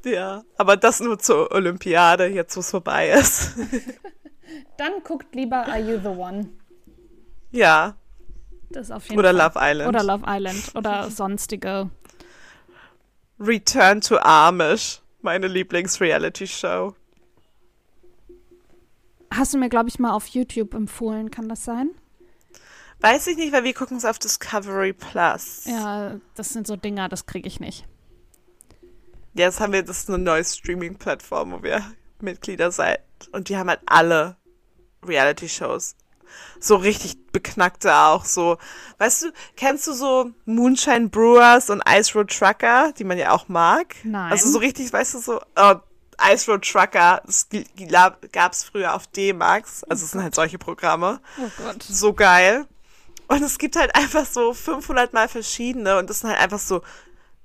Ja, 0.06 0.44
aber 0.58 0.78
das 0.78 1.00
nur 1.00 1.18
zur 1.18 1.52
Olympiade, 1.52 2.28
jetzt 2.28 2.56
wo 2.56 2.60
es 2.60 2.70
vorbei 2.70 3.10
ist. 3.10 3.56
Dann 4.78 5.04
guckt 5.04 5.34
lieber 5.34 5.66
Are 5.66 5.80
You 5.80 6.00
the 6.00 6.10
One? 6.10 6.50
Ja. 7.52 7.96
Das 8.70 8.92
auf 8.92 9.08
jeden 9.10 9.18
oder 9.18 9.34
Fall. 9.52 9.78
Love 9.78 9.84
Island. 9.84 9.90
Oder 9.90 10.04
Love 10.04 10.24
Island 10.28 10.76
oder 10.76 11.10
sonstige. 11.10 11.90
Return 13.40 14.00
to 14.02 14.18
Amish, 14.18 15.02
meine 15.22 15.48
Lieblings-Reality-Show. 15.48 16.94
Hast 19.34 19.54
du 19.54 19.58
mir, 19.58 19.70
glaube 19.70 19.90
ich, 19.90 19.98
mal 19.98 20.14
auf 20.14 20.28
YouTube 20.28 20.74
empfohlen, 20.76 21.32
kann 21.32 21.50
das 21.50 21.66
sein? 21.66 21.90
Weiß 23.02 23.28
ich 23.28 23.38
nicht, 23.38 23.54
weil 23.54 23.64
wir 23.64 23.74
gucken 23.74 23.98
es 23.98 24.06
auf 24.06 24.18
Discovery 24.18 24.94
Plus. 24.94 25.66
Ja, 25.66 26.16
das 26.36 26.50
sind 26.50 26.66
so 26.66 26.76
Dinger, 26.76 27.10
das 27.10 27.26
kriege 27.26 27.48
ich 27.48 27.60
nicht. 27.60 27.86
Ja, 29.34 29.46
jetzt 29.46 29.60
haben 29.60 29.74
wir, 29.74 29.84
das 29.84 30.00
ist 30.00 30.10
eine 30.10 30.18
neue 30.18 30.44
Streaming-Plattform, 30.44 31.52
wo 31.52 31.64
wir 31.64 31.84
Mitglieder 32.22 32.72
sind. 32.72 32.98
Und 33.32 33.50
die 33.50 33.58
haben 33.58 33.70
halt 33.70 33.82
alle 33.86 34.38
Reality-Shows. 35.06 35.96
So 36.60 36.78
richtig 36.78 37.32
beknackte 37.32 37.94
auch, 37.94 38.26
so. 38.26 38.58
Weißt 38.98 39.24
du, 39.24 39.32
kennst 39.56 39.88
du 39.88 39.94
so 39.94 40.32
Moonshine 40.46 41.10
Brewers 41.10 41.70
und 41.70 41.84
Ice 41.88 42.14
Road 42.14 42.30
Trucker, 42.30 42.92
die 42.98 43.04
man 43.04 43.18
ja 43.18 43.32
auch 43.32 43.48
mag? 43.48 43.96
Nein. 44.04 44.32
Also 44.32 44.50
so 44.50 44.58
richtig, 44.58 44.92
weißt 44.92 45.14
du, 45.16 45.20
so, 45.20 45.42
oh, 45.56 45.76
Ice 46.34 46.50
Road 46.50 46.66
Trucker, 46.66 47.22
das 47.26 47.48
gab 48.32 48.54
es 48.54 48.64
früher 48.64 48.96
auf 48.96 49.08
D-Max. 49.08 49.84
Also 49.84 50.06
es 50.06 50.12
sind 50.12 50.24
halt 50.24 50.36
solche 50.36 50.58
Programme. 50.58 51.20
Oh 51.38 51.50
Gott. 51.58 51.84
So 51.84 52.14
geil. 52.14 52.68
Und 53.28 53.42
es 53.42 53.58
gibt 53.58 53.76
halt 53.76 53.96
einfach 53.96 54.26
so 54.26 54.54
500 54.54 55.14
mal 55.14 55.28
verschiedene 55.28 55.98
und 55.98 56.10
das 56.10 56.20
sind 56.20 56.30
halt 56.30 56.40
einfach 56.40 56.60
so 56.60 56.82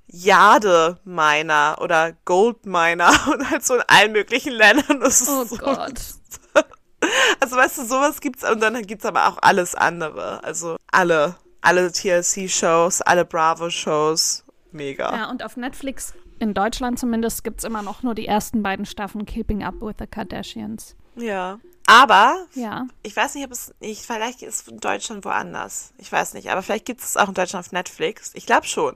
Jade-Miner 0.07 1.77
oder 1.81 2.13
Gold-Miner 2.25 3.11
und 3.33 3.49
halt 3.49 3.65
so 3.65 3.75
in 3.75 3.83
allen 3.87 4.11
möglichen 4.11 4.53
Ländern. 4.53 4.99
Das 4.99 5.27
oh 5.27 5.45
so 5.45 5.57
Gott. 5.57 5.99
Also 7.39 7.55
weißt 7.55 7.79
du, 7.79 7.85
sowas 7.85 8.21
gibt's 8.21 8.47
und 8.47 8.61
dann 8.61 8.79
gibt's 8.83 9.05
aber 9.05 9.27
auch 9.27 9.39
alles 9.41 9.73
andere. 9.73 10.43
Also 10.43 10.77
alle, 10.91 11.35
alle 11.61 11.91
TLC-Shows, 11.91 13.01
alle 13.01 13.25
Bravo-Shows. 13.25 14.45
Mega. 14.71 15.15
Ja, 15.15 15.29
und 15.29 15.43
auf 15.43 15.57
Netflix, 15.57 16.13
in 16.39 16.53
Deutschland 16.53 16.99
zumindest, 16.99 17.43
gibt's 17.43 17.63
immer 17.63 17.81
noch 17.81 18.03
nur 18.03 18.15
die 18.15 18.27
ersten 18.27 18.63
beiden 18.63 18.85
Staffeln 18.85 19.25
Keeping 19.25 19.63
Up 19.63 19.81
with 19.81 19.95
the 19.99 20.07
Kardashians. 20.07 20.95
Ja. 21.15 21.59
Aber 21.91 22.45
ja. 22.55 22.87
ich 23.03 23.13
weiß 23.13 23.35
nicht, 23.35 23.43
ob 23.43 23.51
es 23.51 23.73
nicht, 23.81 24.05
vielleicht 24.05 24.43
ist 24.43 24.61
es 24.61 24.67
in 24.69 24.79
Deutschland 24.79 25.25
woanders. 25.25 25.91
Ich 25.97 26.09
weiß 26.09 26.35
nicht, 26.35 26.49
aber 26.49 26.63
vielleicht 26.63 26.85
gibt 26.85 27.01
es 27.01 27.17
auch 27.17 27.27
in 27.27 27.33
Deutschland 27.33 27.65
auf 27.65 27.73
Netflix. 27.73 28.31
Ich 28.33 28.45
glaube 28.45 28.65
schon. 28.65 28.95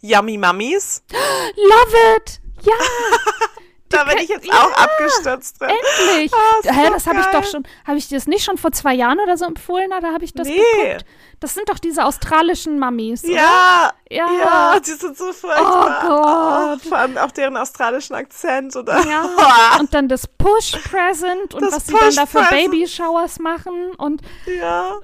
Yummy 0.00 0.38
Mummies. 0.38 1.02
Love 1.10 2.16
it! 2.16 2.40
Ja! 2.62 2.74
da 3.88 4.04
bin 4.04 4.18
ich 4.18 4.28
jetzt 4.28 4.46
ja, 4.46 4.54
auch 4.54 4.72
abgestürzt 4.72 5.60
drin. 5.60 5.70
Endlich! 5.70 6.32
Oh, 6.34 6.62
so 6.62 6.70
Hä, 6.70 6.90
das 6.90 7.06
habe 7.06 7.20
ich 7.20 7.26
doch 7.26 7.44
schon, 7.44 7.66
habe 7.86 7.98
ich 7.98 8.08
dir 8.08 8.16
das 8.16 8.26
nicht 8.26 8.44
schon 8.44 8.58
vor 8.58 8.72
zwei 8.72 8.94
Jahren 8.94 9.20
oder 9.20 9.36
so 9.36 9.44
empfohlen 9.44 9.92
oder 9.92 10.12
habe 10.12 10.24
ich 10.24 10.32
das 10.32 10.48
nee. 10.48 10.56
geguckt? 10.56 11.04
Das 11.40 11.54
sind 11.54 11.68
doch 11.68 11.78
diese 11.78 12.04
australischen 12.04 12.78
Mummies, 12.78 13.22
ja, 13.22 13.92
ja, 14.10 14.26
ja, 14.40 14.80
die 14.80 14.92
sind 14.92 15.16
so 15.16 15.32
furchtbar. 15.32 16.02
Oh 16.02 16.08
Gott. 16.08 16.80
Oh, 16.82 16.88
vor 16.88 16.98
allem 16.98 17.18
auch 17.18 17.30
deren 17.30 17.56
australischen 17.56 18.16
Akzent, 18.16 18.74
oder? 18.74 19.06
Ja, 19.06 19.76
und 19.80 19.92
dann 19.92 20.08
das 20.08 20.26
Push-Present 20.26 21.54
und 21.54 21.62
das 21.62 21.74
was 21.74 21.86
sie 21.86 21.94
dann 21.94 22.14
da 22.14 22.26
für 22.26 22.42
Baby-Showers 22.48 23.38
machen 23.38 23.94
und 23.96 24.22
ja 24.46 24.98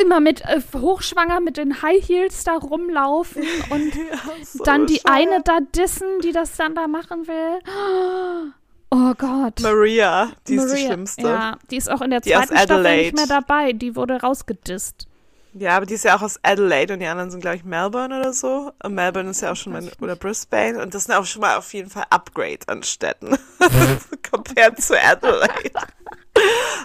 immer 0.00 0.20
mit 0.20 0.42
äh, 0.42 0.60
hochschwanger 0.74 1.40
mit 1.40 1.56
den 1.56 1.82
High 1.82 2.06
Heels 2.06 2.44
da 2.44 2.56
rumlaufen 2.56 3.42
und 3.70 3.94
ja, 3.94 4.18
so 4.44 4.64
dann 4.64 4.86
die 4.86 4.96
schade. 4.96 5.14
eine 5.14 5.42
da 5.42 5.58
dissen, 5.74 6.20
die 6.22 6.32
das 6.32 6.56
dann 6.56 6.74
da 6.74 6.88
machen 6.88 7.26
will. 7.26 7.58
Oh 8.94 9.14
Gott. 9.16 9.58
Maria, 9.62 10.32
die 10.46 10.56
Maria, 10.56 10.66
ist 10.66 10.76
die 10.76 10.84
schlimmste. 10.84 11.22
Ja, 11.22 11.56
die 11.70 11.78
ist 11.78 11.90
auch 11.90 12.02
in 12.02 12.10
der 12.10 12.20
die 12.20 12.28
zweiten 12.28 12.58
Staffel 12.58 12.96
nicht 12.96 13.16
mehr 13.16 13.26
dabei. 13.26 13.72
Die 13.72 13.96
wurde 13.96 14.20
rausgedisst. 14.20 15.06
Ja, 15.54 15.76
aber 15.76 15.86
die 15.86 15.94
ist 15.94 16.04
ja 16.04 16.16
auch 16.16 16.22
aus 16.22 16.38
Adelaide 16.42 16.94
und 16.94 17.00
die 17.00 17.06
anderen 17.06 17.30
sind, 17.30 17.40
glaube 17.40 17.56
ich, 17.56 17.64
Melbourne 17.64 18.18
oder 18.18 18.32
so. 18.32 18.72
Und 18.82 18.94
Melbourne 18.94 19.30
ist 19.30 19.42
ja 19.42 19.52
auch 19.52 19.56
schon 19.56 19.72
mal, 19.72 19.90
oder 20.00 20.16
Brisbane. 20.16 20.80
Und 20.82 20.94
das 20.94 21.04
sind 21.04 21.14
auch 21.14 21.26
schon 21.26 21.40
mal 21.40 21.56
auf 21.56 21.72
jeden 21.74 21.90
Fall 21.90 22.04
Upgrade 22.10 22.60
an 22.66 22.82
Städten. 22.82 23.36
Compared 24.30 24.80
zu 24.80 24.94
Adelaide. 24.98 25.72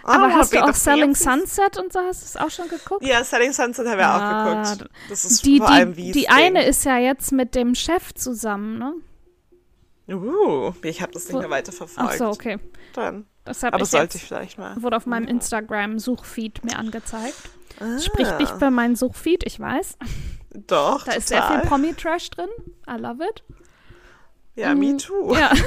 Aber 0.03 0.33
hast 0.33 0.53
du 0.53 0.63
auch 0.63 0.73
Selling 0.73 1.15
Sunset 1.15 1.77
und 1.77 1.91
so, 1.91 1.99
hast 1.99 2.21
du 2.21 2.25
es 2.25 2.37
auch 2.37 2.49
schon 2.49 2.69
geguckt? 2.69 3.05
Ja, 3.05 3.23
Selling 3.23 3.51
Sunset 3.51 3.87
haben 3.87 3.97
wir 3.97 4.01
ja, 4.01 4.63
auch 4.63 4.73
geguckt. 4.73 4.89
Das 5.09 5.25
ist 5.25 5.45
die, 5.45 5.57
vor 5.57 5.69
allem 5.69 5.95
wie 5.95 6.11
Die 6.11 6.29
eine 6.29 6.65
ist 6.65 6.85
ja 6.85 6.97
jetzt 6.97 7.31
mit 7.31 7.55
dem 7.55 7.75
Chef 7.75 8.13
zusammen, 8.13 8.77
ne? 8.77 8.93
Uh, 10.09 10.71
ich 10.83 11.01
habe 11.01 11.11
das 11.11 11.27
nicht 11.27 11.37
mehr 11.37 11.49
weiter 11.49 11.73
verfolgt. 11.73 12.11
Ach 12.13 12.17
so, 12.17 12.27
okay. 12.27 12.57
Dann. 12.93 13.25
Aber 13.61 13.81
ich 13.81 13.89
sollte 13.89 14.17
ich 14.17 14.23
vielleicht 14.23 14.57
mal. 14.57 14.81
Wurde 14.81 14.95
auf 14.95 15.05
meinem 15.05 15.27
Instagram-Suchfeed 15.27 16.63
mir 16.63 16.77
angezeigt. 16.77 17.49
Ah. 17.79 17.99
Spricht 17.99 18.39
nicht 18.39 18.53
für 18.57 18.71
meinen 18.71 18.95
Suchfeed, 18.95 19.43
ich 19.45 19.59
weiß. 19.59 19.97
Doch, 20.51 21.03
Da 21.03 21.11
total. 21.11 21.17
ist 21.17 21.27
sehr 21.27 21.43
viel 21.43 21.59
Promi-Trash 21.61 22.29
drin. 22.31 22.49
I 22.89 22.99
love 22.99 23.23
it. 23.23 23.43
Ja, 24.55 24.73
me 24.73 24.93
mm, 24.93 24.97
too. 24.97 25.35
Ja. 25.35 25.51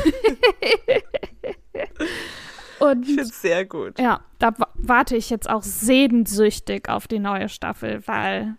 Und, 2.80 3.02
ich 3.02 3.08
finde 3.08 3.22
es 3.22 3.42
sehr 3.42 3.64
gut. 3.64 3.98
Ja, 3.98 4.20
da 4.38 4.52
warte 4.74 5.16
ich 5.16 5.30
jetzt 5.30 5.48
auch 5.48 5.62
sehnsüchtig 5.62 6.88
auf 6.88 7.06
die 7.06 7.18
neue 7.18 7.48
Staffel, 7.48 8.02
weil 8.06 8.56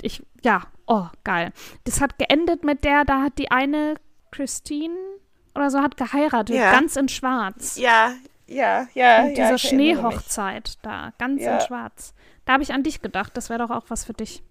ich, 0.00 0.22
ja, 0.42 0.62
oh, 0.86 1.06
geil. 1.24 1.52
Das 1.84 2.00
hat 2.00 2.18
geendet 2.18 2.64
mit 2.64 2.84
der, 2.84 3.04
da 3.04 3.22
hat 3.22 3.38
die 3.38 3.50
eine 3.50 3.96
Christine 4.30 4.96
oder 5.54 5.70
so 5.70 5.80
hat 5.80 5.96
geheiratet, 5.96 6.56
ja. 6.56 6.72
ganz 6.72 6.96
in 6.96 7.08
schwarz. 7.08 7.76
Ja, 7.76 8.12
ja, 8.46 8.86
ja. 8.94 9.24
Und 9.24 9.36
ja, 9.36 9.50
diese 9.50 9.68
Schneehochzeit 9.68 10.78
da, 10.82 11.12
ganz 11.18 11.42
ja. 11.42 11.58
in 11.58 11.66
schwarz. 11.66 12.14
Da 12.44 12.54
habe 12.54 12.62
ich 12.62 12.72
an 12.72 12.82
dich 12.82 13.02
gedacht, 13.02 13.36
das 13.36 13.50
wäre 13.50 13.58
doch 13.58 13.70
auch 13.70 13.84
was 13.88 14.04
für 14.04 14.14
dich. 14.14 14.42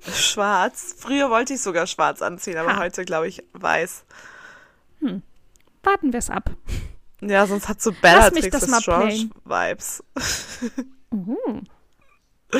Schwarz? 0.00 0.94
Früher 0.98 1.30
wollte 1.30 1.54
ich 1.54 1.60
sogar 1.60 1.86
schwarz 1.86 2.22
anziehen, 2.22 2.56
aber 2.56 2.76
ha. 2.76 2.80
heute 2.80 3.04
glaube 3.04 3.28
ich 3.28 3.44
weiß. 3.52 4.04
Hm. 5.00 5.22
Warten 5.82 6.12
wir 6.12 6.18
es 6.18 6.30
ab. 6.30 6.50
Ja, 7.20 7.46
sonst 7.46 7.68
hat 7.68 7.80
so 7.82 7.92
Bellatrix 7.92 8.80
Strange-Vibes. 8.80 10.02
Mhm. 11.10 11.64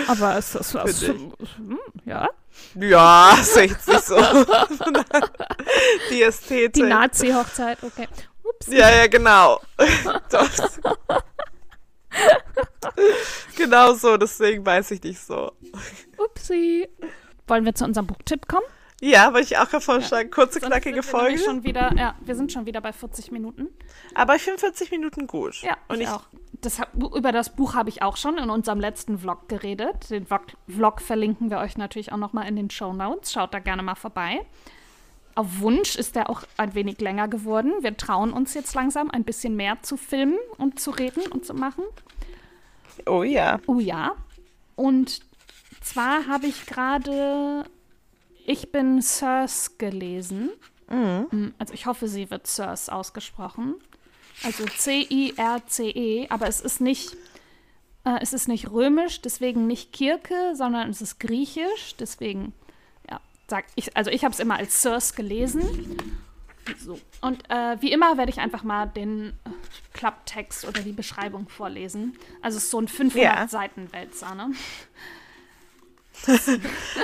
Aber 0.06 0.38
ist 0.38 0.54
das 0.54 0.74
was? 0.74 1.02
Hm, 1.02 1.32
ja? 2.04 2.28
Ja, 2.74 3.36
sehe 3.42 3.64
ich 3.64 3.72
jetzt 3.72 3.88
nicht 3.88 4.04
so. 4.04 4.16
Die 6.10 6.22
Ästhetik. 6.22 6.74
Die 6.74 6.82
Nazi-Hochzeit, 6.82 7.82
okay. 7.82 8.06
Ups. 8.44 8.66
Ja, 8.68 8.90
ja, 8.90 9.06
genau. 9.06 9.60
genau 13.56 13.94
so, 13.94 14.16
deswegen 14.16 14.64
weiß 14.64 14.92
ich 14.92 15.02
nicht 15.02 15.20
so. 15.20 15.52
Upsi. 16.18 16.88
Wollen 17.46 17.64
wir 17.64 17.74
zu 17.74 17.84
unserem 17.84 18.06
Buchtipp 18.06 18.46
kommen? 18.46 18.66
Ja, 19.00 19.32
wollte 19.32 19.54
ich 19.54 19.58
auch 19.58 19.68
vorschlagen. 19.80 20.28
Ja. 20.28 20.34
Kurze, 20.34 20.60
knackige 20.60 21.02
Folge. 21.02 21.38
Schon 21.38 21.64
wieder, 21.64 21.92
ja, 21.96 22.14
wir 22.20 22.34
sind 22.34 22.52
schon 22.52 22.66
wieder 22.66 22.82
bei 22.82 22.92
40 22.92 23.32
Minuten. 23.32 23.68
Aber 24.14 24.36
ich 24.36 24.42
finde 24.42 24.58
40 24.58 24.90
Minuten 24.90 25.26
gut. 25.26 25.62
Ja, 25.62 25.78
und 25.88 25.96
ich, 25.96 26.02
ich 26.02 26.08
auch. 26.08 26.24
Das, 26.60 26.80
über 26.94 27.32
das 27.32 27.56
Buch 27.56 27.74
habe 27.74 27.88
ich 27.88 28.02
auch 28.02 28.18
schon 28.18 28.36
in 28.36 28.50
unserem 28.50 28.78
letzten 28.78 29.18
Vlog 29.18 29.48
geredet. 29.48 30.10
Den 30.10 30.26
Vlog, 30.26 30.42
Vlog 30.68 31.00
verlinken 31.00 31.50
wir 31.50 31.58
euch 31.58 31.78
natürlich 31.78 32.12
auch 32.12 32.18
nochmal 32.18 32.46
in 32.46 32.56
den 32.56 32.68
Show 32.68 32.92
Notes. 32.92 33.32
Schaut 33.32 33.54
da 33.54 33.58
gerne 33.58 33.82
mal 33.82 33.94
vorbei. 33.94 34.44
Auf 35.34 35.60
Wunsch 35.60 35.96
ist 35.96 36.16
der 36.16 36.28
auch 36.28 36.42
ein 36.58 36.74
wenig 36.74 37.00
länger 37.00 37.26
geworden. 37.26 37.72
Wir 37.80 37.96
trauen 37.96 38.34
uns 38.34 38.52
jetzt 38.52 38.74
langsam 38.74 39.10
ein 39.10 39.24
bisschen 39.24 39.56
mehr 39.56 39.80
zu 39.80 39.96
filmen 39.96 40.38
und 40.58 40.78
zu 40.78 40.90
reden 40.90 41.22
und 41.32 41.46
zu 41.46 41.54
machen. 41.54 41.84
Oh 43.06 43.22
ja. 43.22 43.60
Oh 43.66 43.78
ja. 43.78 44.12
Und 44.76 45.20
zwar 45.80 46.26
habe 46.26 46.46
ich 46.46 46.66
gerade 46.66 47.64
ich 48.46 48.72
bin 48.72 49.00
Sirs 49.00 49.78
gelesen. 49.78 50.50
Mhm. 50.88 51.26
Mm, 51.30 51.54
also 51.58 51.74
ich 51.74 51.86
hoffe, 51.86 52.08
sie 52.08 52.30
wird 52.30 52.46
Sirs 52.46 52.88
ausgesprochen. 52.88 53.76
Also 54.42 54.64
C-I-R-C-E, 54.64 56.28
aber 56.30 56.48
es 56.48 56.60
ist 56.60 56.80
nicht, 56.80 57.16
äh, 58.04 58.18
es 58.20 58.32
ist 58.32 58.48
nicht 58.48 58.70
römisch, 58.70 59.20
deswegen 59.20 59.66
nicht 59.66 59.92
Kirke, 59.92 60.54
sondern 60.54 60.88
es 60.90 61.02
ist 61.02 61.20
griechisch, 61.20 61.96
deswegen, 61.98 62.54
ja, 63.10 63.20
sag 63.48 63.66
ich, 63.76 63.96
also 63.96 64.10
ich 64.10 64.24
habe 64.24 64.32
es 64.32 64.40
immer 64.40 64.56
als 64.56 64.82
Sirs 64.82 65.14
gelesen. 65.14 65.96
So. 66.78 66.98
Und 67.20 67.48
äh, 67.50 67.76
wie 67.80 67.92
immer 67.92 68.16
werde 68.16 68.30
ich 68.30 68.38
einfach 68.38 68.62
mal 68.62 68.86
den 68.86 69.30
äh, 69.44 69.50
Klapptext 69.92 70.66
oder 70.66 70.80
die 70.80 70.92
Beschreibung 70.92 71.48
vorlesen. 71.48 72.16
Also 72.42 72.58
es 72.58 72.64
ist 72.64 72.70
so 72.70 72.80
ein 72.80 72.88
500 72.88 73.22
ja. 73.22 73.48
Seiten 73.48 73.92
Wälzer, 73.92 74.34
ne? 74.34 74.50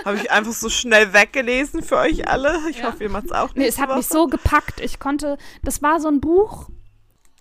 Habe 0.04 0.16
ich 0.16 0.30
einfach 0.30 0.52
so 0.52 0.68
schnell 0.68 1.12
weggelesen 1.12 1.82
für 1.82 1.96
euch 1.96 2.28
alle. 2.28 2.58
Ich 2.70 2.78
ja. 2.78 2.84
hoffe, 2.84 3.04
ihr 3.04 3.10
macht 3.10 3.26
es 3.26 3.32
auch 3.32 3.48
nicht. 3.48 3.56
Nee, 3.56 3.66
es 3.66 3.78
hat 3.78 3.88
Woche. 3.88 3.98
mich 3.98 4.06
so 4.06 4.26
gepackt. 4.26 4.80
Ich 4.80 4.98
konnte, 4.98 5.38
das 5.62 5.82
war 5.82 6.00
so 6.00 6.08
ein 6.08 6.20
Buch, 6.20 6.68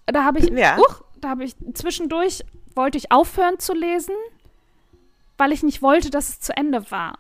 da 0.06 0.24
habe 0.24 0.40
ich, 0.40 0.50
ja. 0.50 0.78
uh, 0.78 0.84
da 1.20 1.30
habe 1.30 1.44
ich 1.44 1.56
zwischendurch, 1.74 2.44
wollte 2.76 2.98
ich 2.98 3.12
aufhören 3.12 3.60
zu 3.60 3.74
lesen, 3.74 4.16
weil 5.38 5.52
ich 5.52 5.64
nicht 5.64 5.82
wollte, 5.82 6.10
dass 6.10 6.30
es 6.30 6.40
zu 6.40 6.56
Ende 6.56 6.92
war. 6.92 7.18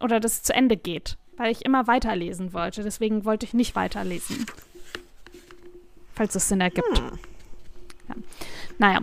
Oder 0.00 0.20
dass 0.20 0.34
es 0.34 0.42
zu 0.42 0.54
Ende 0.54 0.76
geht. 0.76 1.16
Weil 1.36 1.50
ich 1.50 1.64
immer 1.64 1.86
weiterlesen 1.86 2.52
wollte. 2.52 2.82
Deswegen 2.82 3.24
wollte 3.24 3.46
ich 3.46 3.54
nicht 3.54 3.74
weiterlesen. 3.74 4.46
Falls 6.14 6.34
es 6.34 6.48
Sinn 6.48 6.60
ergibt. 6.60 6.98
Hm. 6.98 7.18
Ja. 8.08 8.14
Naja, 8.78 9.00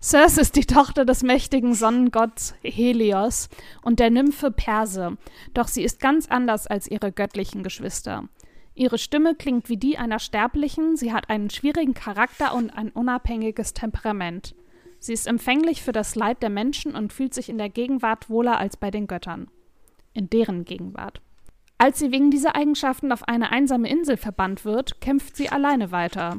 Circe 0.00 0.38
ist 0.38 0.54
die 0.54 0.64
Tochter 0.64 1.04
des 1.04 1.24
mächtigen 1.24 1.74
Sonnengotts 1.74 2.54
Helios 2.62 3.48
und 3.82 3.98
der 3.98 4.10
Nymphe 4.10 4.52
Perse, 4.52 5.16
doch 5.54 5.66
sie 5.66 5.82
ist 5.82 5.98
ganz 5.98 6.28
anders 6.28 6.68
als 6.68 6.88
ihre 6.88 7.10
göttlichen 7.10 7.64
Geschwister. 7.64 8.28
Ihre 8.76 8.96
Stimme 8.96 9.34
klingt 9.34 9.68
wie 9.68 9.76
die 9.76 9.98
einer 9.98 10.20
Sterblichen, 10.20 10.96
sie 10.96 11.12
hat 11.12 11.28
einen 11.30 11.50
schwierigen 11.50 11.94
Charakter 11.94 12.54
und 12.54 12.70
ein 12.70 12.90
unabhängiges 12.90 13.74
Temperament. 13.74 14.54
Sie 15.00 15.12
ist 15.12 15.26
empfänglich 15.26 15.82
für 15.82 15.90
das 15.90 16.14
Leid 16.14 16.42
der 16.42 16.50
Menschen 16.50 16.94
und 16.94 17.12
fühlt 17.12 17.34
sich 17.34 17.48
in 17.48 17.58
der 17.58 17.68
Gegenwart 17.68 18.30
wohler 18.30 18.56
als 18.56 18.76
bei 18.76 18.92
den 18.92 19.08
Göttern. 19.08 19.48
In 20.14 20.30
deren 20.30 20.64
Gegenwart. 20.64 21.20
Als 21.76 21.98
sie 21.98 22.12
wegen 22.12 22.30
dieser 22.30 22.54
Eigenschaften 22.54 23.10
auf 23.10 23.26
eine 23.26 23.50
einsame 23.50 23.88
Insel 23.88 24.16
verbannt 24.16 24.64
wird, 24.64 25.00
kämpft 25.00 25.36
sie 25.36 25.48
alleine 25.48 25.90
weiter. 25.90 26.38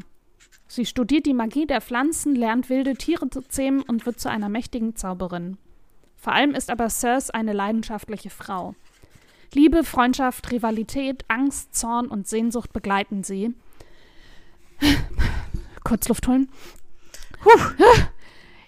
Sie 0.72 0.86
studiert 0.86 1.26
die 1.26 1.34
Magie 1.34 1.66
der 1.66 1.82
Pflanzen, 1.82 2.36
lernt 2.36 2.70
wilde 2.70 2.94
Tiere 2.94 3.28
zu 3.28 3.42
zähmen 3.42 3.82
und 3.82 4.06
wird 4.06 4.20
zu 4.20 4.30
einer 4.30 4.50
mächtigen 4.50 4.96
Zauberin. 4.96 5.58
Vor 6.16 6.34
allem 6.34 6.54
ist 6.54 6.70
aber 6.70 6.92
Circe 6.92 7.32
eine 7.32 7.54
leidenschaftliche 7.54 8.30
Frau. 8.30 8.76
Liebe, 9.52 9.84
Freundschaft, 9.84 10.52
Rivalität, 10.52 11.26
Angst, 11.28 11.74
Zorn 11.74 12.06
und 12.06 12.28
Sehnsucht 12.28 12.72
begleiten 12.72 13.24
sie. 13.24 13.56
Kurz 15.84 16.08
Luft 16.08 16.28
holen. 16.28 16.50
Puh. 17.42 17.50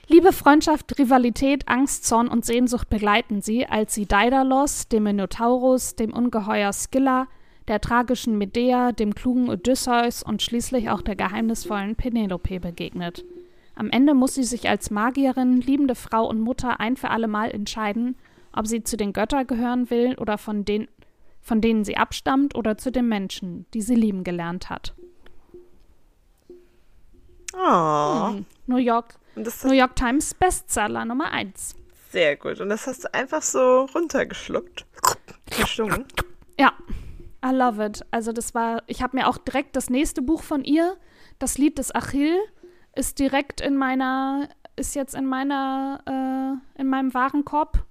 Liebe, 0.08 0.34
Freundschaft, 0.34 0.98
Rivalität, 0.98 1.68
Angst, 1.68 2.06
Zorn 2.06 2.30
und 2.30 2.46
Sehnsucht 2.46 2.90
begleiten 2.90 3.44
sie, 3.44 3.68
als 3.68 3.94
sie 3.94 4.08
Daedalus, 4.08 4.88
dem 4.88 5.04
Minotaurus, 5.04 5.96
dem 5.96 6.14
Ungeheuer 6.14 6.74
Scylla, 6.74 7.28
der 7.68 7.82
tragischen 7.82 8.38
Medea, 8.38 8.92
dem 8.92 9.16
klugen 9.16 9.50
Odysseus 9.50 10.24
und 10.24 10.42
schließlich 10.42 10.90
auch 10.90 11.02
der 11.02 11.16
geheimnisvollen 11.16 11.96
Penelope 11.96 12.60
begegnet. 12.60 13.24
Am 13.76 13.90
Ende 13.90 14.14
muss 14.14 14.36
sie 14.36 14.44
sich 14.44 14.70
als 14.70 14.92
Magierin, 14.92 15.62
liebende 15.62 15.96
Frau 15.96 16.28
und 16.28 16.42
Mutter 16.42 16.80
ein 16.80 16.98
für 16.98 17.10
allemal 17.10 17.52
entscheiden, 17.52 18.16
ob 18.54 18.68
sie 18.68 18.84
zu 18.84 18.98
den 18.98 19.14
Göttern 19.14 19.48
gehören 19.48 19.90
will 19.90 20.16
oder 20.16 20.38
von, 20.38 20.66
den, 20.66 20.88
von 21.42 21.62
denen 21.62 21.84
sie 21.84 21.98
abstammt 21.98 22.56
oder 22.56 22.78
zu 22.78 22.92
den 22.92 23.08
Menschen, 23.08 23.66
die 23.74 23.82
sie 23.82 23.96
lieben 23.96 24.24
gelernt 24.24 24.70
hat. 24.70 24.94
Oh. 27.54 28.30
Hm. 28.30 28.46
New 28.68 28.78
York, 28.78 29.16
New 29.36 29.74
York 29.74 29.96
Times 29.96 30.34
Bestseller 30.34 31.06
Nummer 31.06 31.32
1. 31.32 31.76
Sehr 32.12 32.36
gut. 32.36 32.60
Und 32.60 32.70
das 32.70 32.88
hast 32.88 33.06
du 33.06 33.14
einfach 33.14 33.42
so 33.42 33.86
runtergeschluckt. 33.96 34.86
Verschlungen. 35.50 36.06
Ja, 36.60 36.74
I 37.44 37.52
love 37.52 37.84
it. 37.84 38.06
Also 38.12 38.32
das 38.32 38.54
war, 38.54 38.84
ich 38.88 39.02
habe 39.02 39.18
mir 39.18 39.28
auch 39.28 39.38
direkt 39.38 39.76
das 39.76 39.90
nächste 39.90 40.22
Buch 40.22 40.44
von 40.44 40.64
ihr, 40.64 40.98
das 41.40 41.58
Lied 41.58 41.78
des 41.78 41.94
Achill, 41.94 42.38
ist 42.96 43.20
direkt 43.20 43.62
in 43.62 43.78
meiner, 43.78 44.50
ist 44.76 44.96
jetzt 44.96 45.16
in 45.16 45.26
meiner, 45.26 46.60
äh, 46.78 46.82
in 46.82 46.88
meinem 46.88 47.14
Warenkorb. 47.14 47.86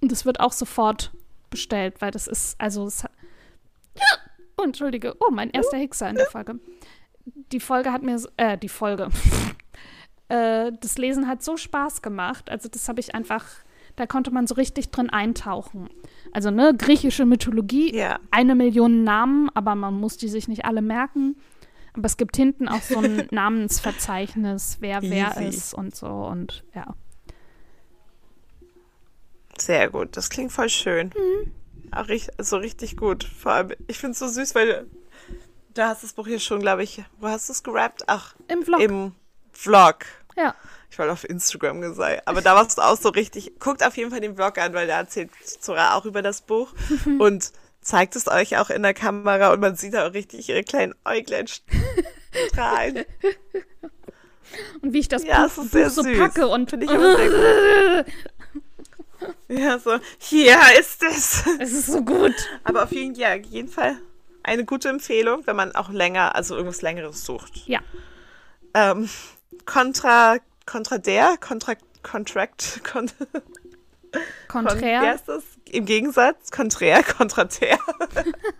Und 0.00 0.12
das 0.12 0.24
wird 0.24 0.38
auch 0.40 0.52
sofort 0.52 1.12
bestellt, 1.50 2.00
weil 2.00 2.10
das 2.10 2.26
ist, 2.26 2.60
also 2.60 2.86
es, 2.86 3.04
oh, 4.58 4.62
entschuldige, 4.62 5.16
oh, 5.20 5.30
mein 5.30 5.50
erster 5.50 5.78
Hixer 5.78 6.08
in 6.08 6.16
der 6.16 6.26
Folge. 6.26 6.58
Die 7.52 7.60
Folge 7.60 7.90
hat 7.90 8.02
mir, 8.02 8.20
äh, 8.36 8.58
die 8.58 8.68
Folge. 8.68 9.08
äh, 10.28 10.72
das 10.80 10.98
Lesen 10.98 11.26
hat 11.26 11.42
so 11.42 11.56
Spaß 11.56 12.02
gemacht. 12.02 12.50
Also 12.50 12.68
das 12.68 12.88
habe 12.88 13.00
ich 13.00 13.14
einfach, 13.14 13.46
da 13.96 14.06
konnte 14.06 14.30
man 14.30 14.46
so 14.46 14.54
richtig 14.54 14.90
drin 14.90 15.10
eintauchen. 15.10 15.88
Also, 16.32 16.50
ne, 16.50 16.74
griechische 16.76 17.26
Mythologie, 17.26 17.94
ja. 17.94 18.18
eine 18.30 18.54
Million 18.54 19.04
Namen, 19.04 19.50
aber 19.54 19.74
man 19.74 19.94
muss 19.94 20.16
die 20.16 20.28
sich 20.28 20.48
nicht 20.48 20.64
alle 20.64 20.82
merken. 20.82 21.36
Aber 21.92 22.06
es 22.06 22.16
gibt 22.16 22.36
hinten 22.36 22.68
auch 22.68 22.82
so 22.82 22.98
ein 22.98 23.28
Namensverzeichnis, 23.30 24.78
wer 24.80 25.02
Easy. 25.02 25.10
wer 25.10 25.48
ist 25.48 25.74
und 25.74 25.94
so 25.94 26.08
und 26.08 26.64
ja. 26.74 26.94
Sehr 29.58 29.88
gut, 29.90 30.16
das 30.16 30.30
klingt 30.30 30.50
voll 30.50 30.68
schön. 30.68 31.12
Mhm. 31.14 31.52
Auch 31.92 32.08
richtig, 32.08 32.34
so 32.38 32.56
richtig 32.56 32.96
gut. 32.96 33.22
Vor 33.22 33.52
allem, 33.52 33.72
ich 33.86 33.98
finde 33.98 34.12
es 34.12 34.18
so 34.18 34.26
süß, 34.26 34.56
weil 34.56 34.86
du 35.74 35.82
hast 35.82 36.02
das 36.02 36.14
Buch 36.14 36.26
hier 36.26 36.40
schon, 36.40 36.60
glaube 36.60 36.82
ich, 36.82 37.04
wo 37.20 37.28
hast 37.28 37.48
du 37.48 37.52
es 37.52 37.62
gerappt? 37.62 38.02
Ach, 38.08 38.34
im 38.48 38.62
Vlog. 38.62 38.80
Im 38.80 39.12
Vlog. 39.52 39.98
Ja 40.36 40.54
ich 40.94 40.98
wollte 41.00 41.12
auf 41.12 41.28
Instagram 41.28 41.80
gesagt, 41.80 42.22
aber 42.26 42.40
da 42.40 42.54
warst 42.54 42.78
du 42.78 42.82
auch 42.82 42.96
so 42.96 43.08
richtig. 43.08 43.58
Guckt 43.58 43.84
auf 43.84 43.96
jeden 43.96 44.12
Fall 44.12 44.20
den 44.20 44.36
Vlog 44.36 44.58
an, 44.58 44.74
weil 44.74 44.86
da 44.86 44.98
erzählt 44.98 45.28
Zora 45.60 45.96
auch 45.96 46.04
über 46.04 46.22
das 46.22 46.42
Buch 46.42 46.72
und 47.18 47.50
zeigt 47.80 48.14
es 48.14 48.28
euch 48.28 48.58
auch 48.58 48.70
in 48.70 48.84
der 48.84 48.94
Kamera 48.94 49.52
und 49.52 49.58
man 49.58 49.74
sieht 49.74 49.94
da 49.94 50.06
auch 50.06 50.14
richtig 50.14 50.48
ihre 50.48 50.62
kleinen 50.62 50.94
Äuglein 51.04 51.46
strahlen. 51.48 53.04
Und 54.82 54.92
wie 54.92 55.00
ich 55.00 55.08
das 55.08 55.24
ja, 55.24 55.48
Buch, 55.48 55.64
Buch 55.64 55.88
so 55.88 56.02
packe 56.02 56.46
und 56.46 56.70
finde 56.70 56.86
ich 56.86 56.92
immer 56.92 57.16
sehr 57.16 58.04
gut. 58.04 58.12
Ja, 59.48 59.78
so, 59.80 59.98
hier 60.18 60.58
ist 60.78 61.02
es. 61.02 61.42
Es 61.58 61.72
ist 61.72 61.86
so 61.86 62.02
gut. 62.02 62.34
Aber 62.62 62.84
auf 62.84 62.92
jeden, 62.92 63.16
ja, 63.16 63.34
jeden 63.34 63.68
Fall 63.68 63.96
eine 64.44 64.64
gute 64.64 64.90
Empfehlung, 64.90 65.44
wenn 65.46 65.56
man 65.56 65.74
auch 65.74 65.90
länger, 65.90 66.36
also 66.36 66.54
irgendwas 66.54 66.82
Längeres 66.82 67.24
sucht. 67.24 67.66
Ja. 67.66 67.80
Ähm, 68.74 69.08
Contra 69.66 70.38
Kontra 70.66 70.98
der, 70.98 71.36
Kontra, 71.38 71.74
Contract, 72.02 72.80
kon, 72.84 73.10
Konträr. 74.48 75.00
Kon, 75.00 75.08
heißt 75.08 75.28
das? 75.28 75.42
Im 75.70 75.86
Gegensatz, 75.86 76.50
konträr, 76.50 77.02
kontratär. 77.02 77.78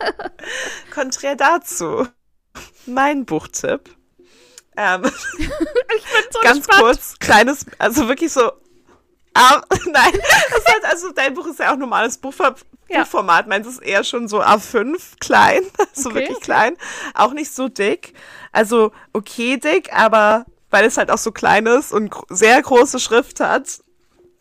konträr 0.92 1.36
dazu. 1.36 2.06
Mein 2.86 3.24
Buchtipp. 3.24 3.90
Ähm, 4.76 5.04
ich 5.38 5.46
bin 5.46 6.24
so 6.30 6.40
Ganz 6.42 6.66
gespannt. 6.66 6.82
kurz, 6.82 7.18
kleines, 7.20 7.66
also 7.78 8.08
wirklich 8.08 8.32
so. 8.32 8.52
Ah, 9.34 9.62
nein, 9.86 10.12
das 10.50 10.64
heißt 10.66 10.84
also, 10.84 11.12
dein 11.12 11.34
Buch 11.34 11.46
ist 11.46 11.58
ja 11.58 11.72
auch 11.72 11.76
normales 11.76 12.18
Buchver 12.18 12.54
ja. 12.88 13.00
Buchformat. 13.00 13.46
Meins 13.46 13.66
ist 13.66 13.82
eher 13.82 14.04
schon 14.04 14.28
so 14.28 14.42
A5 14.42 15.18
klein, 15.20 15.62
so 15.92 16.10
okay. 16.10 16.20
wirklich 16.20 16.40
klein. 16.40 16.76
Auch 17.14 17.32
nicht 17.32 17.52
so 17.52 17.68
dick. 17.68 18.14
Also 18.52 18.92
okay 19.12 19.56
dick, 19.56 19.92
aber 19.92 20.46
weil 20.74 20.86
es 20.86 20.98
halt 20.98 21.12
auch 21.12 21.18
so 21.18 21.30
klein 21.30 21.66
ist 21.66 21.92
und 21.92 22.12
sehr 22.30 22.60
große 22.60 22.98
Schrift 22.98 23.38
hat. 23.38 23.78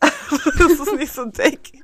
das 0.00 0.72
ist 0.80 0.94
nicht 0.96 1.14
so 1.14 1.26
dick. 1.26 1.80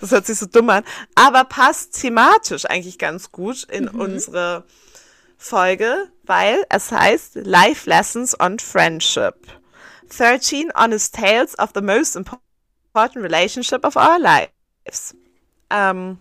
Das 0.00 0.12
hört 0.12 0.24
sich 0.24 0.38
so 0.38 0.46
dumm 0.46 0.70
an. 0.70 0.82
Aber 1.14 1.44
passt 1.44 2.00
thematisch 2.00 2.64
eigentlich 2.64 2.98
ganz 2.98 3.30
gut 3.30 3.64
in 3.64 3.84
mhm. 3.84 4.00
unsere 4.00 4.64
Folge, 5.36 6.08
weil 6.22 6.64
es 6.70 6.90
heißt 6.90 7.34
Life 7.34 7.86
Lessons 7.86 8.40
on 8.40 8.58
Friendship. 8.58 9.34
13 10.16 10.72
Honest 10.74 11.14
Tales 11.14 11.58
of 11.58 11.72
the 11.74 11.82
Most 11.82 12.16
Important 12.16 13.16
Relationship 13.16 13.84
of 13.84 13.96
Our 13.96 14.18
Lives. 14.18 15.14
Ähm, 15.68 16.18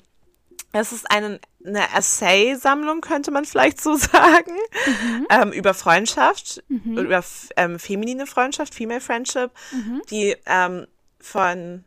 es 0.80 0.92
ist 0.92 1.10
einen 1.10 1.40
eine 1.66 1.94
Essay-Sammlung, 1.94 3.02
könnte 3.02 3.32
man 3.32 3.46
vielleicht 3.46 3.82
so 3.82 3.96
sagen, 3.96 4.54
mhm. 4.86 5.28
ähm, 5.30 5.52
über 5.52 5.74
Freundschaft, 5.74 6.64
mhm. 6.70 6.98
über 6.98 7.24
ähm, 7.56 7.78
feminine 7.80 8.26
Freundschaft, 8.26 8.74
Female 8.74 9.02
Friendship, 9.02 9.52
mhm. 9.72 10.02
die 10.10 10.36
ähm, 10.46 10.88
von 11.20 11.84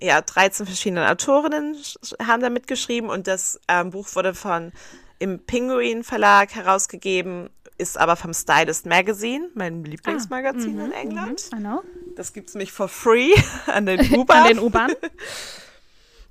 ja, 0.00 0.20
13 0.20 0.66
verschiedenen 0.66 1.06
Autorinnen 1.06 1.76
haben 2.22 2.40
da 2.40 2.50
mitgeschrieben 2.50 3.10
und 3.10 3.26
das 3.26 3.60
ähm, 3.68 3.90
Buch 3.90 4.08
wurde 4.14 4.34
von 4.34 4.72
im 5.18 5.40
Penguin 5.40 6.02
Verlag 6.02 6.54
herausgegeben, 6.54 7.50
ist 7.76 7.98
aber 7.98 8.16
vom 8.16 8.32
Stylist 8.32 8.86
Magazine, 8.86 9.50
mein 9.54 9.84
Lieblingsmagazin 9.84 10.80
ah, 10.80 10.84
in 10.84 10.88
mhm, 10.88 10.92
England. 10.92 11.50
Mhm, 11.52 11.80
das 12.16 12.32
gibt's 12.32 12.54
mich 12.54 12.72
for 12.72 12.88
free 12.88 13.34
an 13.66 13.86
den 13.86 14.00
U-Bahn. 14.18 14.92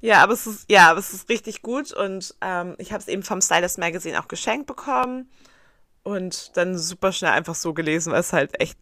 Ja, 0.01 0.23
aber 0.23 0.33
es 0.33 0.47
ist, 0.47 0.65
ja, 0.69 0.89
aber 0.89 0.99
es 0.99 1.13
ist 1.13 1.29
richtig 1.29 1.61
gut 1.61 1.91
und 1.91 2.33
ähm, 2.41 2.75
ich 2.77 2.91
habe 2.91 3.01
es 3.01 3.07
eben 3.07 3.23
vom 3.23 3.41
Stylist 3.41 3.77
Magazine 3.77 4.19
auch 4.19 4.27
geschenkt 4.27 4.65
bekommen 4.65 5.29
und 6.03 6.55
dann 6.55 6.77
super 6.77 7.11
schnell 7.11 7.31
einfach 7.31 7.55
so 7.55 7.73
gelesen, 7.73 8.13
weil 8.13 8.21
es 8.21 8.31
halt 8.31 8.59
echt, 8.61 8.77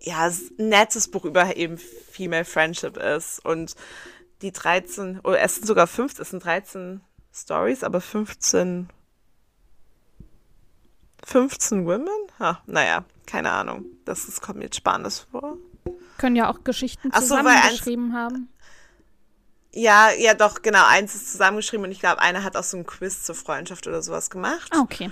ja, 0.00 0.26
ein 0.26 0.38
nettes 0.58 1.10
Buch 1.10 1.24
über 1.24 1.56
eben 1.56 1.78
Female 1.78 2.44
Friendship 2.44 2.98
ist 2.98 3.44
und 3.44 3.74
die 4.42 4.52
13, 4.52 5.20
oder 5.20 5.40
es 5.40 5.54
sind 5.54 5.66
sogar 5.66 5.86
15, 5.86 6.22
es 6.22 6.30
sind 6.30 6.44
13 6.44 7.00
Stories, 7.32 7.82
aber 7.82 8.02
15 8.02 8.90
15 11.26 11.86
Women? 11.86 12.08
Ha, 12.38 12.62
naja, 12.66 13.04
keine 13.26 13.50
Ahnung. 13.50 13.84
Das, 14.04 14.26
das 14.26 14.40
kommt 14.40 14.58
mir 14.58 14.66
jetzt 14.66 14.76
spannend 14.76 15.26
vor. 15.30 15.56
Können 16.18 16.36
ja 16.36 16.48
auch 16.48 16.62
Geschichten 16.62 17.12
zusammengeschrieben 17.12 18.12
so, 18.12 18.16
haben. 18.16 18.48
Ja, 19.76 20.10
ja, 20.10 20.32
doch, 20.32 20.62
genau. 20.62 20.86
Eins 20.86 21.14
ist 21.14 21.30
zusammengeschrieben 21.30 21.84
und 21.84 21.92
ich 21.92 22.00
glaube, 22.00 22.22
einer 22.22 22.42
hat 22.42 22.56
auch 22.56 22.64
so 22.64 22.78
ein 22.78 22.86
Quiz 22.86 23.24
zur 23.24 23.34
Freundschaft 23.34 23.86
oder 23.86 24.00
sowas 24.00 24.30
gemacht. 24.30 24.72
Ah, 24.72 24.80
okay. 24.80 25.10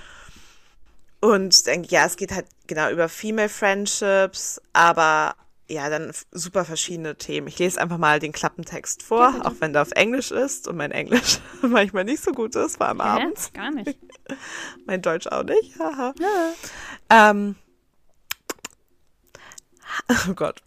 Und 1.21 1.67
denke, 1.67 1.89
ja, 1.89 2.05
es 2.05 2.17
geht 2.17 2.31
halt 2.31 2.47
genau 2.65 2.89
über 2.89 3.07
Female 3.07 3.49
Friendships, 3.49 4.59
aber 4.73 5.35
ja, 5.67 5.87
dann 5.89 6.11
super 6.31 6.65
verschiedene 6.65 7.15
Themen. 7.15 7.47
Ich 7.47 7.59
lese 7.59 7.79
einfach 7.79 7.99
mal 7.99 8.19
den 8.19 8.31
Klappentext 8.31 9.03
vor, 9.03 9.35
ja, 9.37 9.45
auch 9.45 9.53
wenn 9.59 9.71
der 9.71 9.83
auf 9.83 9.91
Englisch 9.91 10.31
ist 10.31 10.67
und 10.67 10.77
mein 10.77 10.91
Englisch 10.91 11.39
manchmal 11.61 12.03
nicht 12.03 12.23
so 12.23 12.31
gut 12.31 12.55
ist, 12.55 12.77
vor 12.77 12.87
allem 12.87 13.03
Hä? 13.03 13.07
abends. 13.07 13.53
Gar 13.53 13.69
nicht. 13.69 13.99
mein 14.87 15.03
Deutsch 15.03 15.27
auch 15.27 15.43
nicht. 15.43 15.77
Haha. 15.77 16.13
Ja. 16.19 17.29
Ähm, 17.29 17.55
oh 20.27 20.33
Gott. 20.33 20.63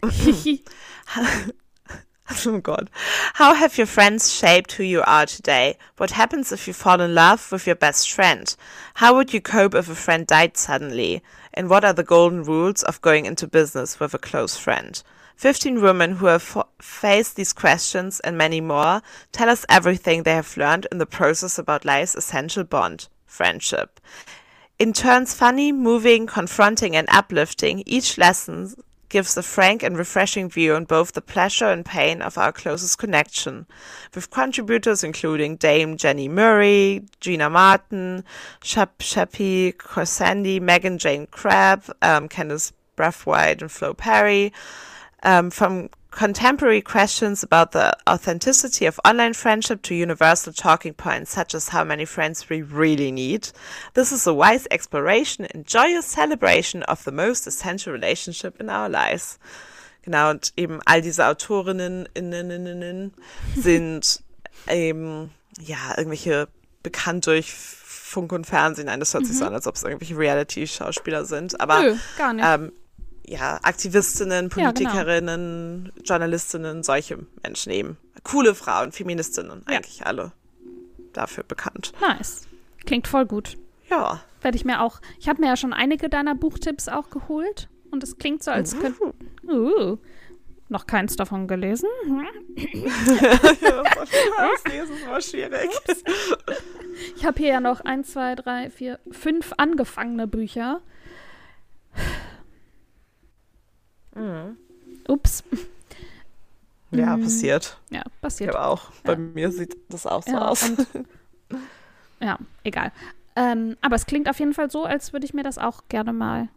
Oh 2.45 2.59
God. 2.59 2.89
How 3.33 3.53
have 3.53 3.77
your 3.77 3.87
friends 3.87 4.33
shaped 4.33 4.73
who 4.73 4.83
you 4.83 5.01
are 5.05 5.25
today? 5.25 5.77
What 5.97 6.11
happens 6.11 6.51
if 6.51 6.67
you 6.67 6.73
fall 6.73 7.01
in 7.01 7.15
love 7.15 7.51
with 7.51 7.65
your 7.65 7.75
best 7.75 8.11
friend? 8.11 8.55
How 8.95 9.15
would 9.15 9.33
you 9.33 9.41
cope 9.41 9.73
if 9.73 9.89
a 9.89 9.95
friend 9.95 10.27
died 10.27 10.55
suddenly? 10.55 11.23
And 11.53 11.69
what 11.69 11.83
are 11.83 11.93
the 11.93 12.03
golden 12.03 12.43
rules 12.43 12.83
of 12.83 13.01
going 13.01 13.25
into 13.25 13.47
business 13.47 13.99
with 13.99 14.13
a 14.13 14.19
close 14.19 14.55
friend? 14.57 15.01
15 15.35 15.81
women 15.81 16.17
who 16.17 16.27
have 16.27 16.57
faced 16.79 17.35
these 17.35 17.53
questions 17.53 18.19
and 18.19 18.37
many 18.37 18.61
more 18.61 19.01
tell 19.31 19.49
us 19.49 19.65
everything 19.69 20.23
they 20.23 20.35
have 20.35 20.57
learned 20.57 20.85
in 20.91 20.97
the 20.97 21.05
process 21.05 21.57
about 21.57 21.85
life's 21.85 22.15
essential 22.15 22.63
bond, 22.63 23.07
friendship. 23.25 23.99
In 24.77 24.93
turns 24.93 25.33
funny, 25.33 25.71
moving, 25.71 26.27
confronting, 26.27 26.95
and 26.95 27.07
uplifting, 27.09 27.83
each 27.85 28.17
lesson 28.17 28.75
gives 29.09 29.35
a 29.35 29.43
frank 29.43 29.83
and 29.83 29.97
refreshing 29.97 30.49
view 30.49 30.75
on 30.75 30.85
both 30.85 31.13
the 31.13 31.21
pleasure 31.21 31.65
and 31.65 31.85
pain 31.85 32.21
of 32.21 32.37
our 32.37 32.51
closest 32.51 32.97
connection, 32.97 33.65
with 34.15 34.29
contributors 34.29 35.03
including 35.03 35.55
Dame 35.55 35.97
Jenny 35.97 36.27
Murray, 36.27 37.03
Gina 37.19 37.49
Martin, 37.49 38.23
Shep 38.63 38.99
Sheppy, 38.99 39.73
Corsandi, 39.73 40.61
Megan 40.61 40.97
Jane 40.97 41.27
Crabb, 41.27 41.83
um, 42.01 42.29
Candice 42.29 42.71
Brathwaite, 42.95 43.61
and 43.61 43.71
Flo 43.71 43.93
Perry. 43.93 44.53
Um, 45.23 45.49
from 45.49 45.89
contemporary 46.11 46.81
questions 46.81 47.43
about 47.43 47.71
the 47.71 47.95
authenticity 48.07 48.85
of 48.85 48.99
online 49.05 49.33
friendship 49.33 49.81
to 49.83 49.95
universal 49.95 50.51
talking 50.51 50.93
points 50.93 51.31
such 51.31 51.53
as 51.53 51.69
how 51.69 51.83
many 51.83 52.05
friends 52.05 52.49
we 52.49 52.61
really 52.61 53.11
need. 53.11 53.49
This 53.93 54.11
is 54.11 54.25
a 54.25 54.33
wise 54.33 54.67
exploration 54.71 55.45
and 55.45 55.65
joyous 55.65 56.05
celebration 56.05 56.83
of 56.83 57.03
the 57.03 57.11
most 57.11 57.47
essential 57.47 57.93
relationship 57.93 58.59
in 58.59 58.69
our 58.69 58.89
lives. 58.89 59.37
Genau, 60.03 60.31
und 60.31 60.53
eben 60.57 60.79
all 60.85 61.01
diese 61.01 61.25
Autorinnen 61.25 62.07
innen, 62.13 62.49
innen, 62.49 63.13
sind 63.55 64.23
eben, 64.67 65.31
ja, 65.59 65.93
irgendwelche 65.97 66.47
bekannt 66.81 67.27
durch 67.27 67.53
Funk 67.53 68.31
und 68.31 68.47
Fernsehen. 68.47 68.87
Nein, 68.87 68.99
das 68.99 69.13
hört 69.13 69.25
sich 69.25 69.35
mhm. 69.35 69.39
so 69.39 69.45
an, 69.45 69.53
als 69.53 69.67
ob 69.67 69.75
es 69.75 69.83
irgendwelche 69.83 70.17
Reality-Schauspieler 70.17 71.25
sind. 71.25 71.59
Aber 71.59 71.81
Nö, 71.81 71.95
gar 72.17 72.33
nicht. 72.33 72.45
Ähm, 72.47 72.71
ja, 73.29 73.59
Aktivistinnen, 73.61 74.49
Politikerinnen, 74.49 75.85
ja, 75.85 75.91
genau. 75.91 76.03
Journalistinnen, 76.03 76.83
solche 76.83 77.19
Menschen 77.43 77.71
eben. 77.71 77.97
Coole 78.23 78.55
Frauen, 78.55 78.91
Feministinnen, 78.91 79.63
ja. 79.69 79.77
eigentlich 79.77 80.05
alle 80.05 80.31
dafür 81.13 81.43
bekannt. 81.43 81.93
Nice. 82.01 82.47
Klingt 82.85 83.07
voll 83.07 83.25
gut. 83.25 83.57
Ja. 83.89 84.21
Werde 84.41 84.57
ich 84.57 84.65
mir 84.65 84.81
auch. 84.81 84.99
Ich 85.19 85.29
habe 85.29 85.41
mir 85.41 85.47
ja 85.47 85.57
schon 85.57 85.73
einige 85.73 86.09
deiner 86.09 86.35
Buchtipps 86.35 86.87
auch 86.87 87.09
geholt. 87.09 87.69
Und 87.91 88.03
es 88.03 88.17
klingt 88.17 88.43
so, 88.43 88.51
als 88.51 88.79
könnte. 88.79 89.13
Uh, 89.47 89.97
noch 90.69 90.85
keins 90.85 91.15
davon 91.15 91.47
gelesen. 91.47 91.89
ja, 92.55 93.83
das 93.95 94.89
ist 94.89 95.07
mal 95.07 95.21
schwierig. 95.21 95.69
Ich 97.15 97.25
habe 97.25 97.39
hier 97.39 97.49
ja 97.49 97.59
noch 97.59 97.81
eins, 97.81 98.11
zwei, 98.11 98.35
drei, 98.35 98.69
vier, 98.69 98.99
fünf 99.11 99.53
angefangene 99.57 100.27
Bücher. 100.27 100.81
Mhm. 104.15 104.57
Ups. 105.07 105.43
Ja, 106.91 107.17
mhm. 107.17 107.23
passiert. 107.23 107.77
Ja, 107.89 108.03
passiert. 108.21 108.55
Aber 108.55 108.67
auch. 108.67 108.91
Bei 109.03 109.15
mir 109.15 109.51
sieht 109.51 109.77
das 109.89 110.05
auch 110.05 110.23
so 110.23 110.31
ja, 110.31 110.47
aus. 110.47 110.71
Ja, 112.21 112.37
egal. 112.63 112.91
Ähm, 113.35 113.77
aber 113.81 113.95
es 113.95 114.05
klingt 114.05 114.29
auf 114.29 114.39
jeden 114.39 114.53
Fall 114.53 114.69
so, 114.69 114.83
als 114.83 115.13
würde 115.13 115.25
ich 115.25 115.33
mir 115.33 115.43
das 115.43 115.57
auch 115.57 115.83
gerne 115.87 116.11
mal 116.11 116.49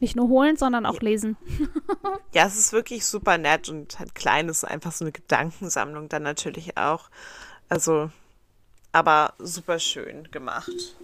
nicht 0.00 0.16
nur 0.16 0.28
holen, 0.28 0.56
sondern 0.56 0.84
auch 0.84 1.00
lesen. 1.00 1.36
ja, 2.34 2.46
es 2.46 2.58
ist 2.58 2.72
wirklich 2.72 3.06
super 3.06 3.38
nett 3.38 3.68
und 3.68 3.98
halt 3.98 4.14
klein 4.14 4.48
ist 4.48 4.64
einfach 4.64 4.92
so 4.92 5.04
eine 5.04 5.12
Gedankensammlung 5.12 6.08
dann 6.08 6.22
natürlich 6.22 6.76
auch. 6.76 7.08
Also, 7.68 8.10
aber 8.92 9.34
super 9.38 9.78
schön 9.78 10.30
gemacht. 10.30 10.96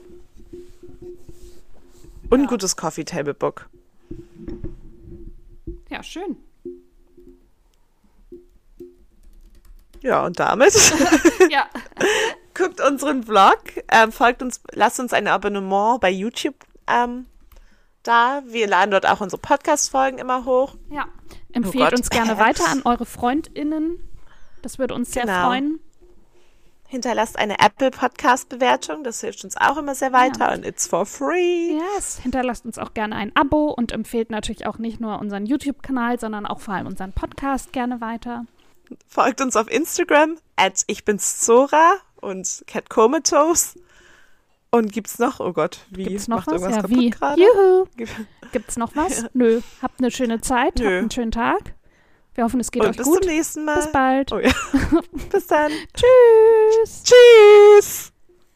Und 2.28 2.40
ein 2.40 2.46
gutes 2.46 2.76
Coffee 2.76 3.04
Table 3.04 3.34
Book. 3.34 3.68
Ja, 5.92 6.02
schön. 6.02 6.38
Ja, 10.00 10.24
und 10.24 10.40
damit 10.40 10.72
ja. 11.50 11.66
guckt 12.54 12.80
unseren 12.80 13.24
Vlog, 13.24 13.60
ähm, 13.90 14.10
folgt 14.10 14.40
uns, 14.40 14.62
lasst 14.72 14.98
uns 15.00 15.12
ein 15.12 15.28
Abonnement 15.28 16.00
bei 16.00 16.08
YouTube 16.08 16.54
ähm, 16.86 17.26
da. 18.02 18.42
Wir 18.46 18.68
laden 18.68 18.90
dort 18.90 19.06
auch 19.06 19.20
unsere 19.20 19.40
Podcast-Folgen 19.40 20.16
immer 20.16 20.46
hoch. 20.46 20.76
Ja, 20.88 21.08
empfehlt 21.52 21.92
oh 21.92 21.96
uns 21.96 22.08
gerne 22.08 22.38
weiter 22.38 22.66
an 22.70 22.80
eure 22.86 23.04
FreundInnen. 23.04 24.02
Das 24.62 24.78
würde 24.78 24.94
uns 24.94 25.12
sehr 25.12 25.24
genau. 25.24 25.48
freuen. 25.48 25.78
Hinterlasst 26.92 27.38
eine 27.38 27.58
Apple 27.58 27.90
Podcast 27.90 28.50
Bewertung, 28.50 29.02
das 29.02 29.22
hilft 29.22 29.44
uns 29.44 29.56
auch 29.56 29.78
immer 29.78 29.94
sehr 29.94 30.12
weiter 30.12 30.50
ja. 30.50 30.52
und 30.52 30.66
it's 30.66 30.86
for 30.86 31.06
free. 31.06 31.78
Yes, 31.96 32.18
hinterlasst 32.18 32.66
uns 32.66 32.76
auch 32.76 32.92
gerne 32.92 33.16
ein 33.16 33.34
Abo 33.34 33.70
und 33.70 33.92
empfehlt 33.92 34.28
natürlich 34.28 34.66
auch 34.66 34.76
nicht 34.76 35.00
nur 35.00 35.18
unseren 35.18 35.46
YouTube 35.46 35.82
Kanal, 35.82 36.20
sondern 36.20 36.44
auch 36.44 36.60
vor 36.60 36.74
allem 36.74 36.86
unseren 36.86 37.14
Podcast 37.14 37.72
gerne 37.72 38.02
weiter. 38.02 38.44
Folgt 39.08 39.40
uns 39.40 39.56
auf 39.56 39.70
Instagram 39.70 40.36
at 40.56 40.84
ich 40.86 41.06
bin's 41.06 41.40
Zora 41.40 41.94
und 42.20 42.62
Cat 42.66 42.90
Comatose. 42.90 43.80
Und 44.70 44.92
gibt's 44.92 45.18
noch? 45.18 45.40
Oh 45.40 45.54
Gott, 45.54 45.78
wie 45.88 46.04
gibt's 46.04 46.28
noch 46.28 46.46
was? 46.46 46.60
Ja, 46.60 46.90
wie? 46.90 47.10
Juhu. 47.38 47.86
Gibt's 48.52 48.76
noch 48.76 48.94
was? 48.94 49.24
Nö. 49.32 49.62
Habt 49.80 49.98
eine 49.98 50.10
schöne 50.10 50.42
Zeit, 50.42 50.76
Nö. 50.76 50.84
habt 50.84 50.92
einen 50.92 51.10
schönen 51.10 51.32
Tag. 51.32 51.74
Wir 52.34 52.44
hoffen, 52.44 52.60
es 52.60 52.70
geht 52.70 52.82
Und 52.82 52.90
euch 52.90 52.96
bis 52.96 53.06
gut. 53.06 53.20
Bis 53.20 53.26
zum 53.26 53.34
nächsten 53.34 53.64
Mal. 53.64 53.76
Bis 53.76 53.92
bald. 53.92 54.32
Oh 54.32 54.38
ja. 54.38 54.52
bis 55.30 55.46
dann. 55.46 55.70
Tschüss. 55.94 57.02
Tschüss. 57.04 58.11